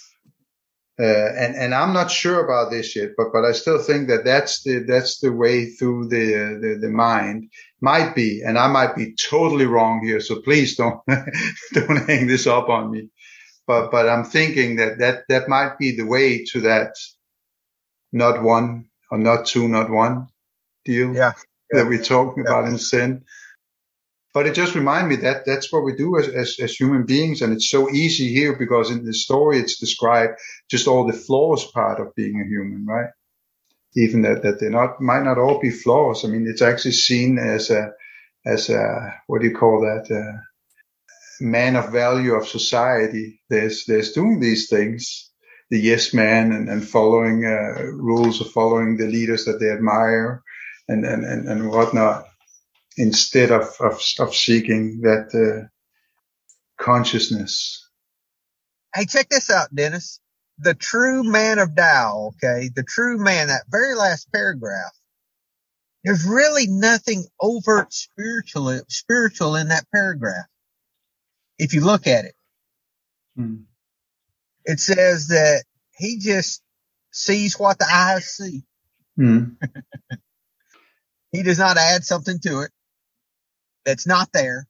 Uh, 0.99 1.03
and 1.05 1.55
and 1.57 1.75
I'm 1.75 1.93
not 1.93 2.11
sure 2.11 2.43
about 2.45 2.71
this 2.71 2.95
yet, 2.95 3.11
but 3.17 3.27
but 3.33 3.45
I 3.45 3.51
still 3.53 3.79
think 3.83 4.07
that 4.09 4.25
that's 4.25 4.63
the 4.63 4.85
that's 4.87 5.19
the 5.19 5.31
way 5.33 5.71
through 5.71 6.07
the 6.09 6.59
the, 6.61 6.79
the 6.81 6.89
mind 6.89 7.51
might 7.81 8.15
be, 8.15 8.43
and 8.45 8.57
I 8.57 8.67
might 8.69 8.95
be 8.95 9.13
totally 9.15 9.65
wrong 9.65 10.01
here. 10.05 10.21
So 10.21 10.41
please 10.41 10.77
don't 10.77 11.01
don't 11.73 12.07
hang 12.09 12.27
this 12.27 12.47
up 12.47 12.69
on 12.69 12.91
me. 12.91 13.09
But 13.67 13.91
but 13.91 14.09
I'm 14.09 14.25
thinking 14.25 14.77
that 14.77 14.99
that 14.99 15.23
that 15.29 15.49
might 15.49 15.77
be 15.79 15.95
the 15.97 16.05
way 16.05 16.45
to 16.53 16.61
that 16.61 16.93
not 18.13 18.43
one 18.43 18.85
or 19.11 19.19
not 19.19 19.45
two, 19.47 19.67
not 19.67 19.89
one 19.89 20.27
deal 20.85 21.15
Yeah. 21.15 21.33
that 21.71 21.87
we're 21.87 22.03
talking 22.03 22.45
Yeah. 22.45 22.51
about 22.51 22.67
in 22.69 22.77
Zen. 22.77 23.25
But 24.35 24.47
it 24.47 24.53
just 24.53 24.75
reminded 24.75 25.07
me 25.07 25.15
that 25.23 25.45
that's 25.45 25.71
what 25.71 25.85
we 25.85 25.95
do 25.95 26.19
as, 26.19 26.27
as, 26.27 26.57
as 26.61 26.75
human 26.75 27.05
beings. 27.05 27.41
And 27.41 27.53
it's 27.53 27.69
so 27.69 27.89
easy 27.89 28.33
here 28.33 28.53
because 28.53 28.91
in 28.91 29.05
the 29.05 29.13
story, 29.13 29.59
it's 29.59 29.79
described 29.79 30.33
just 30.69 30.89
all 30.89 31.07
the 31.07 31.13
flaws 31.13 31.71
part 31.71 32.01
of 32.01 32.13
being 32.15 32.41
a 32.41 32.45
human, 32.45 32.85
right? 32.85 33.11
Even 33.95 34.23
that, 34.23 34.43
that 34.43 34.59
they 34.59 34.67
not, 34.67 34.99
might 34.99 35.23
not 35.23 35.37
all 35.37 35.61
be 35.61 35.69
flaws. 35.69 36.25
I 36.25 36.27
mean, 36.27 36.47
it's 36.49 36.61
actually 36.61 36.91
seen 36.91 37.39
as 37.39 37.69
a, 37.69 37.91
as 38.45 38.69
a, 38.69 39.13
what 39.27 39.39
do 39.39 39.47
you 39.47 39.55
call 39.55 39.79
that? 39.79 40.13
Uh, 40.13 40.37
man 41.39 41.77
of 41.77 41.93
value 41.93 42.33
of 42.33 42.45
society. 42.45 43.39
There's, 43.49 43.85
there's 43.85 44.11
doing 44.11 44.41
these 44.41 44.67
things, 44.69 45.31
the 45.69 45.79
yes 45.79 46.13
man 46.13 46.51
and, 46.51 46.67
and 46.67 46.85
following, 46.85 47.45
uh, 47.45 47.83
rules 47.83 48.41
of 48.41 48.51
following 48.51 48.97
the 48.97 49.07
leaders 49.07 49.45
that 49.45 49.61
they 49.61 49.69
admire 49.69 50.43
and, 50.89 51.05
and, 51.05 51.23
and, 51.23 51.47
and 51.47 51.69
whatnot 51.69 52.25
instead 52.97 53.51
of, 53.51 53.69
of, 53.81 54.01
of 54.19 54.35
seeking 54.35 55.01
that, 55.01 55.29
uh, 55.35 55.67
consciousness. 56.83 57.89
Hey, 58.95 59.05
check 59.05 59.29
this 59.29 59.51
out, 59.51 59.73
Dennis. 59.75 60.19
The 60.59 60.75
true 60.75 61.23
man 61.23 61.59
of 61.59 61.75
Tao, 61.75 62.33
okay? 62.35 62.69
The 62.75 62.83
true 62.83 63.17
man, 63.17 63.47
that 63.47 63.63
very 63.69 63.95
last 63.95 64.31
paragraph. 64.33 64.93
There's 66.03 66.25
really 66.25 66.67
nothing 66.67 67.25
overt 67.41 67.93
spiritual, 67.93 68.81
spiritual 68.89 69.55
in 69.57 69.69
that 69.69 69.85
paragraph. 69.93 70.45
If 71.59 71.73
you 71.73 71.81
look 71.81 72.07
at 72.07 72.25
it, 72.25 72.35
Hmm. 73.37 73.63
it 74.65 74.79
says 74.79 75.29
that 75.29 75.63
he 75.97 76.19
just 76.19 76.61
sees 77.11 77.59
what 77.59 77.79
the 77.79 77.87
eyes 77.91 78.27
see. 78.27 78.63
Hmm. 79.17 79.45
He 81.31 81.43
does 81.43 81.59
not 81.59 81.77
add 81.77 82.05
something 82.05 82.39
to 82.41 82.61
it 82.61 82.71
that's 83.85 84.07
not 84.07 84.29
there. 84.33 84.67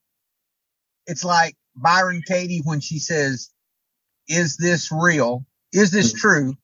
It's 1.07 1.25
like 1.25 1.55
Byron 1.75 2.23
Katie 2.27 2.61
when 2.63 2.81
she 2.81 2.99
says, 2.99 3.51
is 4.29 4.57
this 4.57 4.91
real? 4.91 5.45
Is 5.73 5.91
this 5.91 6.13
Mhm. 6.13 6.17
true? 6.19 6.57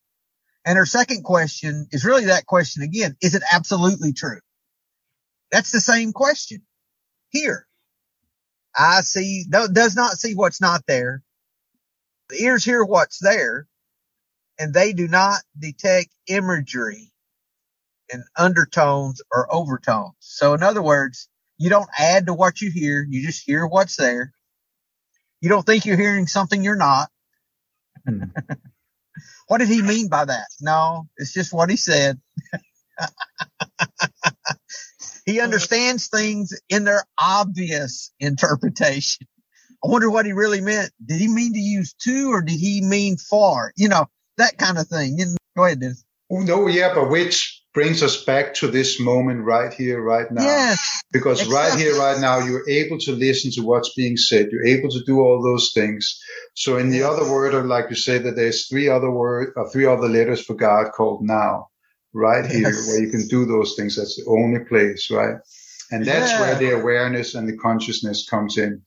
And 0.65 0.77
her 0.77 0.85
second 0.85 1.23
question 1.23 1.87
is 1.91 2.05
really 2.05 2.25
that 2.25 2.45
question 2.45 2.83
again. 2.83 3.17
Is 3.21 3.35
it 3.35 3.43
absolutely 3.51 4.13
true? 4.13 4.39
That's 5.51 5.71
the 5.71 5.81
same 5.81 6.13
question 6.13 6.65
here. 7.29 7.67
I 8.77 9.01
see, 9.01 9.45
no, 9.49 9.67
does 9.67 9.95
not 9.95 10.19
see 10.19 10.35
what's 10.35 10.61
not 10.61 10.85
there. 10.87 11.23
The 12.29 12.43
ears 12.43 12.65
hear 12.65 12.83
what's 12.85 13.19
there 13.19 13.67
and 14.59 14.73
they 14.73 14.93
do 14.93 15.07
not 15.09 15.41
detect 15.59 16.09
imagery 16.27 17.11
and 18.13 18.23
undertones 18.37 19.21
or 19.33 19.53
overtones. 19.53 20.15
So 20.19 20.55
in 20.55 20.63
other 20.63 20.83
words, 20.83 21.29
you 21.61 21.69
don't 21.69 21.89
add 21.95 22.25
to 22.25 22.33
what 22.33 22.59
you 22.59 22.71
hear. 22.71 23.05
You 23.07 23.23
just 23.23 23.43
hear 23.45 23.67
what's 23.67 23.95
there. 23.95 24.33
You 25.41 25.49
don't 25.49 25.63
think 25.63 25.85
you're 25.85 25.95
hearing 25.95 26.25
something 26.25 26.63
you're 26.63 26.75
not. 26.75 27.09
Hmm. 28.07 28.23
What 29.47 29.57
did 29.57 29.67
he 29.67 29.81
mean 29.81 30.07
by 30.07 30.23
that? 30.23 30.45
No, 30.61 31.09
it's 31.17 31.33
just 31.33 31.51
what 31.51 31.69
he 31.69 31.75
said. 31.75 32.21
he 35.25 35.41
understands 35.41 36.07
things 36.07 36.57
in 36.69 36.85
their 36.85 37.03
obvious 37.19 38.13
interpretation. 38.17 39.27
I 39.83 39.89
wonder 39.89 40.09
what 40.09 40.25
he 40.25 40.31
really 40.31 40.61
meant. 40.61 40.91
Did 41.05 41.19
he 41.19 41.27
mean 41.27 41.51
to 41.51 41.59
use 41.59 41.93
to 42.05 42.31
or 42.31 42.41
did 42.41 42.57
he 42.57 42.79
mean 42.79 43.17
for? 43.17 43.73
You 43.75 43.89
know, 43.89 44.05
that 44.37 44.57
kind 44.57 44.77
of 44.77 44.87
thing. 44.87 45.19
Go 45.57 45.65
ahead, 45.65 45.81
Dennis. 45.81 46.05
Oh, 46.31 46.39
no, 46.39 46.67
yeah, 46.67 46.93
but 46.93 47.09
which 47.09 47.60
brings 47.73 48.03
us 48.03 48.23
back 48.25 48.53
to 48.55 48.67
this 48.67 48.99
moment 48.99 49.43
right 49.43 49.73
here, 49.73 50.01
right 50.01 50.29
now. 50.31 50.43
Yes. 50.43 51.01
Because 51.11 51.47
right 51.47 51.73
here, 51.77 51.97
right 51.97 52.19
now, 52.19 52.39
you're 52.39 52.67
able 52.69 52.97
to 52.99 53.11
listen 53.13 53.51
to 53.51 53.61
what's 53.61 53.93
being 53.93 54.17
said. 54.17 54.47
You're 54.51 54.65
able 54.65 54.89
to 54.89 55.03
do 55.05 55.19
all 55.19 55.41
those 55.41 55.71
things. 55.73 56.19
So 56.55 56.77
in 56.77 56.89
the 56.89 57.03
other 57.03 57.29
word, 57.29 57.53
I'd 57.55 57.65
like 57.65 57.89
to 57.89 57.95
say 57.95 58.17
that 58.17 58.35
there's 58.35 58.67
three 58.67 58.89
other 58.89 59.11
word, 59.11 59.53
or 59.55 59.69
three 59.69 59.85
other 59.85 60.07
letters 60.09 60.41
for 60.43 60.53
God 60.53 60.91
called 60.91 61.21
now, 61.23 61.67
right 62.13 62.45
here, 62.45 62.69
Yes. 62.69 62.87
where 62.87 63.01
you 63.01 63.09
can 63.09 63.27
do 63.27 63.45
those 63.45 63.75
things. 63.77 63.95
That's 63.95 64.17
the 64.17 64.29
only 64.29 64.65
place, 64.65 65.09
right? 65.11 65.35
And 65.91 66.05
that's 66.05 66.31
Yeah. 66.31 66.41
where 66.41 66.55
the 66.55 66.71
awareness 66.71 67.35
and 67.35 67.47
the 67.47 67.57
consciousness 67.57 68.27
comes 68.29 68.57
in, 68.57 68.81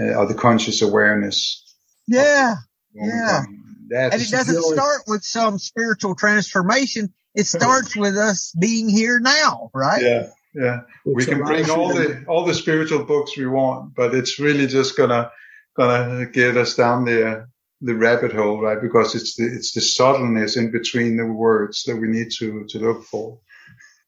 uh, 0.00 0.14
or 0.14 0.26
the 0.26 0.34
conscious 0.34 0.82
awareness. 0.82 1.64
Yeah. 2.06 2.54
Yeah. 2.94 3.42
That's 3.88 4.14
And 4.14 4.22
it 4.22 4.30
doesn't 4.30 4.62
start 4.62 5.02
with 5.06 5.24
some 5.24 5.58
spiritual 5.58 6.14
transformation. 6.14 7.12
It 7.34 7.46
starts 7.46 7.96
with 7.96 8.16
us 8.16 8.52
being 8.58 8.88
here 8.88 9.20
now, 9.20 9.70
right? 9.74 10.02
yeah, 10.02 10.28
yeah. 10.54 10.80
we 11.04 11.24
can 11.24 11.42
bring 11.42 11.70
all 11.70 11.94
the 11.94 12.24
all 12.26 12.44
the 12.44 12.54
spiritual 12.54 13.04
books 13.04 13.36
we 13.36 13.46
want, 13.46 13.94
but 13.94 14.14
it's 14.14 14.38
really 14.38 14.66
just 14.66 14.96
gonna 14.96 15.30
gonna 15.76 16.26
get 16.26 16.56
us 16.56 16.74
down 16.74 17.04
the 17.04 17.46
the 17.80 17.94
rabbit 17.94 18.32
hole, 18.32 18.60
right? 18.60 18.80
Because 18.80 19.14
it's 19.14 19.36
the 19.36 19.44
it's 19.44 19.72
the 19.72 19.80
subtleness 19.80 20.56
in 20.56 20.70
between 20.70 21.16
the 21.16 21.26
words 21.26 21.84
that 21.84 21.96
we 21.96 22.08
need 22.08 22.30
to 22.38 22.64
to 22.70 22.78
look 22.78 23.04
for. 23.04 23.38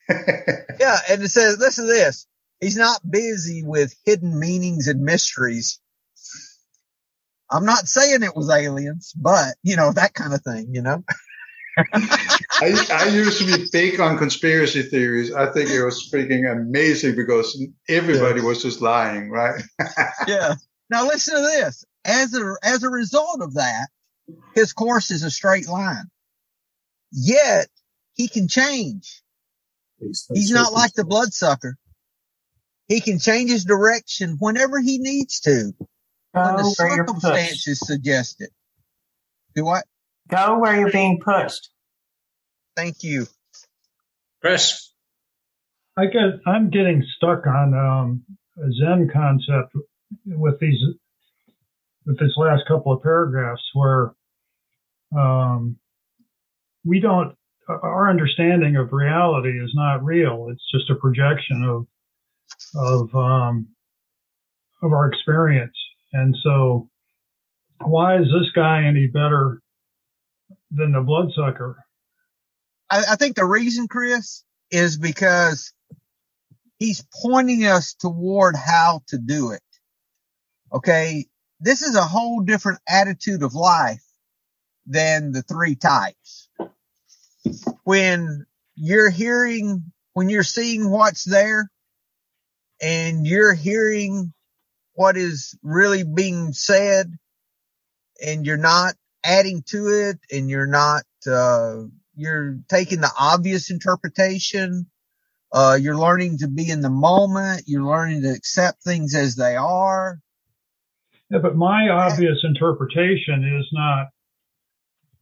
Yeah. 0.80 0.96
And 1.10 1.22
it 1.22 1.28
says, 1.28 1.58
listen 1.58 1.86
to 1.86 1.92
this. 1.92 2.26
He's 2.60 2.76
not 2.76 3.00
busy 3.08 3.62
with 3.64 3.94
hidden 4.04 4.38
meanings 4.38 4.88
and 4.88 5.02
mysteries. 5.02 5.78
I'm 7.50 7.64
not 7.64 7.86
saying 7.86 8.22
it 8.22 8.34
was 8.34 8.50
aliens, 8.50 9.12
but 9.14 9.54
you 9.62 9.76
know, 9.76 9.92
that 9.92 10.14
kind 10.14 10.32
of 10.32 10.42
thing, 10.42 10.68
you 10.72 10.82
know? 10.82 11.04
I, 11.94 12.86
I 12.92 13.06
used 13.08 13.38
to 13.38 13.46
be 13.46 13.68
big 13.72 14.00
on 14.00 14.18
conspiracy 14.18 14.82
theories. 14.82 15.32
I 15.32 15.50
think 15.52 15.70
it 15.70 15.82
was 15.84 16.10
freaking 16.12 16.50
amazing 16.50 17.16
because 17.16 17.60
everybody 17.88 18.40
was 18.40 18.62
just 18.62 18.80
lying, 18.80 19.30
right? 19.30 19.62
Yeah. 20.26 20.54
Now 20.90 21.06
listen 21.06 21.36
to 21.36 21.40
this. 21.42 21.84
As 22.04 22.34
a, 22.34 22.54
as 22.62 22.82
a 22.82 22.90
result 22.90 23.42
of 23.42 23.54
that, 23.54 23.88
his 24.54 24.72
course 24.72 25.10
is 25.10 25.22
a 25.22 25.30
straight 25.30 25.68
line. 25.68 26.04
Yet 27.12 27.68
he 28.14 28.28
can 28.28 28.48
change. 28.48 29.22
based 30.00 30.30
on 30.30 30.36
He's 30.36 30.50
not 30.50 30.72
like 30.72 30.92
the 30.94 31.04
bloodsucker. 31.04 31.76
He 32.88 33.00
can 33.00 33.18
change 33.18 33.50
his 33.50 33.64
direction 33.64 34.36
whenever 34.40 34.80
he 34.80 34.98
needs 34.98 35.40
to, 35.40 35.72
when 36.32 36.56
the 36.56 36.62
Go 36.62 36.74
where 36.76 36.96
you're 36.96 37.04
pushed. 37.04 37.22
circumstances 37.22 37.80
suggest 37.80 38.40
it. 38.40 38.50
Do 39.54 39.64
what? 39.64 39.84
Go 40.30 40.58
where 40.58 40.78
you're 40.78 40.92
being 40.92 41.18
pushed. 41.22 41.70
Thank 42.76 43.02
you. 43.02 43.26
Chris, 44.40 44.92
I 45.96 46.06
get, 46.06 46.40
I'm 46.46 46.70
getting 46.70 47.04
stuck 47.16 47.46
on 47.46 47.74
um, 47.74 48.24
a 48.56 48.72
Zen 48.72 49.10
concept 49.12 49.74
with 50.26 50.58
these, 50.60 50.78
with 52.06 52.18
this 52.18 52.32
last 52.36 52.62
couple 52.66 52.92
of 52.92 53.02
paragraphs 53.02 53.62
where 53.74 54.14
um, 55.16 55.76
we 56.84 57.00
don't, 57.00 57.34
our 57.68 58.08
understanding 58.08 58.76
of 58.76 58.92
reality 58.92 59.50
is 59.50 59.72
not 59.74 60.04
real. 60.04 60.48
It's 60.50 60.70
just 60.72 60.90
a 60.90 60.94
projection 60.94 61.64
of, 61.64 61.86
of, 62.74 63.14
um, 63.14 63.68
of 64.82 64.92
our 64.92 65.08
experience. 65.08 65.76
And 66.12 66.36
so 66.42 66.88
why 67.84 68.16
is 68.16 68.26
this 68.26 68.50
guy 68.54 68.84
any 68.84 69.06
better 69.06 69.60
than 70.70 70.92
the 70.92 71.00
bloodsucker? 71.00 71.84
I, 72.90 73.04
I 73.12 73.16
think 73.16 73.36
the 73.36 73.44
reason, 73.44 73.88
Chris, 73.88 74.44
is 74.70 74.96
because 74.96 75.72
he's 76.78 77.04
pointing 77.22 77.64
us 77.64 77.94
toward 77.94 78.56
how 78.56 79.02
to 79.08 79.18
do 79.18 79.52
it. 79.52 79.62
Okay. 80.72 81.26
This 81.60 81.82
is 81.82 81.94
a 81.94 82.02
whole 82.02 82.40
different 82.40 82.80
attitude 82.88 83.42
of 83.42 83.54
life 83.54 84.02
than 84.86 85.32
the 85.32 85.42
three 85.42 85.74
types. 85.74 86.48
When 87.84 88.46
you're 88.76 89.10
hearing, 89.10 89.92
when 90.14 90.30
you're 90.30 90.42
seeing 90.42 90.90
what's 90.90 91.24
there 91.24 91.70
and 92.80 93.26
you're 93.26 93.54
hearing 93.54 94.32
what 94.94 95.16
is 95.16 95.56
really 95.62 96.02
being 96.02 96.52
said 96.52 97.12
and 98.24 98.46
you're 98.46 98.56
not 98.56 98.94
adding 99.24 99.62
to 99.68 99.88
it 99.88 100.18
and 100.30 100.48
you're 100.48 100.66
not, 100.66 101.02
uh, 101.30 101.82
you're 102.14 102.58
taking 102.68 103.00
the 103.00 103.10
obvious 103.18 103.70
interpretation. 103.70 104.86
Uh, 105.52 105.78
you're 105.80 105.98
learning 105.98 106.38
to 106.38 106.48
be 106.48 106.70
in 106.70 106.80
the 106.80 106.90
moment. 106.90 107.64
You're 107.66 107.84
learning 107.84 108.22
to 108.22 108.30
accept 108.30 108.82
things 108.82 109.14
as 109.14 109.36
they 109.36 109.56
are. 109.56 110.18
Yeah, 111.30 111.38
but 111.42 111.56
my 111.56 111.88
obvious 111.88 112.38
interpretation 112.42 113.58
is 113.58 113.68
not 113.72 114.08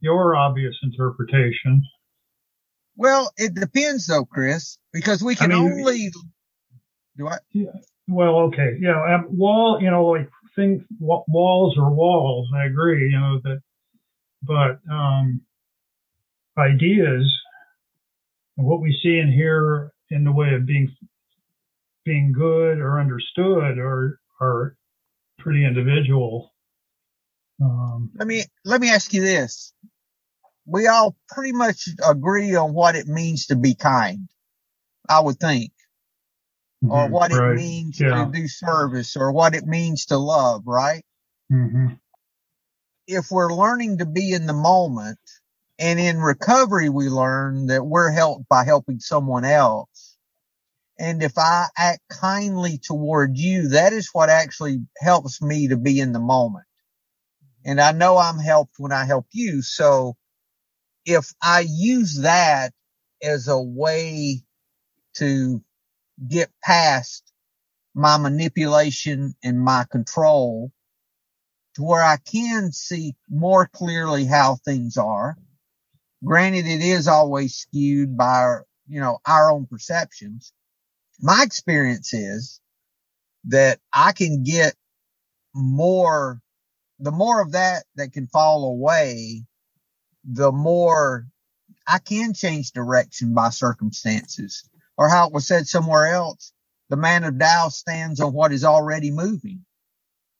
your 0.01 0.35
obvious 0.35 0.75
interpretation. 0.83 1.83
Well, 2.95 3.31
it 3.37 3.53
depends 3.53 4.07
though, 4.07 4.25
Chris, 4.25 4.77
because 4.91 5.23
we 5.23 5.35
can 5.35 5.51
I 5.51 5.55
mean, 5.55 5.71
only 5.71 6.11
do 7.17 7.27
I. 7.27 7.37
Yeah. 7.53 7.71
Well, 8.07 8.37
okay, 8.47 8.77
yeah, 8.81 9.15
um, 9.15 9.27
wall, 9.37 9.79
you 9.79 9.91
know, 9.91 10.05
like 10.05 10.29
things, 10.55 10.81
walls 10.99 11.77
are 11.77 11.93
walls. 11.93 12.49
I 12.55 12.65
agree, 12.65 13.07
you 13.11 13.19
know 13.19 13.39
that, 13.43 13.61
but 14.41 14.79
um, 14.91 15.41
ideas, 16.57 17.31
what 18.55 18.81
we 18.81 18.97
see 19.01 19.19
and 19.19 19.33
hear 19.33 19.91
in 20.09 20.23
the 20.23 20.31
way 20.31 20.53
of 20.53 20.65
being 20.65 20.95
being 22.05 22.31
good 22.31 22.79
or 22.79 22.99
understood 22.99 23.77
are 23.77 24.19
are 24.41 24.75
pretty 25.37 25.65
individual. 25.65 26.53
Um, 27.61 28.11
let 28.15 28.27
me 28.27 28.43
let 28.65 28.81
me 28.81 28.89
ask 28.89 29.13
you 29.13 29.21
this: 29.21 29.73
We 30.65 30.87
all 30.87 31.15
pretty 31.29 31.53
much 31.53 31.87
agree 32.07 32.55
on 32.55 32.73
what 32.73 32.95
it 32.95 33.07
means 33.07 33.47
to 33.47 33.55
be 33.55 33.75
kind. 33.75 34.29
I 35.07 35.21
would 35.21 35.39
think, 35.39 35.71
mm-hmm, 36.83 36.91
or 36.91 37.07
what 37.07 37.31
right. 37.31 37.51
it 37.51 37.55
means 37.55 37.99
yeah. 37.99 38.25
to 38.25 38.31
do 38.31 38.47
service, 38.47 39.15
or 39.17 39.31
what 39.31 39.55
it 39.55 39.65
means 39.65 40.07
to 40.07 40.17
love. 40.17 40.63
Right? 40.65 41.03
Mm-hmm. 41.51 41.93
If 43.11 43.31
we're 43.31 43.51
learning 43.51 43.97
to 43.97 44.05
be 44.05 44.33
in 44.33 44.45
the 44.45 44.53
moment, 44.53 45.17
and 45.79 45.99
in 45.99 46.19
recovery, 46.19 46.89
we 46.89 47.09
learn 47.09 47.65
that 47.67 47.83
we're 47.83 48.11
helped 48.11 48.47
by 48.47 48.65
helping 48.65 48.99
someone 48.99 49.45
else. 49.45 50.15
And 50.99 51.23
if 51.23 51.35
I 51.35 51.69
act 51.75 52.01
kindly 52.11 52.77
toward 52.77 53.35
you, 53.35 53.69
that 53.69 53.93
is 53.93 54.11
what 54.13 54.29
actually 54.29 54.81
helps 54.99 55.41
me 55.41 55.69
to 55.69 55.77
be 55.77 55.99
in 55.99 56.13
the 56.13 56.19
moment. 56.19 56.65
And 57.65 57.81
I 57.81 57.93
know 57.93 58.17
I'm 58.17 58.37
helped 58.37 58.75
when 58.77 58.91
I 58.91 59.05
help 59.05 59.25
you. 59.31 59.63
So 59.63 60.15
if 61.03 61.33
I 61.41 61.65
use 61.67 62.21
that 62.21 62.73
as 63.23 63.47
a 63.47 63.59
way 63.59 64.43
to 65.15 65.63
get 66.27 66.51
past 66.63 67.23
my 67.95 68.17
manipulation 68.17 69.33
and 69.43 69.59
my 69.59 69.85
control 69.89 70.71
to 71.79 71.85
where 71.85 72.03
I 72.03 72.17
can 72.17 72.73
see 72.73 73.15
more 73.29 73.65
clearly 73.65 74.25
how 74.25 74.57
things 74.57 74.97
are. 74.97 75.37
Granted, 76.25 76.67
it 76.67 76.81
is 76.81 77.07
always 77.07 77.55
skewed 77.55 78.17
by 78.17 78.39
our, 78.41 78.65
you 78.89 78.99
know, 78.99 79.19
our 79.25 79.49
own 79.49 79.65
perceptions. 79.65 80.51
My 81.21 81.41
experience 81.41 82.13
is 82.13 82.59
that 83.45 83.79
I 83.93 84.11
can 84.11 84.43
get 84.43 84.75
more 85.55 86.41
the 86.99 87.11
more 87.11 87.41
of 87.41 87.53
that 87.53 87.85
that 87.95 88.11
can 88.11 88.27
fall 88.27 88.65
away, 88.65 89.45
the 90.25 90.51
more 90.51 91.27
I 91.87 91.99
can 91.99 92.33
change 92.33 92.73
direction 92.73 93.33
by 93.33 93.51
circumstances 93.51 94.69
or 94.97 95.07
how 95.07 95.27
it 95.27 95.33
was 95.33 95.47
said 95.47 95.65
somewhere 95.65 96.07
else. 96.07 96.51
The 96.89 96.97
man 96.97 97.23
of 97.23 97.39
Tao 97.39 97.69
stands 97.69 98.19
on 98.19 98.33
what 98.33 98.51
is 98.51 98.65
already 98.65 99.11
moving, 99.11 99.63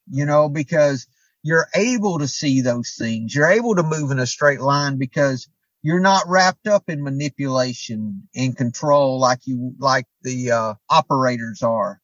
you 0.09 0.25
know, 0.25 0.49
because 0.49 1.07
you're 1.43 1.67
able 1.75 2.19
to 2.19 2.27
see 2.27 2.61
those 2.61 2.95
things. 2.97 3.33
You're 3.33 3.51
able 3.51 3.75
to 3.75 3.83
move 3.83 4.11
in 4.11 4.19
a 4.19 4.27
straight 4.27 4.61
line 4.61 4.97
because 4.97 5.47
you're 5.81 6.01
not 6.01 6.23
wrapped 6.27 6.67
up 6.67 6.89
in 6.89 7.03
manipulation 7.03 8.27
and 8.35 8.57
control 8.57 9.19
like 9.19 9.39
you, 9.45 9.73
like 9.79 10.05
the, 10.23 10.51
uh, 10.51 10.73
operators 10.89 11.63
are. 11.63 12.01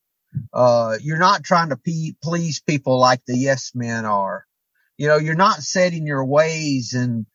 Uh, 0.53 0.97
you're 1.01 1.19
not 1.19 1.43
trying 1.43 1.69
to 1.69 1.77
pe- 1.77 2.15
please 2.23 2.61
people 2.61 2.99
like 2.99 3.21
the 3.27 3.37
yes 3.37 3.71
men 3.75 4.05
are. 4.05 4.45
You 4.97 5.07
know, 5.07 5.17
you're 5.17 5.35
not 5.35 5.63
setting 5.63 6.07
your 6.07 6.25
ways 6.25 6.93
and, 6.93 7.25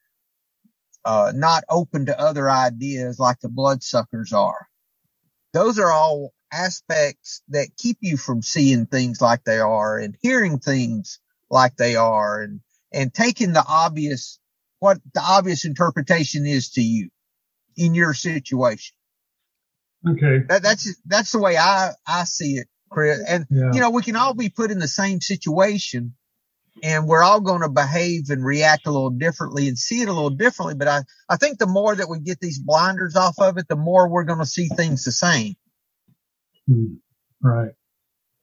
uh, 1.04 1.32
not 1.34 1.64
open 1.70 2.06
to 2.06 2.20
other 2.20 2.50
ideas 2.50 3.18
like 3.18 3.40
the 3.40 3.48
bloodsuckers 3.50 4.32
are. 4.32 4.68
Those 5.54 5.80
are 5.80 5.92
all 5.92 6.32
aspects 6.52 7.42
that 7.50 7.76
keep 7.78 7.98
you 8.02 8.18
from 8.18 8.42
seeing 8.42 8.86
things 8.86 9.22
like 9.22 9.44
they 9.44 9.60
are 9.60 9.98
and 9.98 10.16
hearing 10.22 10.60
things 10.60 11.19
like 11.50 11.76
they 11.76 11.96
are 11.96 12.42
and, 12.42 12.60
and 12.92 13.12
taking 13.12 13.52
the 13.52 13.64
obvious, 13.66 14.38
what 14.78 14.98
the 15.14 15.20
obvious 15.20 15.64
interpretation 15.64 16.46
is 16.46 16.70
to 16.70 16.82
you 16.82 17.10
in 17.76 17.94
your 17.94 18.14
situation. 18.14 18.94
Okay. 20.08 20.44
That, 20.48 20.62
that's, 20.62 20.96
that's 21.06 21.32
the 21.32 21.38
way 21.38 21.56
I, 21.56 21.90
I 22.06 22.24
see 22.24 22.54
it. 22.54 22.68
Chris. 22.90 23.20
And, 23.26 23.46
yeah. 23.50 23.72
you 23.72 23.80
know, 23.80 23.90
we 23.90 24.02
can 24.02 24.16
all 24.16 24.34
be 24.34 24.48
put 24.48 24.70
in 24.70 24.78
the 24.78 24.88
same 24.88 25.20
situation 25.20 26.14
and 26.82 27.06
we're 27.06 27.22
all 27.22 27.40
going 27.40 27.60
to 27.62 27.68
behave 27.68 28.30
and 28.30 28.44
react 28.44 28.86
a 28.86 28.90
little 28.90 29.10
differently 29.10 29.68
and 29.68 29.78
see 29.78 30.02
it 30.02 30.08
a 30.08 30.12
little 30.12 30.30
differently. 30.30 30.74
But 30.74 30.88
I, 30.88 31.02
I 31.28 31.36
think 31.36 31.58
the 31.58 31.66
more 31.66 31.94
that 31.94 32.08
we 32.08 32.20
get 32.20 32.40
these 32.40 32.58
blinders 32.58 33.16
off 33.16 33.38
of 33.38 33.58
it, 33.58 33.68
the 33.68 33.76
more 33.76 34.08
we're 34.08 34.24
going 34.24 34.38
to 34.38 34.46
see 34.46 34.68
things 34.68 35.04
the 35.04 35.12
same. 35.12 35.54
Hmm. 36.66 36.94
Right. 37.42 37.72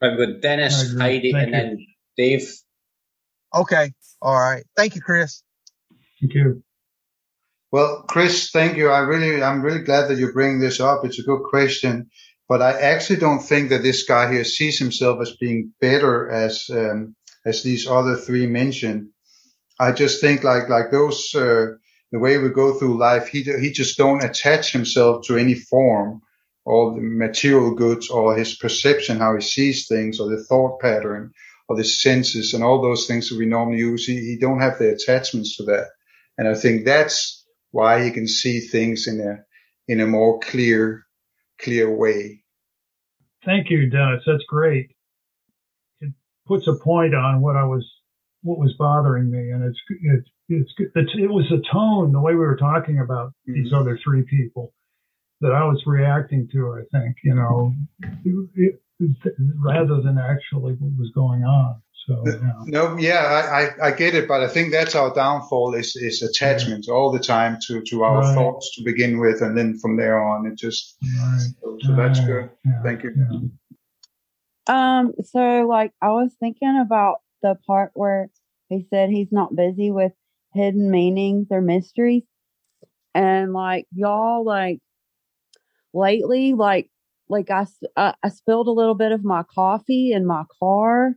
Right. 0.01 0.17
With 0.17 0.41
Dennis, 0.41 0.95
Heidi, 0.97 1.31
Thank 1.31 1.53
and 1.53 1.55
you. 1.55 1.77
then 1.77 1.85
Dave. 2.15 2.53
Okay. 3.53 3.93
All 4.21 4.35
right. 4.35 4.63
Thank 4.75 4.95
you, 4.95 5.01
Chris. 5.01 5.43
Thank 6.19 6.33
you. 6.33 6.63
Well, 7.71 8.05
Chris, 8.07 8.49
thank 8.51 8.77
you. 8.77 8.89
I 8.89 8.99
really, 8.99 9.43
I'm 9.43 9.61
really 9.61 9.83
glad 9.83 10.07
that 10.07 10.17
you 10.17 10.31
bring 10.31 10.59
this 10.59 10.79
up. 10.79 11.05
It's 11.05 11.19
a 11.19 11.23
good 11.23 11.43
question 11.43 12.09
but 12.47 12.61
I 12.61 12.79
actually 12.79 13.19
don't 13.19 13.41
think 13.41 13.69
that 13.69 13.83
this 13.83 14.03
guy 14.03 14.31
here 14.31 14.43
sees 14.43 14.79
himself 14.79 15.19
as 15.21 15.35
being 15.35 15.73
better 15.81 16.29
as 16.29 16.69
um, 16.71 17.15
as 17.45 17.63
these 17.63 17.87
other 17.87 18.15
three 18.15 18.47
mentioned. 18.47 19.09
I 19.79 19.91
just 19.91 20.21
think 20.21 20.43
like 20.43 20.69
like 20.69 20.89
those 20.91 21.33
uh, 21.35 21.73
the 22.11 22.19
way 22.19 22.37
we 22.37 22.49
go 22.49 22.73
through 22.73 22.97
life, 22.97 23.27
he 23.27 23.43
he 23.43 23.71
just 23.71 23.97
don't 23.97 24.23
attach 24.23 24.71
himself 24.71 25.25
to 25.27 25.37
any 25.37 25.55
form 25.55 26.21
or 26.65 26.95
the 26.95 27.01
material 27.01 27.73
goods 27.75 28.09
or 28.09 28.35
his 28.35 28.55
perception, 28.55 29.17
how 29.17 29.35
he 29.35 29.41
sees 29.41 29.87
things, 29.87 30.19
or 30.19 30.29
the 30.29 30.43
thought 30.43 30.79
pattern, 30.79 31.31
or 31.69 31.75
the 31.75 31.83
senses, 31.83 32.53
and 32.53 32.63
all 32.63 32.81
those 32.81 33.07
things 33.07 33.29
that 33.29 33.37
we 33.37 33.45
normally 33.45 33.79
use. 33.79 34.05
He, 34.05 34.15
he 34.15 34.37
don't 34.39 34.61
have 34.61 34.79
the 34.79 34.89
attachments 34.89 35.57
to 35.57 35.63
that, 35.63 35.87
and 36.37 36.47
I 36.47 36.55
think 36.55 36.85
that's 36.85 37.45
why 37.71 38.03
he 38.03 38.11
can 38.11 38.27
see 38.27 38.59
things 38.59 39.07
in 39.07 39.19
a 39.21 39.43
in 39.91 40.01
a 40.01 40.07
more 40.07 40.39
clear 40.39 41.05
clear 41.59 41.93
way. 41.93 42.43
Thank 43.45 43.69
you, 43.69 43.89
Dennis. 43.89 44.23
That's 44.25 44.43
great. 44.47 44.89
It 46.01 46.13
puts 46.45 46.67
a 46.67 46.75
point 46.75 47.15
on 47.15 47.41
what 47.41 47.55
I 47.55 47.63
was, 47.63 47.85
what 48.41 48.59
was 48.59 48.73
bothering 48.77 49.31
me, 49.31 49.51
and 49.51 49.63
it's 49.63 49.79
it's 50.01 50.29
it's, 50.49 50.71
it's 50.95 51.11
it 51.15 51.29
was 51.29 51.45
the 51.49 51.63
tone, 51.71 52.11
the 52.11 52.19
way 52.19 52.33
we 52.33 52.39
were 52.39 52.57
talking 52.57 52.99
about 52.99 53.29
mm-hmm. 53.29 53.53
these 53.53 53.73
other 53.73 53.99
three 54.03 54.23
people 54.23 54.73
that 55.41 55.51
I 55.53 55.63
was 55.65 55.81
reacting 55.85 56.47
to. 56.53 56.79
I 56.79 56.97
think 56.97 57.17
you 57.23 57.35
know, 57.35 57.73
it, 58.55 58.81
rather 59.59 60.01
than 60.01 60.17
actually 60.17 60.73
what 60.73 60.91
was 60.97 61.11
going 61.13 61.43
on. 61.43 61.81
So 62.07 62.23
yeah. 62.25 62.53
no, 62.65 62.97
yeah, 62.97 63.19
I, 63.19 63.85
I, 63.85 63.87
I, 63.87 63.91
get 63.91 64.15
it, 64.15 64.29
but 64.29 64.41
I 64.41 64.47
think 64.47 64.71
that's 64.71 64.95
our 64.95 65.13
downfall 65.13 65.73
is 65.73 65.93
is 65.97 66.21
attachments 66.21 66.87
yeah. 66.87 66.93
all 66.93 67.11
the 67.11 67.19
time 67.19 67.57
to 67.67 67.81
to 67.81 68.03
our 68.03 68.21
right. 68.21 68.33
thoughts 68.33 68.73
to 68.75 68.83
begin 68.83 69.19
with, 69.19 69.41
and 69.41 69.57
then 69.57 69.77
from 69.79 69.97
there 69.97 70.23
on, 70.23 70.47
it 70.47 70.57
just 70.57 70.95
right. 71.03 71.47
so, 71.61 71.77
so 71.81 71.95
that's 71.97 72.21
good. 72.21 72.49
Yeah. 72.63 72.81
Thank 72.81 73.03
you. 73.03 73.13
Um, 74.67 75.13
so 75.25 75.65
like 75.67 75.91
I 76.01 76.09
was 76.09 76.33
thinking 76.39 76.79
about 76.79 77.17
the 77.41 77.55
part 77.67 77.91
where 77.93 78.29
he 78.69 78.87
said 78.89 79.09
he's 79.09 79.31
not 79.31 79.55
busy 79.55 79.91
with 79.91 80.13
hidden 80.53 80.89
meanings 80.89 81.47
or 81.51 81.59
mysteries, 81.59 82.23
and 83.13 83.51
like 83.51 83.85
y'all 83.93 84.45
like 84.45 84.79
lately, 85.93 86.53
like 86.53 86.89
like 87.29 87.49
I, 87.51 87.65
I, 87.95 88.13
I 88.23 88.29
spilled 88.29 88.67
a 88.67 88.71
little 88.71 88.95
bit 88.95 89.11
of 89.11 89.23
my 89.23 89.43
coffee 89.43 90.11
in 90.13 90.25
my 90.25 90.43
car 90.59 91.15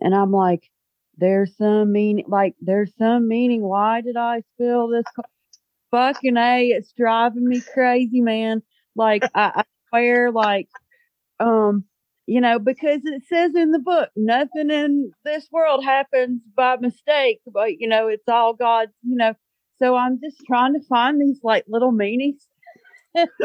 and 0.00 0.14
I'm 0.14 0.32
like, 0.32 0.70
there's 1.16 1.56
some 1.56 1.92
meaning, 1.92 2.24
like, 2.28 2.54
there's 2.60 2.92
some 2.98 3.28
meaning. 3.28 3.62
Why 3.62 4.00
did 4.00 4.16
I 4.16 4.42
spill 4.54 4.88
this? 4.88 5.04
Co- 5.14 5.22
Fucking 5.90 6.36
A, 6.36 6.68
it's 6.68 6.92
driving 6.92 7.46
me 7.48 7.60
crazy, 7.60 8.20
man. 8.20 8.62
Like, 8.96 9.24
I, 9.34 9.52
I 9.56 9.64
swear, 9.90 10.30
like, 10.32 10.68
um, 11.40 11.84
you 12.26 12.40
know, 12.40 12.58
because 12.58 13.02
it 13.04 13.22
says 13.28 13.54
in 13.54 13.72
the 13.72 13.78
book, 13.78 14.10
nothing 14.16 14.70
in 14.70 15.12
this 15.24 15.48
world 15.52 15.84
happens 15.84 16.40
by 16.56 16.76
mistake, 16.76 17.40
but, 17.46 17.78
you 17.80 17.88
know, 17.88 18.08
it's 18.08 18.28
all 18.28 18.54
God's, 18.54 18.92
you 19.02 19.16
know. 19.16 19.34
So 19.78 19.96
I'm 19.96 20.20
just 20.22 20.38
trying 20.46 20.74
to 20.74 20.86
find 20.88 21.20
these 21.20 21.40
like 21.42 21.64
little 21.68 21.92
meanings. 21.92 22.46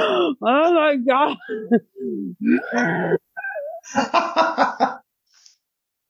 Oh 0.02 0.36
my 0.42 0.96
God. 0.98 1.38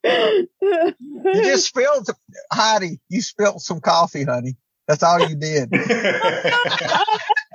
you 0.04 1.44
just 1.44 1.68
spilled, 1.68 2.10
Heidi. 2.52 3.00
You 3.10 3.22
spilled 3.22 3.62
some 3.62 3.80
coffee, 3.80 4.24
honey. 4.24 4.58
That's 4.88 5.04
all 5.04 5.20
you 5.20 5.36
did. 5.36 5.70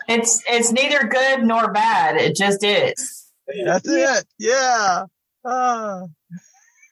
it's 0.08 0.42
it's 0.46 0.72
neither 0.72 1.06
good 1.08 1.44
nor 1.44 1.72
bad. 1.72 2.16
It 2.16 2.36
just 2.36 2.62
is. 2.62 3.30
That's 3.64 3.88
it. 3.88 4.26
Yeah. 4.38 5.06
Uh. 5.44 6.06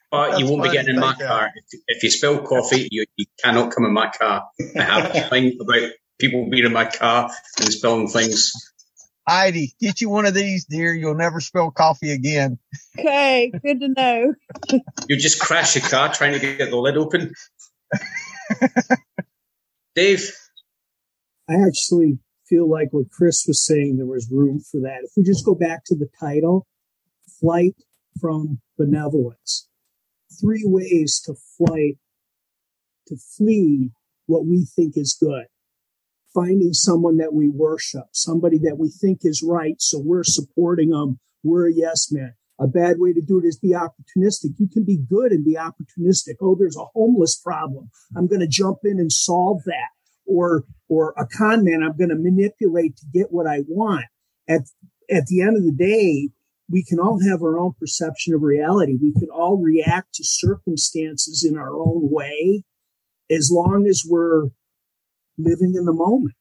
But 0.09 0.39
you 0.39 0.45
won't 0.49 0.63
be 0.63 0.71
getting 0.71 0.95
in 0.95 0.99
my 0.99 1.13
car. 1.13 1.51
If, 1.55 1.79
if, 1.87 2.03
you 2.03 2.11
spill 2.11 2.41
coffee, 2.41 2.89
you, 2.91 3.05
you 3.15 3.25
cannot 3.41 3.71
come 3.71 3.85
in 3.85 3.93
my 3.93 4.09
car. 4.09 4.43
I 4.77 4.81
have 4.81 5.15
a 5.15 5.21
thing 5.29 5.57
about 5.61 5.89
people 6.19 6.49
being 6.49 6.65
in 6.65 6.73
my 6.73 6.83
car 6.85 7.31
and 7.59 7.71
spilling 7.71 8.09
things. 8.09 8.51
Heidi, 9.27 9.73
get 9.79 10.01
you 10.01 10.09
one 10.09 10.25
of 10.25 10.33
these, 10.33 10.65
dear. 10.65 10.93
You'll 10.93 11.15
never 11.15 11.39
spill 11.39 11.71
coffee 11.71 12.11
again. 12.11 12.57
Okay, 12.97 13.51
good 13.63 13.79
to 13.81 13.87
know. 13.89 14.33
you 15.07 15.17
just 15.17 15.39
crash 15.39 15.75
your 15.75 15.87
car 15.87 16.11
trying 16.11 16.33
to 16.33 16.39
get 16.39 16.69
the 16.69 16.77
lid 16.77 16.97
open. 16.97 17.33
Dave? 19.95 20.31
I 21.49 21.55
actually 21.67 22.19
feel 22.47 22.69
like 22.69 22.89
what 22.91 23.11
Chris 23.11 23.45
was 23.47 23.65
saying, 23.65 23.97
there 23.97 24.05
was 24.05 24.29
room 24.31 24.59
for 24.59 24.81
that. 24.81 25.01
If 25.03 25.11
we 25.15 25.23
just 25.23 25.45
go 25.45 25.55
back 25.55 25.83
to 25.85 25.95
the 25.95 26.09
title, 26.19 26.65
Flight 27.39 27.75
from 28.19 28.59
Benevolence, 28.77 29.67
three 30.39 30.63
ways 30.65 31.21
to 31.25 31.35
flight, 31.57 31.97
to 33.07 33.15
flee 33.37 33.91
what 34.25 34.45
we 34.45 34.65
think 34.65 34.97
is 34.97 35.17
good. 35.19 35.45
Finding 36.33 36.73
someone 36.73 37.17
that 37.17 37.33
we 37.33 37.49
worship, 37.49 38.05
somebody 38.13 38.57
that 38.59 38.77
we 38.77 38.89
think 38.89 39.19
is 39.23 39.43
right, 39.45 39.75
so 39.79 39.99
we're 39.99 40.23
supporting 40.23 40.91
them. 40.91 41.19
We're 41.43 41.67
a 41.67 41.73
yes 41.73 42.11
man. 42.11 42.35
A 42.59 42.67
bad 42.67 42.97
way 42.99 43.11
to 43.11 43.21
do 43.21 43.39
it 43.39 43.45
is 43.45 43.57
be 43.57 43.73
opportunistic. 43.73 44.51
You 44.57 44.69
can 44.69 44.85
be 44.85 44.97
good 44.97 45.31
and 45.31 45.43
be 45.43 45.55
opportunistic. 45.55 46.35
Oh, 46.39 46.55
there's 46.57 46.77
a 46.77 46.85
homeless 46.93 47.35
problem. 47.35 47.89
I'm 48.15 48.27
going 48.27 48.41
to 48.41 48.47
jump 48.47 48.79
in 48.83 48.99
and 48.99 49.11
solve 49.11 49.63
that. 49.65 49.89
Or, 50.27 50.63
or 50.87 51.13
a 51.17 51.25
con 51.25 51.65
man, 51.65 51.81
I'm 51.83 51.97
going 51.97 52.11
to 52.11 52.15
manipulate 52.15 52.95
to 52.97 53.05
get 53.11 53.31
what 53.31 53.47
I 53.47 53.61
want. 53.67 54.05
At, 54.47 54.61
at 55.09 55.25
the 55.25 55.41
end 55.41 55.57
of 55.57 55.63
the 55.63 55.71
day, 55.71 56.29
we 56.69 56.85
can 56.85 56.99
all 56.99 57.19
have 57.27 57.41
our 57.41 57.59
own 57.59 57.73
perception 57.79 58.33
of 58.33 58.43
reality. 58.43 58.95
We 59.01 59.11
can 59.11 59.29
all 59.29 59.57
react 59.57 60.13
to 60.15 60.23
circumstances 60.23 61.43
in 61.43 61.57
our 61.57 61.75
own 61.75 62.09
way 62.11 62.63
as 63.29 63.49
long 63.51 63.87
as 63.87 64.03
we're 64.07 64.49
living 65.43 65.73
in 65.75 65.85
the 65.85 65.93
moment 65.93 66.35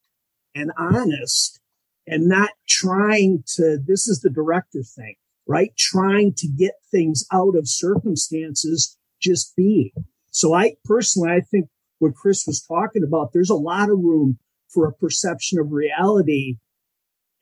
and 0.54 0.72
honest 0.78 1.60
and 2.06 2.28
not 2.28 2.50
trying 2.68 3.44
to, 3.56 3.78
this 3.86 4.08
is 4.08 4.20
the 4.20 4.30
director 4.30 4.82
thing, 4.82 5.14
right? 5.46 5.70
Trying 5.76 6.34
to 6.38 6.48
get 6.48 6.74
things 6.90 7.24
out 7.32 7.56
of 7.56 7.68
circumstances, 7.68 8.96
just 9.20 9.54
being. 9.56 9.92
So 10.30 10.54
I 10.54 10.74
personally, 10.84 11.30
I 11.30 11.40
think 11.40 11.68
what 11.98 12.14
Chris 12.14 12.44
was 12.46 12.64
talking 12.66 13.04
about, 13.04 13.32
there's 13.32 13.50
a 13.50 13.54
lot 13.54 13.90
of 13.90 13.98
room 13.98 14.38
for 14.68 14.86
a 14.86 14.92
perception 14.92 15.58
of 15.58 15.72
reality 15.72 16.56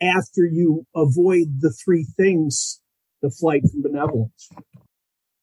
after 0.01 0.45
you 0.45 0.87
avoid 0.95 1.61
the 1.61 1.73
three 1.73 2.07
things, 2.17 2.81
the 3.23 3.31
flight 3.31 3.63
from 3.71 3.83
benevolence. 3.83 4.49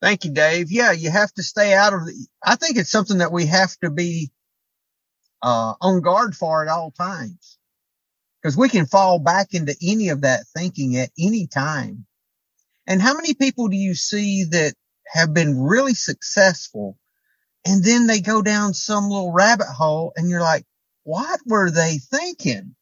Thank 0.01 0.26
you, 0.26 0.32
Dave. 0.32 0.72
Yeah, 0.72 0.91
you 0.91 1.09
have 1.09 1.32
to 1.34 1.43
stay 1.43 1.74
out 1.74 1.93
of 1.93 2.05
the, 2.05 2.28
I 2.43 2.55
think 2.55 2.78
it's 2.78 2.91
something 2.91 3.20
that 3.20 3.32
we 3.32 3.47
have 3.47 3.76
to 3.78 3.89
be, 3.89 4.32
uh, 5.42 5.74
on 5.82 6.02
guard 6.02 6.36
for 6.36 6.64
at 6.64 6.70
all 6.70 6.92
times. 6.92 7.58
Cause 8.44 8.56
we 8.56 8.70
can 8.70 8.86
fall 8.86 9.18
back 9.18 9.54
into 9.54 9.76
any 9.82 10.10
of 10.10 10.22
that 10.22 10.46
thinking 10.56 10.98
at 10.98 11.10
any 11.18 11.48
time. 11.48 12.06
And 12.86 13.02
how 13.02 13.16
many 13.16 13.34
people 13.34 13.70
do 13.70 13.76
you 13.76 13.96
see 13.96 14.44
that 14.52 14.76
have 15.08 15.34
been 15.34 15.60
really 15.60 15.96
successful 15.96 16.98
and 17.66 17.84
then 17.84 18.06
they 18.06 18.22
go 18.22 18.44
down 18.44 18.76
some 18.76 19.10
little 19.10 19.32
rabbit 19.32 19.68
hole 19.68 20.14
and 20.16 20.30
you're 20.30 20.42
like, 20.42 20.66
what 21.04 21.40
were 21.46 21.72
they 21.72 21.98
thinking? 21.98 22.76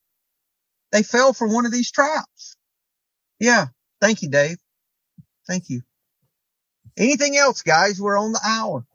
They 0.91 1.03
fell 1.03 1.33
for 1.33 1.47
one 1.47 1.65
of 1.65 1.71
these 1.71 1.91
traps. 1.91 2.57
Yeah. 3.39 3.67
Thank 4.01 4.21
you, 4.21 4.29
Dave. 4.29 4.57
Thank 5.47 5.69
you. 5.69 5.81
Anything 6.97 7.37
else, 7.37 7.61
guys? 7.61 7.99
We're 7.99 8.19
on 8.19 8.33
the 8.33 8.41
hour. 8.45 8.85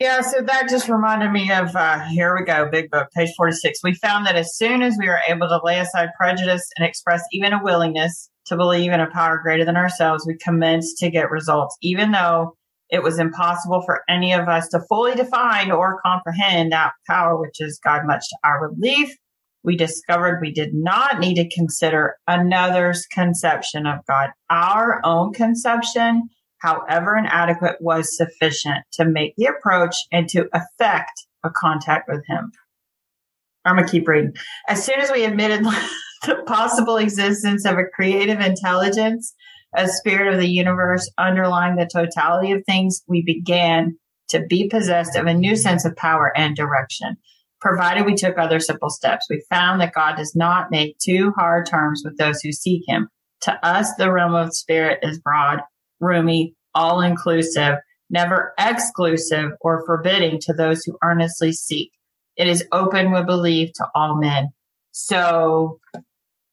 Yeah, 0.00 0.22
so 0.22 0.40
that 0.40 0.70
just 0.70 0.88
reminded 0.88 1.30
me 1.30 1.52
of 1.52 1.76
uh, 1.76 2.00
here 2.06 2.34
we 2.34 2.42
go, 2.42 2.70
big 2.70 2.90
book, 2.90 3.08
page 3.14 3.34
46. 3.36 3.80
We 3.84 3.92
found 3.92 4.26
that 4.26 4.34
as 4.34 4.56
soon 4.56 4.80
as 4.80 4.96
we 4.98 5.06
were 5.06 5.20
able 5.28 5.46
to 5.46 5.60
lay 5.62 5.78
aside 5.78 6.08
prejudice 6.18 6.66
and 6.78 6.86
express 6.86 7.22
even 7.32 7.52
a 7.52 7.62
willingness 7.62 8.30
to 8.46 8.56
believe 8.56 8.92
in 8.92 9.00
a 9.00 9.10
power 9.10 9.38
greater 9.42 9.66
than 9.66 9.76
ourselves, 9.76 10.24
we 10.26 10.38
commenced 10.38 10.96
to 11.00 11.10
get 11.10 11.30
results, 11.30 11.76
even 11.82 12.12
though 12.12 12.56
it 12.88 13.02
was 13.02 13.18
impossible 13.18 13.82
for 13.82 14.00
any 14.08 14.32
of 14.32 14.48
us 14.48 14.68
to 14.68 14.80
fully 14.88 15.14
define 15.14 15.70
or 15.70 16.00
comprehend 16.00 16.72
that 16.72 16.92
power, 17.06 17.38
which 17.38 17.60
is 17.60 17.78
God, 17.84 18.06
much 18.06 18.26
to 18.30 18.36
our 18.42 18.70
relief. 18.70 19.14
We 19.64 19.76
discovered 19.76 20.40
we 20.40 20.50
did 20.50 20.72
not 20.72 21.20
need 21.20 21.34
to 21.34 21.54
consider 21.54 22.14
another's 22.26 23.04
conception 23.12 23.86
of 23.86 23.98
God. 24.08 24.30
Our 24.48 25.02
own 25.04 25.34
conception, 25.34 26.30
however 26.60 27.16
inadequate, 27.16 27.76
was 27.80 28.16
sufficient 28.16 28.84
to 28.92 29.04
make 29.04 29.34
the 29.36 29.46
approach 29.46 29.96
and 30.12 30.28
to 30.28 30.48
effect 30.52 31.26
a 31.44 31.50
contact 31.50 32.08
with 32.08 32.24
Him. 32.26 32.52
I'm 33.64 33.76
going 33.76 33.86
to 33.86 33.92
keep 33.92 34.08
reading. 34.08 34.32
As 34.68 34.84
soon 34.84 35.00
as 35.00 35.10
we 35.10 35.24
admitted 35.24 35.64
the 36.26 36.42
possible 36.46 36.96
existence 36.96 37.64
of 37.64 37.76
a 37.76 37.84
creative 37.84 38.40
intelligence, 38.40 39.34
a 39.74 39.88
spirit 39.88 40.32
of 40.32 40.40
the 40.40 40.48
universe 40.48 41.10
underlying 41.18 41.76
the 41.76 41.88
totality 41.92 42.52
of 42.52 42.64
things, 42.64 43.02
we 43.06 43.22
began 43.22 43.96
to 44.28 44.40
be 44.40 44.68
possessed 44.68 45.16
of 45.16 45.26
a 45.26 45.34
new 45.34 45.56
sense 45.56 45.84
of 45.84 45.96
power 45.96 46.32
and 46.36 46.56
direction. 46.56 47.16
Provided 47.60 48.06
we 48.06 48.14
took 48.14 48.38
other 48.38 48.58
simple 48.58 48.88
steps, 48.88 49.26
we 49.28 49.44
found 49.50 49.80
that 49.80 49.92
God 49.92 50.16
does 50.16 50.34
not 50.34 50.70
make 50.70 50.96
too 50.98 51.32
hard 51.36 51.66
terms 51.66 52.02
with 52.04 52.16
those 52.16 52.40
who 52.40 52.52
seek 52.52 52.82
Him. 52.86 53.08
To 53.42 53.66
us, 53.66 53.94
the 53.96 54.10
realm 54.10 54.34
of 54.34 54.54
spirit 54.54 55.00
is 55.02 55.18
broad, 55.18 55.60
roomy, 56.00 56.54
all 56.74 57.00
inclusive, 57.00 57.76
never 58.08 58.52
exclusive 58.58 59.52
or 59.60 59.84
forbidding 59.86 60.40
to 60.40 60.52
those 60.52 60.82
who 60.84 60.98
earnestly 61.02 61.52
seek. 61.52 61.92
It 62.36 62.48
is 62.48 62.66
open 62.72 63.12
with 63.12 63.26
belief 63.26 63.72
to 63.74 63.86
all 63.94 64.16
men. 64.16 64.48
So 64.92 65.78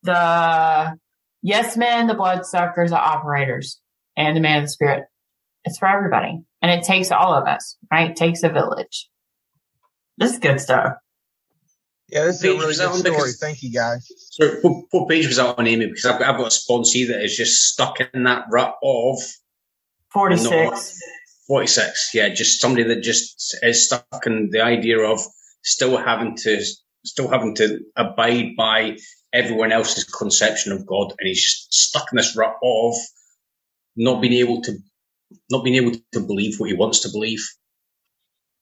the 0.02 0.96
yes 1.42 1.76
men, 1.76 2.06
the 2.06 2.14
bloodsuckers, 2.14 2.90
the 2.90 2.98
operators, 2.98 3.80
and 4.16 4.36
the 4.36 4.40
man 4.40 4.58
of 4.58 4.64
the 4.64 4.68
spirit. 4.68 5.04
It's 5.64 5.78
for 5.78 5.88
everybody. 5.88 6.40
And 6.62 6.70
it 6.70 6.84
takes 6.84 7.10
all 7.10 7.34
of 7.34 7.46
us, 7.46 7.76
right? 7.90 8.10
It 8.10 8.16
takes 8.16 8.42
a 8.42 8.48
village. 8.48 9.08
This 10.16 10.32
is 10.32 10.38
good 10.38 10.60
stuff. 10.60 10.94
Yeah, 12.08 12.24
this 12.24 12.36
is 12.36 12.44
a 12.44 12.48
really 12.48 12.66
good 12.66 12.74
story. 12.74 13.02
Because, 13.02 13.38
Thank 13.38 13.62
you, 13.62 13.70
guys. 13.70 14.10
So, 14.30 14.50
what, 14.62 14.84
what, 14.90 15.08
page 15.08 15.26
was 15.26 15.36
that 15.36 15.58
on, 15.58 15.66
Amy? 15.66 15.86
Because 15.86 16.06
I've, 16.06 16.22
I've 16.22 16.38
got 16.38 16.46
a 16.46 16.56
sponsee 16.56 17.08
that 17.08 17.22
is 17.22 17.36
just 17.36 17.62
stuck 17.62 18.00
in 18.00 18.24
that 18.24 18.44
rut 18.50 18.74
of 18.82 19.18
46. 20.12 21.00
46, 21.48 22.10
yeah, 22.12 22.28
just 22.28 22.60
somebody 22.60 22.84
that 22.84 23.02
just 23.02 23.56
is 23.62 23.86
stuck 23.86 24.26
in 24.26 24.50
the 24.50 24.60
idea 24.62 25.00
of 25.00 25.20
still 25.62 25.96
having 25.96 26.36
to 26.36 26.62
still 27.04 27.28
having 27.28 27.54
to 27.54 27.80
abide 27.96 28.54
by 28.56 28.96
everyone 29.32 29.72
else's 29.72 30.04
conception 30.04 30.72
of 30.72 30.86
God, 30.86 31.14
and 31.18 31.26
he's 31.26 31.42
just 31.42 31.72
stuck 31.72 32.08
in 32.12 32.16
this 32.16 32.36
rut 32.36 32.54
of 32.62 32.94
not 33.96 34.20
being 34.20 34.34
able 34.34 34.60
to 34.62 34.76
not 35.50 35.64
being 35.64 35.76
able 35.76 35.92
to 36.12 36.20
believe 36.20 36.58
what 36.58 36.68
he 36.68 36.76
wants 36.76 37.00
to 37.00 37.10
believe 37.10 37.40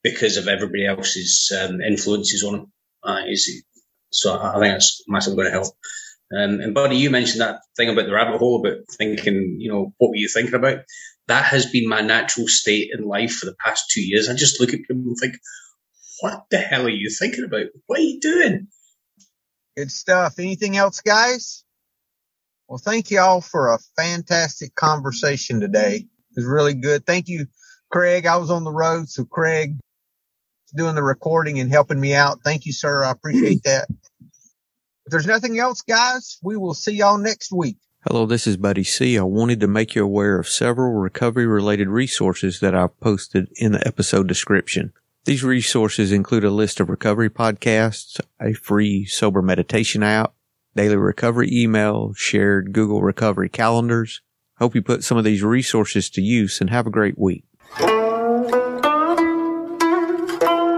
because 0.02 0.36
of 0.36 0.46
everybody 0.46 0.86
else's 0.86 1.52
um, 1.60 1.80
influences 1.80 2.44
on 2.44 2.54
him. 2.54 2.72
Uh, 3.06 3.22
so 4.10 4.38
I 4.38 4.52
think 4.54 4.74
that's 4.74 5.02
massively 5.06 5.36
going 5.36 5.46
to 5.46 5.52
help. 5.52 5.74
Um, 6.36 6.60
and 6.60 6.74
Buddy, 6.74 6.96
you 6.96 7.10
mentioned 7.10 7.40
that 7.40 7.60
thing 7.76 7.88
about 7.88 8.06
the 8.06 8.12
rabbit 8.12 8.38
hole, 8.38 8.60
about 8.60 8.78
thinking, 8.90 9.56
you 9.60 9.70
know, 9.70 9.92
what 9.98 10.10
were 10.10 10.16
you 10.16 10.28
thinking 10.28 10.54
about? 10.54 10.80
That 11.28 11.44
has 11.44 11.66
been 11.66 11.88
my 11.88 12.00
natural 12.00 12.48
state 12.48 12.90
in 12.92 13.04
life 13.04 13.34
for 13.34 13.46
the 13.46 13.54
past 13.64 13.90
two 13.90 14.00
years. 14.00 14.28
I 14.28 14.34
just 14.34 14.60
look 14.60 14.70
at 14.70 14.80
people 14.80 14.96
and 14.96 15.16
think, 15.20 15.36
what 16.20 16.44
the 16.50 16.58
hell 16.58 16.86
are 16.86 16.90
you 16.90 17.10
thinking 17.10 17.44
about? 17.44 17.66
What 17.86 18.00
are 18.00 18.02
you 18.02 18.20
doing? 18.20 18.68
Good 19.76 19.90
stuff. 19.90 20.38
Anything 20.38 20.76
else, 20.76 21.00
guys? 21.00 21.64
Well, 22.68 22.78
thank 22.78 23.10
you 23.10 23.20
all 23.20 23.40
for 23.40 23.68
a 23.68 23.78
fantastic 23.96 24.74
conversation 24.74 25.60
today. 25.60 25.96
It 25.96 26.36
was 26.36 26.46
really 26.46 26.74
good. 26.74 27.06
Thank 27.06 27.28
you, 27.28 27.46
Craig. 27.90 28.26
I 28.26 28.38
was 28.38 28.50
on 28.50 28.64
the 28.64 28.72
road, 28.72 29.08
so 29.08 29.24
Craig 29.24 29.76
doing 30.76 30.94
the 30.94 31.02
recording 31.02 31.58
and 31.58 31.70
helping 31.70 31.98
me 31.98 32.14
out. 32.14 32.40
Thank 32.44 32.66
you, 32.66 32.72
sir. 32.72 33.04
I 33.04 33.10
appreciate 33.10 33.62
that. 33.64 33.88
If 33.90 35.10
there's 35.10 35.26
nothing 35.26 35.58
else, 35.58 35.82
guys, 35.82 36.38
we 36.42 36.56
will 36.56 36.74
see 36.74 36.92
y'all 36.92 37.18
next 37.18 37.52
week. 37.52 37.78
Hello, 38.08 38.26
this 38.26 38.46
is 38.46 38.56
Buddy 38.56 38.84
C. 38.84 39.18
I 39.18 39.22
wanted 39.22 39.58
to 39.60 39.66
make 39.66 39.94
you 39.94 40.04
aware 40.04 40.38
of 40.38 40.48
several 40.48 40.92
recovery 40.92 41.46
related 41.46 41.88
resources 41.88 42.60
that 42.60 42.74
I've 42.74 42.98
posted 43.00 43.48
in 43.56 43.72
the 43.72 43.86
episode 43.86 44.28
description. 44.28 44.92
These 45.24 45.42
resources 45.42 46.12
include 46.12 46.44
a 46.44 46.50
list 46.50 46.78
of 46.78 46.88
recovery 46.88 47.30
podcasts, 47.30 48.20
a 48.40 48.52
free 48.52 49.06
sober 49.06 49.42
meditation 49.42 50.04
app, 50.04 50.34
daily 50.76 50.96
recovery 50.96 51.48
email, 51.50 52.12
shared 52.14 52.72
Google 52.72 53.02
recovery 53.02 53.48
calendars. 53.48 54.20
Hope 54.58 54.76
you 54.76 54.82
put 54.82 55.02
some 55.02 55.18
of 55.18 55.24
these 55.24 55.42
resources 55.42 56.08
to 56.10 56.22
use 56.22 56.60
and 56.60 56.70
have 56.70 56.86
a 56.86 56.90
great 56.90 57.18
week. 57.18 57.44